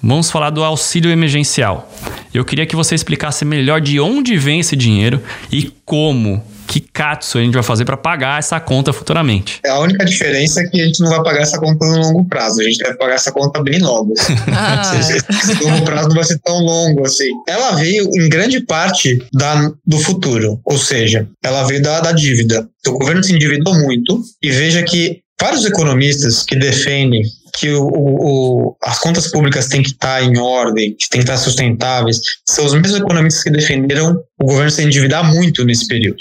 vamos 0.00 0.30
falar 0.30 0.50
do 0.50 0.62
auxílio 0.62 1.10
emergencial. 1.10 1.90
Eu 2.32 2.44
queria 2.44 2.64
que 2.64 2.76
você 2.76 2.94
explicasse 2.94 3.44
melhor 3.44 3.80
de 3.80 3.98
onde 3.98 4.36
vem 4.36 4.60
esse 4.60 4.76
dinheiro 4.76 5.20
e 5.50 5.59
como 5.84 6.42
que 6.70 6.78
katsu 6.78 7.38
a 7.38 7.40
gente 7.42 7.54
vai 7.54 7.64
fazer 7.64 7.84
para 7.84 7.96
pagar 7.96 8.38
essa 8.38 8.60
conta 8.60 8.92
futuramente. 8.92 9.60
A 9.66 9.80
única 9.80 10.04
diferença 10.04 10.60
é 10.60 10.68
que 10.68 10.80
a 10.80 10.86
gente 10.86 11.00
não 11.00 11.10
vai 11.10 11.20
pagar 11.20 11.42
essa 11.42 11.58
conta 11.58 11.84
no 11.84 11.98
longo 11.98 12.24
prazo, 12.26 12.60
a 12.60 12.64
gente 12.64 12.78
vai 12.78 12.94
pagar 12.94 13.14
essa 13.14 13.32
conta 13.32 13.60
bem 13.62 13.80
logo. 13.80 14.14
Ah. 14.52 14.82
Esse 14.98 15.62
longo 15.62 15.84
prazo 15.84 16.08
não 16.08 16.14
vai 16.14 16.24
ser 16.24 16.38
tão 16.40 16.58
longo 16.58 17.06
assim. 17.06 17.28
Ela 17.48 17.72
veio 17.72 18.08
em 18.14 18.28
grande 18.28 18.60
parte 18.60 19.18
da, 19.32 19.72
do 19.86 19.98
futuro, 19.98 20.60
ou 20.64 20.78
seja, 20.78 21.26
ela 21.42 21.64
veio 21.64 21.82
da, 21.82 22.00
da 22.00 22.12
dívida. 22.12 22.68
O 22.86 22.92
governo 22.92 23.22
se 23.22 23.32
endividou 23.32 23.74
muito 23.74 24.22
e 24.42 24.50
veja 24.50 24.82
que 24.82 25.20
vários 25.40 25.64
economistas 25.64 26.42
que 26.42 26.56
defendem 26.56 27.22
que 27.58 27.72
o, 27.72 27.84
o, 27.84 28.76
as 28.82 28.98
contas 28.98 29.28
públicas 29.28 29.68
têm 29.68 29.82
que 29.82 29.90
estar 29.90 30.22
em 30.22 30.38
ordem, 30.38 30.94
que 30.98 31.08
têm 31.08 31.20
que 31.20 31.30
estar 31.30 31.36
sustentáveis, 31.36 32.20
são 32.46 32.64
os 32.64 32.74
mesmos 32.74 33.00
economistas 33.00 33.42
que 33.42 33.50
defenderam 33.50 34.20
o 34.40 34.46
governo 34.46 34.70
se 34.70 34.82
endividar 34.82 35.22
muito 35.22 35.64
nesse 35.64 35.86
período. 35.86 36.18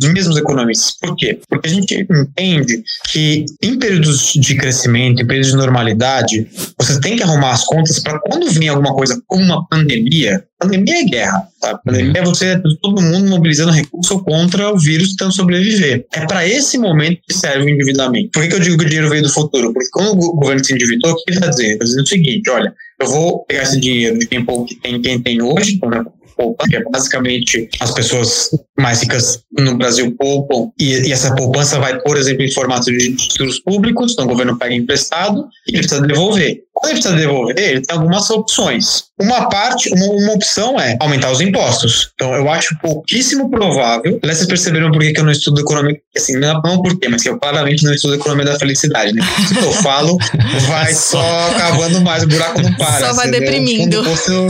Os 0.00 0.12
mesmos 0.12 0.36
economistas. 0.36 0.96
Por 1.00 1.16
quê? 1.16 1.40
Porque 1.48 1.68
a 1.68 1.72
gente 1.72 1.94
entende 1.94 2.82
que 3.10 3.44
em 3.62 3.78
períodos 3.78 4.32
de 4.34 4.56
crescimento, 4.56 5.22
em 5.22 5.26
períodos 5.26 5.50
de 5.50 5.56
normalidade, 5.56 6.46
você 6.78 7.00
tem 7.00 7.16
que 7.16 7.22
arrumar 7.22 7.50
as 7.50 7.64
contas 7.64 7.98
para 7.98 8.20
quando 8.20 8.50
vem 8.50 8.68
alguma 8.68 8.94
coisa 8.94 9.20
como 9.26 9.42
uma 9.42 9.66
pandemia, 9.66 10.44
pandemia 10.58 11.00
é 11.00 11.04
guerra. 11.04 11.48
Tá? 11.60 11.78
Pandemia 11.78 12.20
é 12.20 12.24
você, 12.24 12.60
todo 12.82 13.02
mundo 13.02 13.28
mobilizando 13.28 13.72
recurso 13.72 14.22
contra 14.22 14.72
o 14.72 14.78
vírus 14.78 15.10
tentando 15.10 15.32
sobreviver. 15.32 16.06
É 16.12 16.26
para 16.26 16.46
esse 16.46 16.78
momento 16.78 17.20
que 17.26 17.34
serve 17.34 17.64
o 17.64 17.68
endividamento. 17.68 18.30
Por 18.30 18.42
que, 18.42 18.48
que, 18.48 18.54
eu 18.54 18.60
digo 18.60 18.78
que 18.78 18.84
o 18.84 18.88
dinheiro 18.88 19.10
veio 19.10 19.22
do 19.22 19.32
futuro? 19.32 19.72
Porque 19.72 19.88
quando 19.92 20.12
o 20.12 20.36
governo 20.36 20.64
se 20.64 20.72
endividou, 20.72 21.12
o 21.12 21.16
que 21.16 21.24
ele 21.28 21.38
está 21.38 21.50
dizendo? 21.50 21.72
Está 21.72 21.84
dizendo 21.84 22.04
o 22.04 22.08
seguinte: 22.08 22.50
olha, 22.50 22.74
eu 23.00 23.06
vou 23.06 23.44
pegar 23.44 23.62
esse 23.62 23.78
dinheiro 23.78 24.18
de 24.18 24.26
quem, 24.26 24.44
tem, 24.82 25.02
quem 25.02 25.22
tem 25.22 25.42
hoje, 25.42 25.74
então, 25.74 25.90
poupança, 26.36 26.70
que 26.70 26.76
é 26.76 26.82
basicamente 26.84 27.68
as 27.80 27.92
pessoas 27.92 28.50
mais 28.78 29.02
ricas 29.02 29.40
no 29.58 29.76
Brasil 29.76 30.14
poupam, 30.18 30.70
e, 30.78 31.08
e, 31.08 31.12
essa 31.12 31.34
poupança 31.34 31.78
vai, 31.78 31.98
por 32.00 32.16
exemplo, 32.16 32.42
em 32.42 32.52
formato 32.52 32.90
de 32.90 33.16
títulos 33.16 33.58
públicos, 33.58 34.12
então 34.12 34.26
o 34.26 34.28
governo 34.28 34.58
pega 34.58 34.74
emprestado 34.74 35.48
e 35.66 35.72
ele 35.72 35.78
precisa 35.78 36.06
devolver. 36.06 36.60
Quando 36.76 36.92
ele 36.92 37.00
precisa 37.00 37.16
devolver, 37.16 37.58
ele 37.58 37.80
tem 37.80 37.96
algumas 37.96 38.28
opções. 38.28 39.04
Uma 39.18 39.48
parte, 39.48 39.90
uma, 39.94 40.06
uma 40.06 40.32
opção 40.34 40.78
é 40.78 40.94
aumentar 41.00 41.32
os 41.32 41.40
impostos. 41.40 42.10
Então, 42.14 42.34
eu 42.34 42.50
acho 42.50 42.78
pouquíssimo 42.80 43.50
provável. 43.50 44.20
Aliás, 44.22 44.38
vocês 44.38 44.46
perceberam 44.46 44.92
por 44.92 45.00
que 45.00 45.18
eu 45.18 45.24
não 45.24 45.32
estudo 45.32 45.62
economia? 45.62 45.96
Assim, 46.14 46.36
não, 46.38 46.60
não 46.62 46.82
por 46.82 46.98
quê, 46.98 47.08
mas 47.08 47.22
que 47.22 47.30
eu 47.30 47.38
claramente 47.38 47.82
não 47.82 47.94
estudo 47.94 48.14
economia 48.14 48.44
da 48.44 48.58
felicidade, 48.58 49.14
né? 49.14 49.22
O 49.22 49.54
que 49.54 49.64
eu 49.64 49.72
falo 49.72 50.18
vai 50.68 50.92
só 50.92 51.50
cavando 51.56 52.02
mais, 52.02 52.24
o 52.24 52.28
buraco 52.28 52.60
não 52.60 52.74
para. 52.74 53.06
Só 53.06 53.14
vai 53.14 53.30
deprimindo. 53.30 54.04
Posto, 54.04 54.46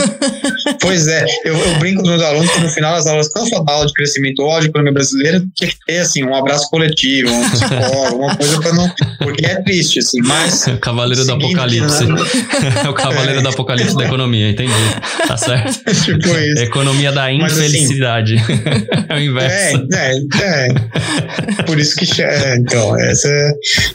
pois 0.80 1.06
é, 1.06 1.24
eu, 1.44 1.56
eu, 1.56 1.75
brinco 1.78 2.02
com 2.02 2.08
os 2.08 2.08
meus 2.08 2.22
alunos 2.22 2.50
que 2.50 2.60
no 2.60 2.68
final 2.68 2.94
das 2.94 3.06
aulas, 3.06 3.28
eu 3.34 3.46
falo 3.46 3.64
da 3.64 3.72
aula 3.72 3.86
de 3.86 3.92
crescimento 3.92 4.40
ou 4.40 4.60
de 4.60 4.66
economia 4.66 4.92
brasileira, 4.92 5.44
tinha 5.54 5.70
que 5.70 5.76
ter, 5.86 5.98
assim, 5.98 6.24
um 6.24 6.34
abraço 6.34 6.68
coletivo, 6.70 7.30
um 7.30 7.50
psicólogo, 7.50 8.06
alguma 8.06 8.36
coisa 8.36 8.60
para 8.60 8.72
não. 8.72 8.90
Porque 9.18 9.46
é 9.46 9.62
triste, 9.62 9.98
assim, 9.98 10.20
mas. 10.22 10.66
Cavaleiro 10.80 11.24
do 11.24 11.32
Apocalipse. 11.32 12.06
Né? 12.06 12.16
é 12.84 12.88
o 12.88 12.94
cavaleiro 12.94 13.40
é. 13.40 13.42
do 13.42 13.48
apocalipse 13.48 13.96
da 13.96 14.04
economia, 14.04 14.50
entendi. 14.50 14.72
Tá 15.26 15.36
certo. 15.36 15.72
tipo 16.04 16.28
isso. 16.28 16.62
Economia 16.62 17.12
da 17.12 17.26
assim, 17.26 17.42
infelicidade. 17.42 18.36
Assim, 18.36 19.06
é 19.08 19.14
o 19.14 19.18
inverso. 19.18 19.88
É, 19.92 20.12
é, 20.16 20.68
é. 20.68 21.62
Por 21.64 21.78
isso 21.78 21.96
que. 21.96 22.06
É, 22.22 22.56
então, 22.56 22.98
essa, 22.98 23.28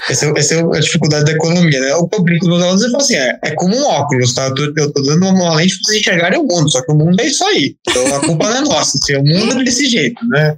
essa, 0.10 0.34
essa 0.36 0.56
é 0.56 0.60
a 0.60 0.80
dificuldade 0.80 1.26
da 1.26 1.32
economia, 1.32 1.80
né? 1.80 1.94
O 1.96 2.08
público 2.08 2.48
dos 2.48 2.62
alunos 2.62 2.84
fala 2.84 2.98
assim: 2.98 3.16
é, 3.16 3.40
é 3.44 3.52
como 3.52 3.76
um 3.76 3.84
óculos, 3.86 4.34
tá? 4.34 4.48
Eu 4.48 4.56
tô, 4.56 4.64
eu 4.64 4.92
tô 4.92 5.02
dando 5.02 5.28
uma 5.28 5.56
lente 5.56 5.76
pra 5.76 5.82
vocês 5.86 6.02
enxergarem 6.02 6.40
o 6.40 6.44
mundo, 6.44 6.72
só 6.72 6.82
que 6.82 6.92
o 6.92 6.96
mundo 6.96 7.20
é 7.20 7.26
isso 7.26 7.44
aí. 7.46 7.71
Então 7.88 8.16
a 8.16 8.20
culpa 8.20 8.50
não 8.50 8.58
é 8.58 8.62
nossa, 8.62 8.98
assim, 8.98 9.16
o 9.16 9.24
mundo 9.24 9.60
é 9.60 9.64
desse 9.64 9.88
jeito, 9.88 10.26
né? 10.28 10.58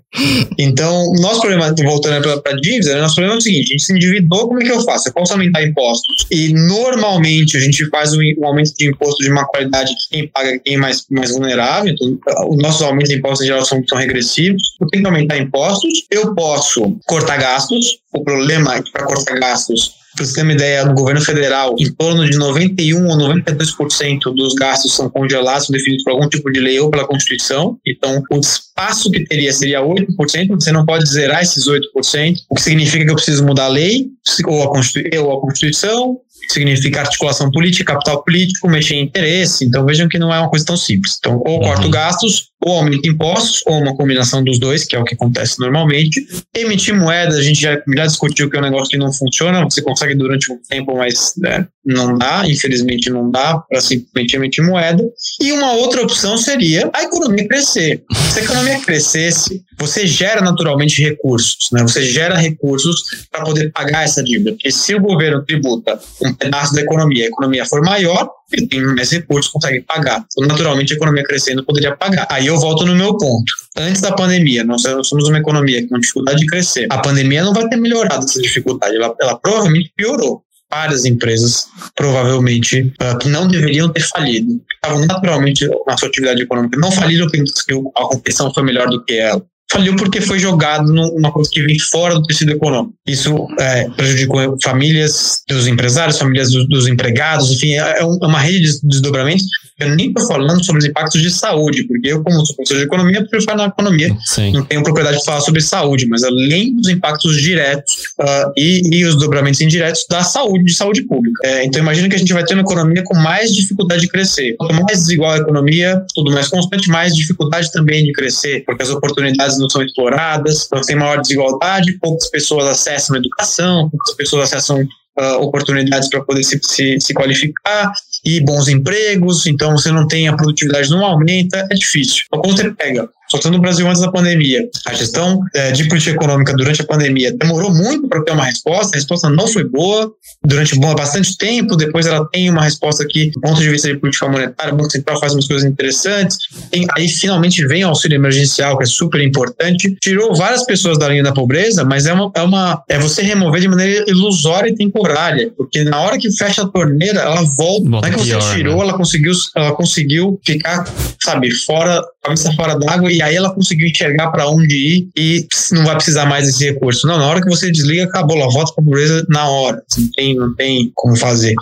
Então, 0.57 1.11
nosso 1.19 1.41
problema, 1.41 1.73
voltando 1.83 2.21
pra, 2.21 2.41
pra 2.41 2.53
dívida, 2.53 2.95
né, 2.95 3.01
nosso 3.01 3.15
problema 3.15 3.35
é 3.35 3.37
o 3.37 3.41
seguinte: 3.41 3.69
a 3.69 3.71
gente 3.73 3.83
se 3.83 3.93
endividou, 3.93 4.47
como 4.47 4.61
é 4.61 4.65
que 4.65 4.71
eu 4.71 4.81
faço? 4.83 5.09
Eu 5.09 5.13
posso 5.13 5.33
aumentar 5.33 5.63
impostos. 5.63 6.27
E 6.31 6.53
normalmente 6.53 7.57
a 7.57 7.59
gente 7.59 7.87
faz 7.89 8.13
um, 8.13 8.19
um, 8.39 8.45
aumento 8.45 8.73
de 8.77 8.87
imposto 8.87 9.23
de 9.23 9.31
uma 9.31 9.45
qualidade 9.45 9.93
que 9.95 10.17
quem 10.17 10.27
paga 10.27 10.59
quem 10.59 10.75
é 10.75 10.77
mais, 10.77 11.05
mais 11.09 11.31
vulnerável. 11.31 11.93
Então, 11.93 12.17
os 12.49 12.57
nossos 12.57 12.81
aumentos 12.81 13.09
de 13.09 13.15
impostos 13.15 13.41
em 13.41 13.47
geral 13.47 13.65
são, 13.65 13.83
são 13.87 13.97
regressivos. 13.97 14.75
Eu 14.79 14.87
tenho 14.87 15.03
que 15.03 15.09
aumentar 15.09 15.37
impostos. 15.37 16.05
Eu 16.09 16.33
posso 16.35 16.97
cortar 17.05 17.37
gastos. 17.37 17.97
O 18.13 18.23
problema 18.23 18.75
é 18.75 18.81
que 18.81 18.91
para 18.91 19.05
cortar 19.05 19.39
gastos 19.39 20.02
para 20.15 20.25
você 20.25 20.33
ter 20.35 20.43
uma 20.43 20.53
ideia, 20.53 20.85
no 20.85 20.93
governo 20.93 21.21
federal, 21.21 21.75
em 21.79 21.91
torno 21.91 22.29
de 22.29 22.37
91 22.37 23.07
ou 23.07 23.17
92% 23.17 24.33
dos 24.35 24.53
gastos 24.53 24.95
são 24.95 25.09
congelados, 25.09 25.67
são 25.67 25.73
definidos 25.73 26.03
por 26.03 26.11
algum 26.11 26.29
tipo 26.29 26.51
de 26.51 26.59
lei 26.59 26.79
ou 26.79 26.91
pela 26.91 27.07
Constituição. 27.07 27.77
Então, 27.85 28.21
o 28.31 28.39
espaço 28.39 29.09
que 29.11 29.25
teria 29.25 29.51
seria 29.51 29.81
8%, 29.81 30.07
você 30.49 30.71
não 30.71 30.85
pode 30.85 31.09
zerar 31.09 31.41
esses 31.41 31.67
8%, 31.67 32.37
o 32.49 32.55
que 32.55 32.61
significa 32.61 33.03
que 33.03 33.11
eu 33.11 33.15
preciso 33.15 33.45
mudar 33.45 33.65
a 33.65 33.69
lei 33.69 34.07
ou 34.45 34.63
a 34.63 35.41
Constituição, 35.41 36.17
significa 36.49 37.01
articulação 37.01 37.49
política, 37.51 37.93
capital 37.93 38.23
político, 38.23 38.69
mexer 38.69 38.95
em 38.95 39.03
interesse. 39.03 39.65
Então 39.65 39.85
vejam 39.85 40.07
que 40.07 40.19
não 40.19 40.33
é 40.33 40.39
uma 40.39 40.49
coisa 40.49 40.65
tão 40.65 40.77
simples. 40.77 41.15
Então, 41.19 41.41
ou 41.45 41.59
corto 41.59 41.83
uhum. 41.83 41.91
gastos, 41.91 42.49
ou 42.61 42.77
aumenta 42.77 43.07
impostos, 43.07 43.61
ou 43.65 43.79
uma 43.79 43.95
combinação 43.95 44.43
dos 44.43 44.59
dois, 44.59 44.85
que 44.85 44.95
é 44.95 44.99
o 44.99 45.03
que 45.03 45.15
acontece 45.15 45.59
normalmente. 45.59 46.25
Emitir 46.55 46.95
moeda, 46.95 47.35
a 47.35 47.41
gente 47.41 47.61
já, 47.61 47.81
já 47.95 48.05
discutiu 48.05 48.49
que 48.49 48.55
é 48.55 48.59
um 48.59 48.63
negócio 48.63 48.89
que 48.89 48.97
não 48.97 49.11
funciona, 49.11 49.63
você 49.63 49.81
consegue 49.81 50.15
durante 50.15 50.51
um 50.51 50.57
tempo, 50.69 50.95
mas 50.95 51.33
né, 51.37 51.67
não 51.85 52.17
dá, 52.17 52.43
infelizmente 52.47 53.09
não 53.09 53.29
dá 53.29 53.57
para 53.57 53.81
simplesmente 53.81 54.35
emitir 54.35 54.63
moeda. 54.63 55.03
E 55.41 55.51
uma 55.51 55.73
outra 55.73 56.01
opção 56.01 56.37
seria 56.37 56.89
a 56.93 57.03
economia 57.03 57.47
crescer. 57.47 58.03
Se 58.31 58.39
a 58.39 58.43
economia 58.43 58.79
crescesse, 58.79 59.61
você 59.77 60.07
gera 60.07 60.41
naturalmente 60.41 61.01
recursos, 61.01 61.69
né? 61.71 61.81
Você 61.81 62.03
gera 62.03 62.37
recursos 62.37 63.27
para 63.31 63.43
poder 63.43 63.71
pagar 63.71 64.03
essa 64.03 64.23
dívida. 64.23 64.51
Porque 64.51 64.71
se 64.71 64.95
o 64.95 65.01
governo 65.01 65.43
tributa 65.43 65.99
um 66.21 66.32
pedaço 66.33 66.73
da 66.73 66.81
economia, 66.81 67.25
a 67.25 67.27
economia 67.27 67.65
for 67.65 67.81
maior, 67.81 68.29
ele 68.51 68.67
tem 68.67 68.81
mais 68.81 69.11
recursos, 69.11 69.51
consegue 69.51 69.81
pagar. 69.81 70.25
Então, 70.31 70.47
naturalmente, 70.47 70.93
a 70.93 70.95
economia 70.95 71.23
crescendo 71.23 71.65
poderia 71.65 71.95
pagar. 71.95 72.27
Aí 72.29 72.47
eu 72.47 72.59
volto 72.59 72.85
no 72.85 72.95
meu 72.95 73.17
ponto. 73.17 73.51
Antes 73.77 74.01
da 74.01 74.11
pandemia, 74.11 74.63
nós 74.63 74.83
somos 75.03 75.27
uma 75.27 75.39
economia 75.39 75.87
com 75.87 75.99
dificuldade 75.99 76.39
de 76.39 76.45
crescer. 76.47 76.87
A 76.89 76.99
pandemia 76.99 77.43
não 77.43 77.53
vai 77.53 77.67
ter 77.67 77.77
melhorado 77.77 78.25
essa 78.25 78.41
dificuldade, 78.41 78.95
ela, 78.95 79.15
ela 79.19 79.35
provavelmente 79.37 79.91
piorou 79.95 80.43
várias 80.73 81.05
empresas, 81.05 81.67
provavelmente, 81.95 82.91
uh, 82.99 83.17
que 83.19 83.29
não 83.29 83.47
deveriam 83.47 83.89
ter 83.89 84.01
falido. 84.01 84.59
Estavam 84.73 85.05
naturalmente 85.05 85.67
na 85.85 85.95
sua 85.95 86.07
atividade 86.07 86.41
econômica. 86.41 86.79
Não 86.79 86.91
faliram 86.91 87.27
porque 87.27 87.73
a 87.95 88.05
competição 88.05 88.51
foi 88.51 88.63
melhor 88.63 88.89
do 88.89 89.03
que 89.03 89.13
ela 89.13 89.39
faliu 89.73 89.95
porque 89.95 90.21
foi 90.21 90.37
jogado 90.37 90.93
numa 90.93 91.31
coisa 91.31 91.49
que 91.51 91.63
vem 91.63 91.79
fora 91.79 92.13
do 92.13 92.23
tecido 92.23 92.51
econômico. 92.51 92.93
Isso 93.07 93.47
é, 93.59 93.89
prejudicou 93.89 94.55
famílias 94.63 95.41
dos 95.49 95.67
empresários, 95.67 96.19
famílias 96.19 96.51
dos, 96.51 96.67
dos 96.69 96.87
empregados, 96.87 97.51
enfim, 97.51 97.73
é, 97.73 97.79
é, 97.79 97.99
é 98.01 98.05
uma 98.05 98.39
rede 98.39 98.61
de 98.61 98.87
desdobramentos 98.87 99.45
Eu 99.79 99.95
nem 99.95 100.07
estou 100.07 100.27
falando 100.27 100.63
sobre 100.63 100.79
os 100.79 100.85
impactos 100.85 101.21
de 101.21 101.31
saúde, 101.31 101.83
porque 101.85 102.09
eu, 102.09 102.23
como 102.23 102.45
sou 102.45 102.55
professor 102.55 102.77
de 102.77 102.83
economia, 102.83 103.21
prefiro 103.21 103.43
falar 103.43 103.57
na 103.57 103.65
economia. 103.65 104.15
Sim. 104.25 104.53
Não 104.53 104.63
tenho 104.63 104.83
propriedade 104.83 105.17
de 105.17 105.25
falar 105.25 105.41
sobre 105.41 105.61
saúde, 105.61 106.05
mas 106.07 106.23
além 106.23 106.75
dos 106.75 106.89
impactos 106.89 107.41
diretos 107.41 107.91
uh, 108.19 108.51
e, 108.55 108.81
e, 108.91 109.05
os 109.05 109.17
dobramentos 109.17 109.61
indiretos 109.61 110.05
da 110.09 110.23
saúde, 110.23 110.65
de 110.65 110.75
saúde 110.75 111.03
pública. 111.03 111.41
É, 111.43 111.65
então, 111.65 111.81
imagina 111.81 112.07
que 112.07 112.15
a 112.15 112.19
gente 112.19 112.33
vai 112.33 112.43
ter 112.43 112.53
uma 112.53 112.61
economia 112.61 113.03
com 113.03 113.15
mais 113.15 113.53
dificuldade 113.53 114.01
de 114.01 114.07
crescer. 114.07 114.55
Quanto 114.57 114.73
mais 114.75 114.99
desigual 114.99 115.31
a 115.31 115.37
economia, 115.37 116.05
tudo 116.13 116.31
mais 116.31 116.47
constante, 116.49 116.89
mais 116.89 117.15
dificuldade 117.15 117.71
também 117.71 118.05
de 118.05 118.11
crescer, 118.13 118.63
porque 118.65 118.83
as 118.83 118.89
oportunidades 118.89 119.57
não 119.57 119.69
são 119.69 119.81
exploradas, 119.81 120.65
então 120.65 120.81
tem 120.81 120.95
maior 120.95 121.19
desigualdade, 121.19 121.97
poucas 121.99 122.29
pessoas 122.29 122.67
acessam 122.67 123.15
a 123.15 123.19
educação, 123.19 123.89
poucas 123.89 124.15
pessoas 124.15 124.51
acessam 124.51 124.87
uh, 125.19 125.41
oportunidades 125.41 126.09
para 126.09 126.23
poder 126.23 126.43
se, 126.43 126.59
se, 126.63 126.99
se, 126.99 127.13
qualificar 127.13 127.91
e 128.25 128.41
bons 128.41 128.67
empregos, 128.67 129.45
então 129.45 129.71
você 129.71 129.91
não 129.91 130.07
tem 130.07 130.27
a 130.27 130.35
produtividade 130.35 130.89
não 130.89 131.05
aumenta, 131.05 131.67
é 131.69 131.75
difícil. 131.75 132.23
Então, 132.27 132.41
quando 132.41 132.57
você 132.57 132.71
pega 132.71 133.09
Soltando 133.33 133.53
no 133.53 133.61
Brasil 133.61 133.87
antes 133.87 133.99
da 133.99 134.11
pandemia. 134.11 134.69
A 134.85 134.93
gestão 134.93 135.39
é, 135.55 135.71
de 135.71 135.87
política 135.87 136.11
econômica 136.11 136.53
durante 136.53 136.83
a 136.83 136.85
pandemia 136.85 137.35
demorou 137.35 137.73
muito 137.73 138.07
para 138.07 138.23
ter 138.23 138.31
uma 138.31 138.45
resposta, 138.45 138.95
a 138.95 138.99
resposta 138.99 139.27
não 139.27 139.47
foi 139.47 139.63
boa 139.63 140.13
durante 140.45 140.77
bastante 140.79 141.35
tempo, 141.35 141.75
depois 141.75 142.05
ela 142.05 142.27
tem 142.29 142.47
uma 142.47 142.63
resposta 142.63 143.03
que, 143.07 143.31
do 143.31 143.41
ponto 143.41 143.59
de 143.59 143.67
vista 143.67 143.87
de 143.87 143.97
política 143.97 144.27
monetária, 144.27 144.71
o 144.71 144.77
Banco 144.77 144.91
Central 144.91 145.19
faz 145.19 145.33
umas 145.33 145.47
coisas 145.47 145.67
interessantes, 145.67 146.37
tem, 146.69 146.85
aí 146.95 147.07
finalmente 147.07 147.65
vem 147.65 147.83
o 147.83 147.87
auxílio 147.87 148.17
emergencial, 148.17 148.77
que 148.77 148.83
é 148.83 148.87
super 148.87 149.19
importante, 149.21 149.97
tirou 149.99 150.35
várias 150.35 150.63
pessoas 150.63 150.99
da 150.99 151.09
linha 151.09 151.23
da 151.23 151.31
pobreza, 151.31 151.83
mas 151.83 152.05
é, 152.05 152.13
uma, 152.13 152.31
é, 152.35 152.41
uma, 152.43 152.83
é 152.87 152.99
você 152.99 153.23
remover 153.23 153.61
de 153.61 153.67
maneira 153.67 154.05
ilusória 154.07 154.69
e 154.69 154.75
temporária, 154.75 155.51
porque 155.57 155.83
na 155.83 155.99
hora 156.01 156.19
que 156.19 156.31
fecha 156.31 156.61
a 156.61 156.67
torneira, 156.67 157.21
ela 157.21 157.41
volta. 157.41 157.89
Não 157.89 157.99
é 157.99 158.11
que 158.11 158.19
você 158.19 158.37
tirou, 158.53 158.77
né? 158.77 158.83
ela, 158.83 158.93
conseguiu, 158.93 159.33
ela 159.55 159.71
conseguiu 159.71 160.39
ficar, 160.45 160.87
sabe, 161.19 161.49
fora, 161.51 162.03
cabeça 162.21 162.53
fora 162.53 162.75
d'água 162.75 163.11
e 163.11 163.22
aí 163.23 163.35
ela 163.35 163.53
conseguiu 163.53 163.87
enxergar 163.87 164.31
para 164.31 164.47
onde 164.47 164.75
ir 164.75 165.09
e 165.15 165.47
não 165.71 165.85
vai 165.85 165.95
precisar 165.95 166.25
mais 166.25 166.45
desse 166.45 166.65
recurso. 166.65 167.07
Não, 167.07 167.17
na 167.17 167.25
hora 167.25 167.41
que 167.41 167.49
você 167.49 167.71
desliga, 167.71 168.03
acabou, 168.03 168.37
ela 168.37 168.49
volta 168.49 168.73
para 168.73 168.83
a 168.83 168.85
pobreza 168.85 169.25
na 169.29 169.47
hora. 169.49 169.81
Não 169.97 170.09
tem, 170.15 170.35
não 170.35 170.55
tem 170.55 170.91
como 170.93 171.15
fazer. 171.15 171.55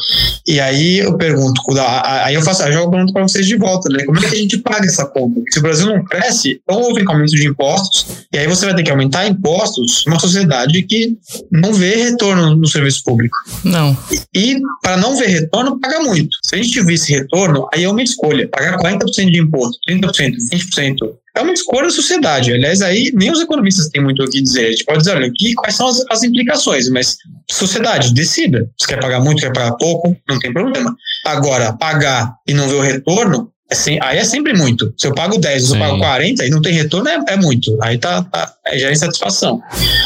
E 0.48 0.60
aí 0.60 1.00
eu 1.00 1.18
pergunto, 1.18 1.62
aí 2.04 2.34
eu 2.34 2.42
faço, 2.42 2.64
eu 2.64 2.74
jogo 2.74 2.92
pergunta 2.92 3.14
para 3.14 3.24
vocês 3.24 3.46
de 3.46 3.56
volta, 3.56 3.90
né? 3.90 4.04
Como 4.06 4.18
é 4.20 4.22
que 4.22 4.36
a 4.36 4.38
gente 4.38 4.58
paga 4.58 4.86
essa 4.86 5.06
conta? 5.06 5.42
Se 5.52 5.60
o 5.60 5.62
Brasil 5.62 5.88
não 5.88 6.04
cresce, 6.04 6.60
então 6.64 6.82
houve 6.82 7.04
aumento 7.08 7.32
de 7.32 7.48
impostos, 7.48 8.26
e 8.34 8.38
aí 8.38 8.48
você 8.48 8.66
vai 8.66 8.76
ter 8.76 8.84
que 8.84 8.92
aumentar 8.92 9.28
impostos 9.28 10.04
numa 10.06 10.20
sociedade 10.20 10.82
que 10.84 11.18
não 11.52 11.74
vê 11.74 11.96
retorno 11.96 12.56
no 12.56 12.68
serviço 12.68 13.04
público. 13.04 13.36
Não. 13.64 13.98
E, 14.34 14.54
e 14.54 14.62
para 14.82 14.98
não 14.98 15.16
ver 15.16 15.28
retorno, 15.28 15.80
paga 15.80 16.00
muito. 16.02 16.36
Se 16.44 16.56
a 16.56 16.58
gente 16.58 16.82
visse 16.84 17.12
retorno, 17.12 17.68
aí 17.74 17.84
é 17.84 17.90
uma 17.90 18.02
escolha. 18.02 18.48
Pagar 18.48 18.78
40% 18.78 19.32
de 19.32 19.40
imposto, 19.40 19.78
30%, 19.90 20.34
20%, 20.52 20.96
é 21.36 21.42
uma 21.42 21.54
escolha 21.54 21.84
da 21.84 21.90
sociedade. 21.90 22.54
Aliás, 22.54 22.82
aí 22.82 23.12
nem 23.14 23.32
os 23.32 23.42
economistas 23.42 23.90
têm 23.90 24.04
muito 24.04 24.24
o 24.24 24.30
que 24.30 24.42
dizer. 24.42 24.68
A 24.68 24.72
gente 24.72 24.86
pode 24.86 25.00
dizer, 25.00 25.16
olha, 25.16 25.28
aqui, 25.28 25.54
quais 25.54 25.76
são 25.76 25.88
as, 25.88 26.04
as 26.10 26.24
implicações, 26.24 26.90
mas 26.90 27.18
sociedade, 27.50 28.14
decida. 28.14 28.70
Se 28.80 28.88
quer 28.88 29.00
pagar 29.00 29.20
muito, 29.20 29.42
quer 29.42 29.54
pagar 29.54 29.74
pouco, 29.74 30.16
não 30.28 30.40
tem 30.40 30.52
problema. 30.52 30.96
Agora, 31.26 31.74
pagar 31.74 32.34
e 32.48 32.54
não 32.54 32.68
ver 32.68 32.76
o 32.76 32.82
retorno, 32.82 33.52
é 33.72 33.76
sem, 33.76 33.98
aí 34.02 34.18
é 34.18 34.26
sempre 34.26 34.54
muito. 34.54 34.94
Se 34.98 35.08
eu 35.08 35.16
pago 35.16 35.38
10, 35.38 35.64
se 35.64 35.74
eu 35.74 35.80
pago 35.80 35.98
40 35.98 36.46
e 36.46 36.50
não 36.50 36.62
tem 36.62 36.74
retorno, 36.74 37.08
é, 37.08 37.18
é 37.30 37.38
muito. 37.38 37.78
Aí 37.82 37.98
tá, 37.98 38.22
tá 38.22 38.54
já 38.74 38.90
é 38.90 38.92
insatisfação. 38.92 39.62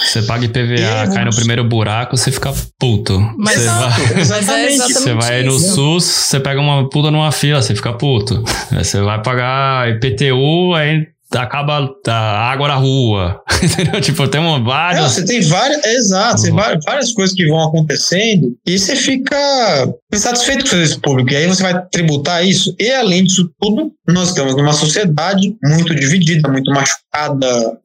Você 0.05 0.21
paga 0.21 0.45
IPVA, 0.45 0.75
e 0.75 1.13
cai 1.15 1.25
no 1.25 1.35
primeiro 1.35 1.63
buraco, 1.63 2.15
você 2.15 2.31
fica 2.31 2.53
puto. 2.79 3.19
Mas, 3.39 3.57
você 3.57 3.65
vai, 3.65 4.21
exatamente. 4.21 4.93
Você 4.93 5.13
vai 5.15 5.43
no 5.43 5.57
SUS, 5.57 6.03
você 6.03 6.39
pega 6.39 6.61
uma 6.61 6.87
puta 6.87 7.09
numa 7.09 7.31
fila, 7.31 7.59
você 7.59 7.73
fica 7.73 7.91
puto. 7.91 8.43
Você 8.71 9.01
vai 9.01 9.19
pagar 9.23 9.89
IPTU, 9.89 10.75
aí 10.75 11.14
acaba 11.35 11.89
a 12.07 12.51
água 12.51 12.67
na 12.67 12.75
rua. 12.75 13.41
Entendeu? 13.61 13.99
Tipo, 14.01 14.27
tem 14.27 14.41
uma 14.41 14.63
várias. 14.63 15.01
Não, 15.01 15.09
você 15.09 15.25
tem 15.25 15.41
várias. 15.41 15.83
Exato, 15.85 16.43
uhum. 16.47 16.55
várias, 16.55 16.83
várias 16.85 17.13
coisas 17.13 17.35
que 17.35 17.47
vão 17.47 17.61
acontecendo 17.61 18.55
e 18.65 18.77
você 18.77 18.95
fica 18.95 19.37
insatisfeito 20.13 20.61
com 20.61 20.67
o 20.67 20.69
serviço 20.69 21.01
público. 21.01 21.31
E 21.31 21.35
aí 21.35 21.47
você 21.47 21.63
vai 21.63 21.85
tributar 21.91 22.45
isso. 22.45 22.75
E 22.79 22.91
além 22.91 23.23
disso 23.23 23.49
tudo, 23.59 23.91
nós 24.07 24.29
estamos 24.29 24.55
numa 24.55 24.73
sociedade 24.73 25.55
muito 25.63 25.93
dividida, 25.95 26.49
muito 26.49 26.71
machucada. 26.71 27.77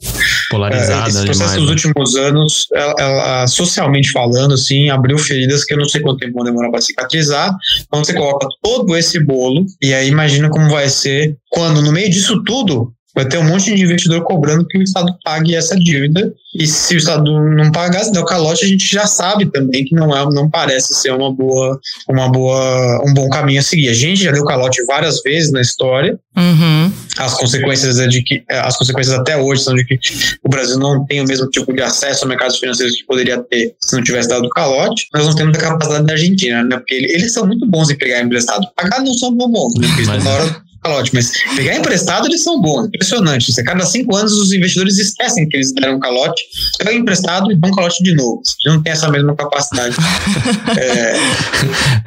Polarizada. 0.51 1.07
É, 1.07 1.09
esse 1.09 1.25
processo 1.25 1.33
demais, 1.33 1.55
dos 1.55 1.67
né? 1.67 1.73
últimos 1.73 2.17
anos, 2.17 2.67
ela, 2.75 2.95
ela, 2.99 3.47
socialmente 3.47 4.11
falando, 4.11 4.55
assim, 4.55 4.91
abriu 4.91 5.19
feridas 5.19 5.65
que 5.65 5.75
eu 5.75 5.79
não 5.79 5.89
sei 5.89 6.01
quanto 6.01 6.19
tempo 6.19 6.35
vão 6.35 6.45
demorar 6.45 6.71
para 6.71 6.81
cicatrizar. 6.81 7.55
Então 7.87 8.05
você 8.05 8.13
coloca 8.15 8.47
todo 8.63 8.97
esse 8.97 9.19
bolo 9.25 9.65
e 9.83 9.95
aí 9.95 10.09
imagina 10.09 10.49
como 10.49 10.69
vai 10.69 10.89
ser 10.89 11.37
quando, 11.51 11.83
no 11.83 11.93
meio 11.93 12.11
disso 12.11 12.43
tudo, 12.45 12.93
vai 13.15 13.27
ter 13.27 13.39
um 13.39 13.45
monte 13.45 13.75
de 13.75 13.83
investidor 13.83 14.23
cobrando 14.23 14.67
que 14.67 14.79
o 14.79 14.83
Estado 14.83 15.15
pague 15.25 15.55
essa 15.55 15.77
dívida. 15.77 16.33
E 16.55 16.67
se 16.67 16.95
o 16.95 16.99
Estado 16.99 17.23
não 17.23 17.71
pagar, 17.71 18.03
se 18.03 18.13
der 18.13 18.21
o 18.21 18.25
calote, 18.25 18.65
a 18.65 18.69
gente 18.69 18.85
já 18.85 19.07
sabe 19.07 19.47
também 19.47 19.85
que 19.85 19.95
não 19.95 20.17
é, 20.17 20.25
não 20.33 20.51
parece 20.51 20.95
ser 20.95 21.13
uma 21.13 21.33
boa, 21.33 21.79
uma 22.09 22.31
boa, 22.31 23.03
um 23.07 23.15
bom 23.15 23.29
caminho 23.29 23.61
a 23.61 23.63
seguir. 23.63 23.89
A 23.89 23.95
gente 23.95 24.25
já 24.25 24.33
deu 24.33 24.45
calote 24.45 24.85
várias 24.85 25.23
vezes 25.23 25.53
na 25.53 25.61
história. 25.61 26.19
Uhum. 26.37 26.93
As 27.19 27.35
consequências 27.35 27.99
é 27.99 28.07
de 28.09 28.23
que 28.23 28.43
as 28.49 28.77
consequências 28.77 29.17
até 29.17 29.37
hoje 29.37 29.63
são 29.63 29.75
de 29.75 29.85
que 29.85 29.99
o 30.45 30.49
Brasil 30.49 30.79
não 30.79 31.05
tem 31.05 31.21
o 31.21 31.27
mesmo 31.27 31.49
tipo 31.51 31.73
de 31.73 31.83
acesso 31.83 32.25
a 32.25 32.29
mercados 32.29 32.59
financeiros 32.59 32.97
que 32.97 33.05
poderia 33.05 33.39
ter 33.39 33.75
se 33.81 33.95
não 33.95 34.03
tivesse 34.03 34.29
dado 34.29 34.49
calote. 34.51 35.07
Nós 35.15 35.27
não 35.27 35.35
temos 35.35 35.57
a 35.57 35.61
capacidade 35.61 36.07
da 36.07 36.13
Argentina, 36.15 36.65
né? 36.65 36.77
Porque 36.77 36.95
eles 36.95 37.33
são 37.33 37.47
muito 37.47 37.67
bons 37.67 37.91
em 37.91 37.97
pegar 37.97 38.21
emprestado. 38.23 38.67
Pagar 38.75 39.01
não 39.01 39.15
são 39.15 39.33
bons, 39.33 39.75
né? 39.79 39.87
Porque 39.89 40.03
Mas... 40.07 40.25
na 40.25 40.31
hora 40.31 40.70
calote, 40.83 41.11
mas 41.15 41.33
pegar 41.57 41.77
emprestado 41.77 42.27
eles 42.27 42.43
são 42.43 42.61
bons, 42.61 42.87
impressionante. 42.87 43.53
Cada 43.63 43.85
cinco 43.85 44.17
anos 44.17 44.33
os 44.33 44.53
investidores 44.53 44.99
esquecem 44.99 45.49
que 45.49 45.57
eles 45.57 45.73
deram 45.73 45.97
um 45.97 46.01
calote, 46.01 46.43
pegam 46.79 46.95
emprestado 46.95 47.51
e 47.53 47.57
dão 47.57 47.71
um 47.71 47.75
calote 47.75 48.03
de 48.03 48.15
novo. 48.15 48.43
Eles 48.65 48.77
não 48.77 48.83
tem 48.83 48.93
essa 48.93 49.09
mesma 49.11 49.35
capacidade. 49.35 49.97
é, 50.79 51.15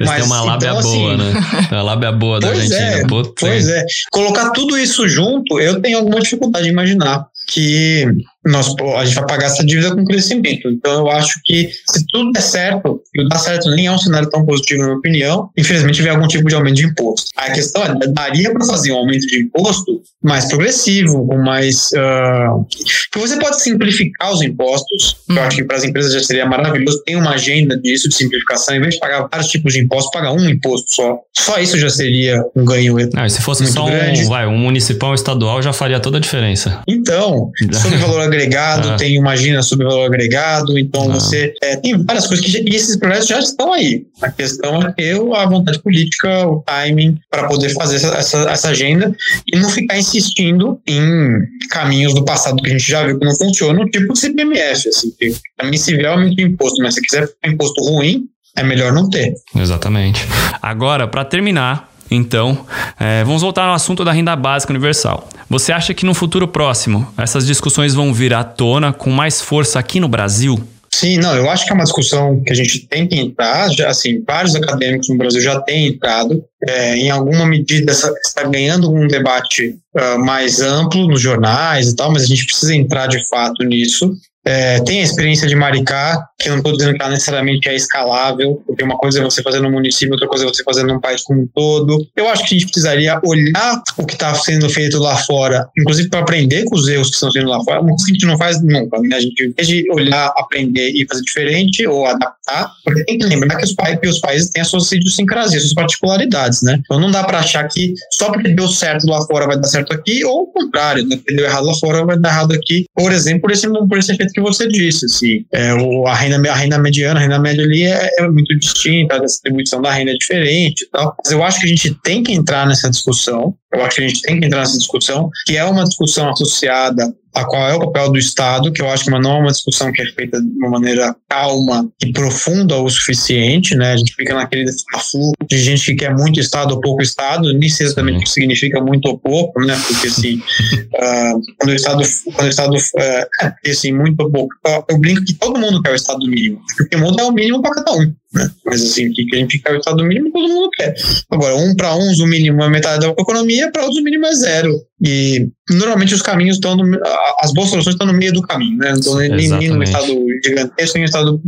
mas 0.00 0.16
tem 0.16 0.24
uma 0.24 0.42
lábia 0.42 0.68
então, 0.68 0.82
boa, 0.82 1.14
assim, 1.14 1.22
né? 1.22 1.68
Uma 1.70 1.82
lábia 1.82 2.12
boa 2.12 2.40
da 2.40 2.48
Argentina. 2.48 2.78
É, 2.78 3.02
pois 3.38 3.68
é. 3.68 3.84
Colocar 4.10 4.50
tudo 4.50 4.78
isso 4.78 5.08
junto, 5.08 5.60
eu 5.60 5.80
tenho 5.80 5.98
alguma 5.98 6.20
dificuldade 6.20 6.64
de 6.64 6.72
imaginar 6.72 7.26
que 7.46 8.06
nós, 8.46 8.74
a 8.96 9.04
gente 9.04 9.14
vai 9.14 9.26
pagar 9.26 9.46
essa 9.46 9.64
dívida 9.64 9.94
com 9.94 10.04
crescimento. 10.04 10.68
Então, 10.68 11.00
eu 11.00 11.10
acho 11.10 11.40
que 11.44 11.70
se 11.88 12.06
tudo 12.08 12.32
der 12.32 12.42
certo, 12.42 13.02
e 13.14 13.22
o 13.22 13.28
dar 13.28 13.38
certo 13.38 13.70
nem 13.70 13.86
é 13.86 13.90
um 13.90 13.98
cenário 13.98 14.28
tão 14.28 14.44
positivo, 14.44 14.80
na 14.80 14.86
minha 14.86 14.98
opinião, 14.98 15.50
infelizmente 15.56 16.02
vem 16.02 16.12
algum 16.12 16.26
tipo 16.26 16.48
de 16.48 16.54
aumento 16.54 16.76
de 16.76 16.86
imposto. 16.86 17.28
A 17.36 17.50
questão 17.50 17.82
é, 17.84 18.06
daria 18.08 18.52
para 18.52 18.64
fazer 18.66 18.92
um 18.92 18.96
aumento 18.96 19.26
de 19.26 19.40
imposto 19.40 20.02
mais 20.22 20.46
progressivo, 20.46 21.26
com 21.26 21.38
mais. 21.38 21.90
Uh, 21.92 22.66
que 23.12 23.18
você 23.18 23.38
pode 23.38 23.62
simplificar 23.62 24.32
os 24.32 24.42
impostos, 24.42 25.16
eu 25.28 25.42
acho 25.42 25.58
que 25.58 25.64
para 25.64 25.76
as 25.76 25.84
empresas 25.84 26.12
já 26.12 26.20
seria 26.20 26.46
maravilhoso, 26.46 27.02
tem 27.04 27.16
uma 27.16 27.32
agenda 27.32 27.76
disso, 27.78 28.08
de 28.08 28.14
simplificação, 28.14 28.74
em 28.74 28.80
vez 28.80 28.94
de 28.94 29.00
pagar 29.00 29.28
vários 29.30 29.50
tipos 29.50 29.74
de 29.74 29.80
impostos, 29.80 30.10
pagar 30.12 30.32
um 30.32 30.48
imposto 30.48 30.86
só. 30.94 31.18
Só 31.36 31.58
isso 31.58 31.78
já 31.78 31.90
seria 31.90 32.42
um 32.56 32.64
ganho. 32.64 32.96
Não, 33.12 33.28
se 33.28 33.42
fosse 33.42 33.66
só 33.66 33.86
um, 33.86 34.28
vai, 34.28 34.46
um 34.46 34.58
municipal 34.58 35.14
estadual, 35.14 35.62
já 35.62 35.72
faria 35.72 36.00
toda 36.00 36.18
a 36.18 36.20
diferença. 36.20 36.82
Então, 36.88 37.50
sobre 37.72 37.98
valor 37.98 38.22
agregado, 38.34 38.90
ah. 38.90 38.96
tem 38.96 39.18
uma 39.18 39.32
agenda 39.32 39.62
sobre 39.62 39.86
valor 39.86 40.06
agregado, 40.06 40.78
então 40.78 41.10
ah. 41.10 41.14
você 41.14 41.54
é, 41.62 41.76
tem 41.76 42.02
várias 42.04 42.26
coisas 42.26 42.44
que 42.44 42.64
e 42.68 42.74
esses 42.74 42.96
projetos 42.96 43.28
já 43.28 43.38
estão 43.38 43.72
aí. 43.72 44.04
A 44.22 44.30
questão 44.30 44.82
é 44.82 44.92
ter 44.92 45.14
a 45.14 45.46
vontade 45.46 45.80
política, 45.80 46.46
o 46.46 46.62
timing 46.62 47.18
para 47.30 47.48
poder 47.48 47.70
fazer 47.70 47.96
essa, 47.96 48.14
essa, 48.14 48.50
essa, 48.50 48.68
agenda 48.68 49.14
e 49.52 49.56
não 49.58 49.68
ficar 49.68 49.98
insistindo 49.98 50.80
em 50.86 51.38
caminhos 51.70 52.14
do 52.14 52.24
passado 52.24 52.62
que 52.62 52.68
a 52.68 52.72
gente 52.72 52.90
já 52.90 53.04
viu 53.06 53.18
que 53.18 53.24
não 53.24 53.36
funcionam, 53.36 53.88
tipo 53.90 54.16
CPMF, 54.16 54.88
assim, 54.88 55.10
que 55.18 55.34
também 55.56 55.78
se 55.78 55.94
vê 55.94 56.06
aumento 56.06 56.36
de 56.36 56.44
imposto, 56.44 56.82
mas 56.82 56.94
se 56.94 57.02
quiser 57.02 57.28
imposto 57.44 57.80
ruim, 57.84 58.24
é 58.56 58.62
melhor 58.62 58.92
não 58.92 59.08
ter. 59.10 59.34
Exatamente. 59.54 60.26
Agora, 60.62 61.08
para 61.08 61.24
terminar, 61.24 61.93
então, 62.14 62.66
é, 62.98 63.22
vamos 63.24 63.42
voltar 63.42 63.64
ao 63.64 63.74
assunto 63.74 64.04
da 64.04 64.12
renda 64.12 64.34
básica 64.34 64.72
universal. 64.72 65.28
Você 65.50 65.72
acha 65.72 65.92
que 65.92 66.06
no 66.06 66.14
futuro 66.14 66.48
próximo 66.48 67.06
essas 67.16 67.46
discussões 67.46 67.94
vão 67.94 68.12
vir 68.12 68.32
à 68.32 68.42
tona 68.42 68.92
com 68.92 69.10
mais 69.10 69.40
força 69.40 69.78
aqui 69.78 70.00
no 70.00 70.08
Brasil? 70.08 70.58
Sim, 70.94 71.18
não, 71.18 71.34
eu 71.34 71.50
acho 71.50 71.66
que 71.66 71.72
é 71.72 71.74
uma 71.74 71.82
discussão 71.82 72.40
que 72.46 72.52
a 72.52 72.54
gente 72.54 72.86
tem 72.86 73.04
que 73.08 73.16
entrar, 73.16 73.68
já, 73.72 73.88
assim, 73.88 74.22
vários 74.24 74.54
acadêmicos 74.54 75.08
no 75.08 75.18
Brasil 75.18 75.40
já 75.40 75.60
têm 75.60 75.88
entrado, 75.88 76.40
é, 76.68 76.96
em 76.96 77.10
alguma 77.10 77.44
medida 77.44 77.90
está 77.90 78.44
ganhando 78.44 78.88
um 78.88 79.08
debate 79.08 79.76
uh, 79.96 80.24
mais 80.24 80.60
amplo 80.60 81.08
nos 81.08 81.20
jornais 81.20 81.88
e 81.88 81.96
tal, 81.96 82.12
mas 82.12 82.22
a 82.22 82.26
gente 82.26 82.46
precisa 82.46 82.76
entrar 82.76 83.08
de 83.08 83.28
fato 83.28 83.64
nisso. 83.64 84.14
É, 84.44 84.80
tem 84.80 85.00
a 85.00 85.02
experiência 85.04 85.48
de 85.48 85.56
Maricá, 85.56 86.28
que 86.38 86.48
eu 86.48 86.52
não 86.52 86.58
estou 86.58 86.76
dizendo 86.76 86.94
que 86.94 87.02
ela 87.02 87.10
necessariamente 87.10 87.68
é 87.68 87.74
escalável, 87.74 88.62
porque 88.66 88.84
uma 88.84 88.98
coisa 88.98 89.18
é 89.18 89.22
você 89.22 89.42
fazer 89.42 89.60
no 89.60 89.70
município, 89.70 90.12
outra 90.12 90.28
coisa 90.28 90.44
é 90.44 90.48
você 90.48 90.62
fazer 90.62 90.84
num 90.84 91.00
país 91.00 91.22
como 91.22 91.42
um 91.42 91.46
todo. 91.46 92.06
Eu 92.14 92.28
acho 92.28 92.42
que 92.46 92.54
a 92.54 92.58
gente 92.58 92.66
precisaria 92.66 93.18
olhar 93.24 93.82
o 93.96 94.04
que 94.04 94.12
está 94.12 94.34
sendo 94.34 94.68
feito 94.68 94.98
lá 94.98 95.16
fora, 95.16 95.66
inclusive 95.78 96.10
para 96.10 96.20
aprender 96.20 96.64
com 96.64 96.76
os 96.76 96.86
erros 96.88 97.08
que 97.08 97.14
estão 97.14 97.30
sendo 97.30 97.48
lá 97.48 97.62
fora, 97.64 97.80
uma 97.80 97.90
coisa 97.90 98.04
que 98.04 98.10
a 98.10 98.14
gente 98.14 98.26
não 98.26 98.36
faz 98.36 98.62
nunca, 98.62 99.00
né? 99.00 99.16
A 99.16 99.20
gente, 99.20 99.44
em 99.44 99.52
vez 99.52 99.68
de 99.68 99.90
olhar, 99.90 100.26
aprender 100.36 100.90
e 100.90 101.06
fazer 101.08 101.22
diferente 101.22 101.86
ou 101.86 102.06
adaptar, 102.06 102.70
porque 102.84 103.04
tem 103.04 103.18
que 103.18 103.26
lembrar 103.26 103.56
que 103.56 103.64
os, 103.64 103.72
pa 103.72 103.98
os 104.04 104.18
países 104.18 104.50
têm 104.50 104.60
as 104.60 104.68
suas 104.68 104.90
idiosincrasias, 104.92 105.62
suas 105.62 105.74
particularidades, 105.74 106.62
né? 106.62 106.78
Então 106.84 107.00
não 107.00 107.10
dá 107.10 107.24
para 107.24 107.38
achar 107.38 107.66
que 107.68 107.94
só 108.12 108.30
porque 108.30 108.50
deu 108.50 108.68
certo 108.68 109.06
lá 109.06 109.24
fora 109.26 109.46
vai 109.46 109.56
dar 109.56 109.68
certo 109.68 109.94
aqui, 109.94 110.22
ou 110.24 110.42
o 110.42 110.46
contrário, 110.48 111.06
né? 111.06 111.16
Porque 111.16 111.34
deu 111.34 111.46
errado 111.46 111.64
lá 111.64 111.74
fora 111.74 112.04
vai 112.04 112.18
dar 112.18 112.28
errado 112.30 112.52
aqui, 112.52 112.84
por 112.94 113.10
exemplo, 113.10 113.42
por 113.42 113.50
esse, 113.50 113.68
por 113.68 113.98
esse 113.98 114.12
efeito 114.12 114.33
que 114.34 114.40
você 114.40 114.66
disse, 114.68 115.06
assim, 115.06 115.46
é, 115.52 115.72
o, 115.74 116.06
a, 116.06 116.14
renda, 116.14 116.50
a 116.50 116.54
renda 116.54 116.78
mediana, 116.78 117.20
a 117.20 117.22
renda 117.22 117.38
média 117.38 117.64
ali 117.64 117.84
é, 117.84 118.10
é 118.18 118.28
muito 118.28 118.56
distinta, 118.58 119.14
a 119.16 119.20
distribuição 119.20 119.80
da 119.80 119.92
renda 119.92 120.10
é 120.10 120.14
diferente 120.14 120.82
e 120.82 120.90
tal, 120.90 121.14
mas 121.22 121.32
eu 121.32 121.42
acho 121.42 121.60
que 121.60 121.66
a 121.66 121.68
gente 121.68 121.94
tem 122.02 122.22
que 122.22 122.32
entrar 122.32 122.66
nessa 122.66 122.90
discussão, 122.90 123.54
eu 123.72 123.84
acho 123.84 123.96
que 123.96 124.04
a 124.04 124.08
gente 124.08 124.22
tem 124.22 124.40
que 124.40 124.46
entrar 124.46 124.60
nessa 124.60 124.78
discussão, 124.78 125.30
que 125.46 125.56
é 125.56 125.64
uma 125.64 125.84
discussão 125.84 126.28
associada 126.28 127.14
a 127.34 127.44
qual 127.44 127.68
é 127.68 127.74
o 127.74 127.80
papel 127.80 128.12
do 128.12 128.18
Estado, 128.18 128.72
que 128.72 128.80
eu 128.80 128.88
acho 128.88 129.04
que 129.04 129.10
não 129.10 129.18
é 129.18 129.40
uma 129.40 129.50
discussão 129.50 129.90
que 129.90 130.00
é 130.00 130.06
feita 130.06 130.40
de 130.40 130.48
uma 130.56 130.70
maneira 130.70 131.14
calma 131.28 131.90
e 132.02 132.12
profunda 132.12 132.76
o 132.76 132.88
suficiente, 132.88 133.74
né? 133.74 133.92
A 133.92 133.96
gente 133.96 134.14
fica 134.14 134.34
naquele 134.34 134.66
fluxo 135.10 135.32
de 135.48 135.58
gente 135.58 135.84
que 135.84 135.96
quer 135.96 136.14
muito 136.14 136.38
Estado 136.38 136.74
ou 136.74 136.80
pouco 136.80 137.02
Estado, 137.02 137.52
nem 137.52 137.68
sei 137.68 137.86
exatamente 137.86 138.18
o 138.18 138.20
que 138.20 138.30
significa 138.30 138.80
muito 138.80 139.06
ou 139.06 139.18
pouco, 139.18 139.60
né? 139.60 139.76
Porque 139.88 140.06
assim, 140.06 140.36
uh, 140.36 141.40
quando 141.58 141.70
o 141.70 141.74
Estado, 141.74 142.02
quando 142.34 142.46
o 142.46 142.50
Estado 142.50 142.74
uh, 142.76 143.26
é, 143.42 143.70
assim, 143.70 143.92
muito 143.92 144.20
ou 144.20 144.30
pouco, 144.30 144.54
eu 144.88 144.98
brinco 144.98 145.24
que 145.24 145.34
todo 145.34 145.58
mundo 145.58 145.82
quer 145.82 145.90
o 145.90 145.96
Estado 145.96 146.24
mínimo, 146.26 146.60
porque 146.76 146.96
o 146.96 147.00
mundo 147.00 147.20
é 147.20 147.24
o 147.24 147.32
mínimo 147.32 147.60
para 147.60 147.74
cada 147.74 147.92
um. 147.94 148.14
Né? 148.34 148.50
Mas 148.66 148.82
assim, 148.82 149.12
que 149.12 149.28
a 149.32 149.38
gente 149.38 149.60
quer 149.60 149.74
o 149.74 149.78
Estado 149.78 150.04
mínimo, 150.04 150.32
todo 150.32 150.48
mundo 150.48 150.68
quer. 150.70 150.94
Agora, 151.30 151.54
um 151.54 151.74
para 151.76 151.94
uns, 151.94 152.18
o 152.18 152.26
mínimo 152.26 152.62
é 152.64 152.68
metade 152.68 153.06
da 153.06 153.12
economia, 153.12 153.70
para 153.70 153.82
outros, 153.82 154.00
o 154.00 154.04
mínimo 154.04 154.26
é 154.26 154.34
zero. 154.34 154.74
E 155.06 155.48
normalmente 155.70 156.14
os 156.14 156.22
caminhos 156.22 156.56
estão, 156.56 156.76
no, 156.76 156.98
as 157.40 157.52
boas 157.52 157.68
soluções 157.68 157.94
estão 157.94 158.06
no 158.06 158.14
meio 158.14 158.32
do 158.32 158.40
caminho, 158.40 158.78
né? 158.78 158.90
Não 158.90 158.98
estão 158.98 159.16
nem, 159.16 159.48
nem 159.48 159.68
no 159.68 159.82
estado 159.82 160.06
gigantesco, 160.42 160.98
nem 160.98 161.02
no 161.02 161.08
estado 161.08 161.42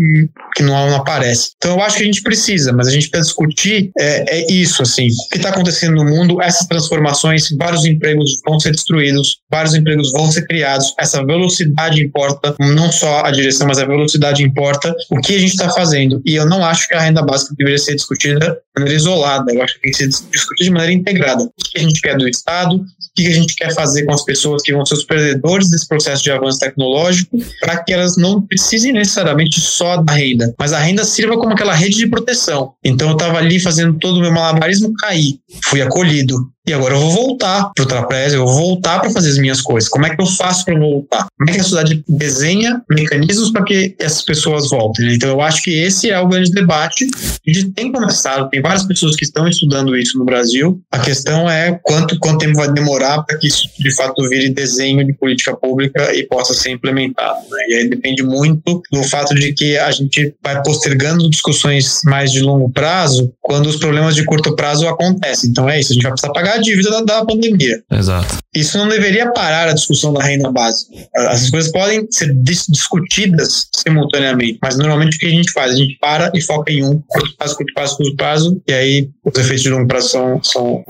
que 0.54 0.62
não, 0.62 0.90
não, 0.90 0.96
aparece. 0.96 1.52
Então 1.56 1.76
eu 1.76 1.82
acho 1.82 1.96
que 1.96 2.02
a 2.02 2.06
gente 2.06 2.22
precisa, 2.22 2.72
mas 2.72 2.86
a 2.88 2.90
gente 2.90 3.08
precisa 3.08 3.28
discutir 3.28 3.90
é, 3.98 4.40
é 4.40 4.52
isso, 4.52 4.82
assim, 4.82 5.06
o 5.06 5.28
que 5.30 5.38
está 5.38 5.50
acontecendo 5.50 5.94
no 5.94 6.04
mundo, 6.04 6.40
essas 6.42 6.66
transformações, 6.66 7.48
vários 7.56 7.86
empregos 7.86 8.40
vão 8.46 8.60
ser 8.60 8.72
destruídos, 8.72 9.38
vários 9.50 9.74
empregos 9.74 10.12
vão 10.12 10.30
ser 10.30 10.46
criados, 10.46 10.92
essa 10.98 11.24
velocidade 11.24 12.02
importa, 12.02 12.54
não 12.60 12.92
só 12.92 13.24
a 13.24 13.30
direção, 13.30 13.66
mas 13.66 13.78
a 13.78 13.86
velocidade 13.86 14.42
importa, 14.42 14.94
o 15.10 15.20
que 15.20 15.34
a 15.34 15.38
gente 15.38 15.52
está 15.52 15.70
fazendo. 15.70 16.20
E 16.26 16.34
eu 16.34 16.46
não 16.46 16.64
acho 16.64 16.75
que 16.84 16.94
a 16.94 17.00
renda 17.00 17.22
básica 17.22 17.54
deveria 17.56 17.78
ser 17.78 17.94
discutida 17.94 18.38
de 18.40 18.80
maneira 18.80 18.98
isolada, 18.98 19.54
eu 19.54 19.62
acho 19.62 19.74
que 19.74 19.80
tem 19.80 19.90
que 19.92 19.96
ser 19.96 20.08
discutida 20.08 20.64
de 20.64 20.70
maneira 20.70 20.92
integrada. 20.92 21.44
O 21.44 21.50
que 21.64 21.78
a 21.78 21.80
gente 21.80 22.00
quer 22.00 22.16
do 22.16 22.28
Estado, 22.28 22.76
o 22.76 22.84
que 23.14 23.26
a 23.26 23.32
gente 23.32 23.54
quer 23.54 23.72
fazer 23.72 24.04
com 24.04 24.12
as 24.12 24.24
pessoas 24.24 24.62
que 24.62 24.72
vão 24.72 24.84
ser 24.84 24.94
os 24.94 25.04
perdedores 25.04 25.70
desse 25.70 25.86
processo 25.86 26.22
de 26.22 26.30
avanço 26.30 26.58
tecnológico, 26.58 27.38
para 27.60 27.82
que 27.82 27.92
elas 27.92 28.16
não 28.16 28.42
precisem 28.42 28.92
necessariamente 28.92 29.60
só 29.60 29.98
da 30.02 30.12
renda, 30.12 30.54
mas 30.58 30.72
a 30.72 30.78
renda 30.78 31.04
sirva 31.04 31.38
como 31.38 31.52
aquela 31.52 31.74
rede 31.74 31.96
de 31.96 32.08
proteção. 32.08 32.72
Então 32.84 33.08
eu 33.08 33.14
estava 33.14 33.38
ali 33.38 33.60
fazendo 33.60 33.98
todo 33.98 34.16
o 34.16 34.20
meu 34.20 34.32
malabarismo 34.32 34.92
cair, 34.94 35.38
fui 35.64 35.80
acolhido. 35.80 36.36
E 36.68 36.72
agora 36.72 36.94
eu 36.94 37.00
vou 37.00 37.12
voltar 37.12 37.70
para 37.72 37.84
o 37.84 37.86
trapézio, 37.86 38.40
eu 38.40 38.44
vou 38.44 38.54
voltar 38.54 38.98
para 38.98 39.10
fazer 39.10 39.30
as 39.30 39.38
minhas 39.38 39.60
coisas. 39.60 39.88
Como 39.88 40.04
é 40.04 40.14
que 40.14 40.20
eu 40.20 40.26
faço 40.26 40.64
para 40.64 40.76
voltar? 40.76 41.26
Como 41.38 41.48
é 41.48 41.52
que 41.52 41.60
a 41.60 41.62
sociedade 41.62 42.04
desenha 42.08 42.82
mecanismos 42.90 43.52
para 43.52 43.62
que 43.62 43.94
essas 44.00 44.22
pessoas 44.22 44.68
voltem? 44.68 45.14
Então 45.14 45.28
eu 45.28 45.40
acho 45.40 45.62
que 45.62 45.70
esse 45.70 46.10
é 46.10 46.18
o 46.18 46.26
grande 46.26 46.50
debate. 46.50 47.06
A 47.46 47.52
gente 47.52 47.70
tem 47.70 47.92
começado, 47.92 48.50
tem 48.50 48.60
várias 48.60 48.84
pessoas 48.84 49.14
que 49.14 49.24
estão 49.24 49.46
estudando 49.46 49.96
isso 49.96 50.18
no 50.18 50.24
Brasil. 50.24 50.80
A 50.90 50.98
questão 50.98 51.48
é 51.48 51.78
quanto, 51.84 52.18
quanto 52.18 52.38
tempo 52.38 52.56
vai 52.56 52.72
demorar 52.72 53.22
para 53.22 53.38
que 53.38 53.46
isso 53.46 53.68
de 53.78 53.94
fato 53.94 54.28
vire 54.28 54.50
desenho 54.50 55.06
de 55.06 55.12
política 55.12 55.54
pública 55.54 56.12
e 56.16 56.26
possa 56.26 56.52
ser 56.52 56.70
implementado. 56.70 57.42
Né? 57.48 57.64
E 57.68 57.74
aí 57.74 57.88
depende 57.88 58.24
muito 58.24 58.82
do 58.90 59.04
fato 59.04 59.36
de 59.36 59.52
que 59.52 59.78
a 59.78 59.92
gente 59.92 60.34
vai 60.42 60.60
postergando 60.64 61.30
discussões 61.30 62.00
mais 62.04 62.32
de 62.32 62.40
longo 62.40 62.68
prazo 62.70 63.32
quando 63.40 63.66
os 63.68 63.76
problemas 63.76 64.16
de 64.16 64.24
curto 64.24 64.56
prazo 64.56 64.88
acontecem. 64.88 65.50
Então 65.50 65.68
é 65.68 65.78
isso, 65.78 65.92
a 65.92 65.94
gente 65.94 66.02
vai 66.02 66.12
precisar 66.12 66.32
pagar 66.32 66.55
a 66.56 66.60
dívida 66.60 66.90
da, 66.90 67.00
da 67.00 67.24
pandemia. 67.24 67.82
Exato. 67.90 68.38
Isso 68.54 68.76
não 68.78 68.88
deveria 68.88 69.30
parar 69.32 69.68
a 69.68 69.72
discussão 69.72 70.12
da 70.12 70.22
renda 70.22 70.50
básica. 70.50 70.92
As 71.28 71.50
coisas 71.50 71.70
podem 71.70 72.06
ser 72.10 72.34
dis 72.34 72.66
discutidas 72.68 73.68
simultaneamente, 73.74 74.58
mas 74.62 74.76
normalmente 74.76 75.16
o 75.16 75.20
que 75.20 75.26
a 75.26 75.30
gente 75.30 75.52
faz? 75.52 75.72
A 75.72 75.76
gente 75.76 75.96
para 76.00 76.30
e 76.34 76.40
foca 76.40 76.72
em 76.72 76.84
um, 76.84 77.00
curto 77.06 77.36
prazo, 77.36 77.56
curto 77.56 77.74
prazo, 77.74 77.96
curto 77.96 78.16
prazo, 78.16 78.62
e 78.66 78.72
aí 78.72 79.10
os 79.24 79.38
efeitos 79.38 79.62
de 79.62 79.70
longo 79.70 79.86
prazo 79.86 80.08
são, 80.08 80.42
são 80.42 80.84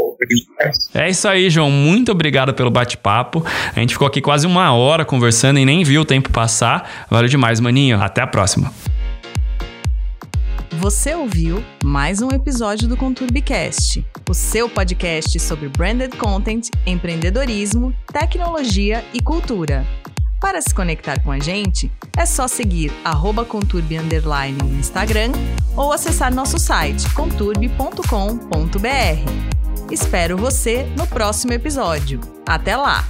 é 0.95 1.11
isso 1.11 1.29
aí, 1.29 1.51
João. 1.51 1.71
Muito 1.71 2.11
obrigado 2.11 2.55
pelo 2.55 2.71
bate-papo. 2.71 3.45
A 3.75 3.79
gente 3.79 3.93
ficou 3.93 4.09
aqui 4.09 4.21
quase 4.21 4.47
uma 4.47 4.73
hora 4.73 5.05
conversando 5.05 5.59
e 5.59 5.65
nem 5.65 5.85
viu 5.85 6.03
o 6.03 6.05
tempo 6.05 6.31
passar. 6.31 7.07
Valeu 7.11 7.29
demais, 7.29 7.61
maninho. 7.61 8.01
Até 8.01 8.23
a 8.23 8.27
próxima. 8.27 8.73
Você 10.79 11.15
ouviu 11.15 11.65
mais 11.83 12.21
um 12.21 12.29
episódio 12.31 12.87
do 12.87 12.99
ConturbiCast, 12.99 14.07
o 14.29 14.35
seu 14.35 14.69
podcast 14.69 15.41
sobre 15.41 15.71
branded 15.71 16.15
content, 16.17 16.69
empreendedorismo, 16.85 17.95
tecnologia 18.13 19.03
e 19.15 19.21
cultura. 19.21 19.87
Para 20.39 20.61
se 20.61 20.75
conectar 20.75 21.23
com 21.23 21.33
a 21.33 21.39
gente, 21.39 21.91
é 22.17 22.27
só 22.27 22.47
seguir 22.47 22.93
Conturbi 23.49 23.97
no 24.53 24.79
Instagram 24.79 25.33
ou 25.75 25.93
acessar 25.93 26.35
nosso 26.35 26.59
site 26.59 27.09
conturbi.com.br. 27.15 29.91
Espero 29.91 30.37
você 30.37 30.83
no 30.97 31.07
próximo 31.07 31.55
episódio. 31.55 32.21
Até 32.47 32.77
lá! 32.77 33.03